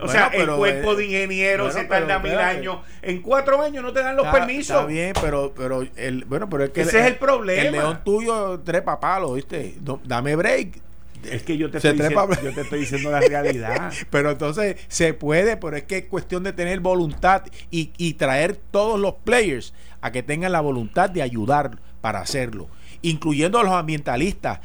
[0.00, 2.78] O sea, el cuerpo de ingenieros se tarda mil años.
[3.02, 4.76] En cuatro años no te dan los permisos.
[4.76, 7.62] Está bien, pero, pero el, bueno, pero es que ese es el problema.
[7.62, 9.74] El león tuyo trepa palos, ¿viste?
[10.04, 10.91] dame break
[11.30, 13.92] es que yo te, estoy diciendo, yo te estoy diciendo la realidad.
[14.10, 18.56] pero entonces se puede, pero es que es cuestión de tener voluntad y, y traer
[18.56, 22.68] todos los players a que tengan la voluntad de ayudar para hacerlo,
[23.02, 24.60] incluyendo a los ambientalistas.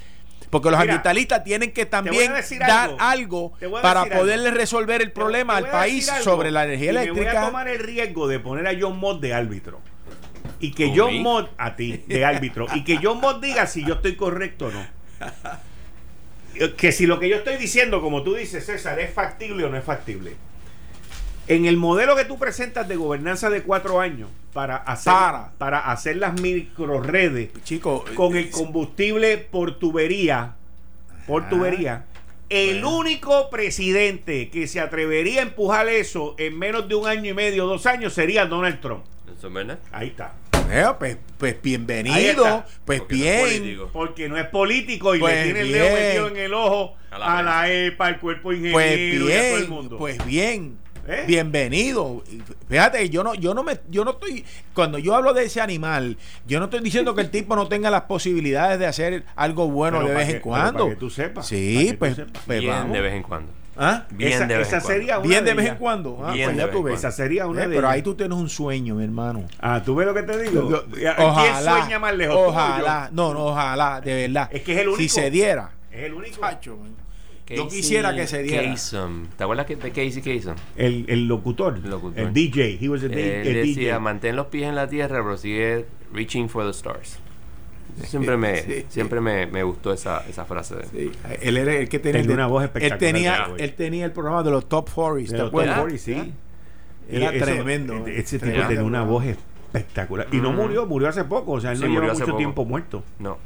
[0.50, 6.12] Porque los ambientalistas tienen que también dar algo, para poderle resolver el problema al país
[6.24, 7.20] sobre la energía eléctrica.
[7.20, 9.82] Me voy a tomar el riesgo de poner a John Mott de árbitro.
[10.60, 13.96] Y que John Mott, a ti, de árbitro, y que John Mott diga si yo
[13.96, 14.86] estoy correcto o no
[16.78, 19.78] que si lo que yo estoy diciendo, como tú dices, César, es factible o no
[19.78, 20.36] es factible.
[21.48, 25.14] En el modelo que tú presentas de gobernanza de cuatro años para hacer,
[25.58, 30.56] para, hacer las micro redes Chico, con el combustible por tubería,
[31.26, 32.06] por tubería,
[32.50, 37.34] el único presidente que se atrevería a empujar eso en menos de un año y
[37.34, 39.06] medio, dos años, sería Donald Trump.
[39.92, 40.34] Ahí está.
[41.00, 43.80] Pues, pues, bienvenido, pues bien.
[43.94, 47.42] porque no es político y le pues tiene el dedo metido en el ojo a
[47.42, 49.98] la, EPA, al cuerpo ingeniero pues y a todo el mundo.
[49.98, 50.78] Pues bien.
[51.10, 51.24] ¿Eh?
[51.26, 52.22] Bienvenido.
[52.68, 56.18] Fíjate, yo no, yo no me, yo no estoy, cuando yo hablo de ese animal,
[56.46, 60.06] yo no estoy diciendo que el tipo no tenga las posibilidades de hacer algo bueno
[60.06, 60.84] de vez en cuando.
[60.84, 61.48] Para que tú sepas.
[61.48, 63.54] Sí, pues, pues bien de vez en cuando.
[63.78, 64.06] ¿Ah?
[64.10, 65.28] Bien esa, de vez esa en sería cuando.
[65.28, 66.20] una Bien de vez en cuando.
[66.26, 66.94] Ah, Bien pues de vez tú en ves.
[66.96, 67.92] Esa sería una Eh, de pero ellas.
[67.96, 69.44] ahí tú tienes un sueño, mi hermano.
[69.60, 70.70] Ah, ¿tú ves lo que te digo?
[70.70, 72.36] Yo- ¿Quién ojalá, sueña más lejos?
[72.38, 74.50] Ojalá, no, no, ojalá, de verdad.
[74.52, 75.02] Es que es el único.
[75.04, 75.72] Si se diera.
[75.92, 76.42] Es el único.
[76.42, 76.96] Chacho, man.
[77.50, 78.70] Yo Casey quisiera que se diera.
[78.72, 79.28] Kasem.
[79.38, 80.56] ¿Te acuerdas que- de Casey Kasem?
[80.76, 82.20] El, el locutor, El locutor.
[82.20, 82.78] el DJ.
[82.82, 83.14] He was a, Él a
[83.60, 83.64] decía,
[83.94, 84.00] DJ.
[84.00, 87.20] mantén los pies en la tierra, pero sigue reaching for the stars.
[88.04, 88.86] Siempre me, Sí.
[88.90, 90.76] siempre me, me gustó esa, esa frase.
[90.76, 90.88] de él.
[90.92, 91.12] Sí,
[91.42, 94.44] él era el que tenía, Tenía una voz él espectacular, tenía, él tenía el programa
[94.44, 95.76] de los Top 40, ¿te Pero acuerdas?
[95.80, 96.34] Tom Ford, sí.
[97.10, 98.08] Era eso- tremendo.
[98.08, 100.28] eh, Ese tipo tenía una voz espectacular.
[100.32, 101.54] Y no murió, murió hace poco.
[101.54, 102.38] O sea, él Sí, no lleva hace mucho poco.
[102.38, 103.04] tiempo muerto.
[103.20, 103.38] No.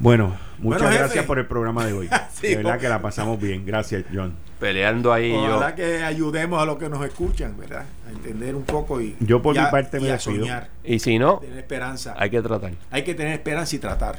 [0.00, 2.08] Bueno, muchas Bueno, gracias por el programa de hoy.
[2.32, 3.66] Sí, de verdad que la pasamos bien.
[3.66, 4.32] Gracias, John.
[4.60, 5.76] Peleando ahí Ojalá yo.
[5.76, 7.84] que ayudemos a los que nos escuchan, ¿verdad?
[8.06, 10.68] A entender un poco y, Yo por y a- mi parte me y a soñar,
[10.84, 12.14] Y si no, tener esperanza.
[12.16, 12.72] hay que tratar.
[12.92, 14.18] Hay que tener esperanza y tratar.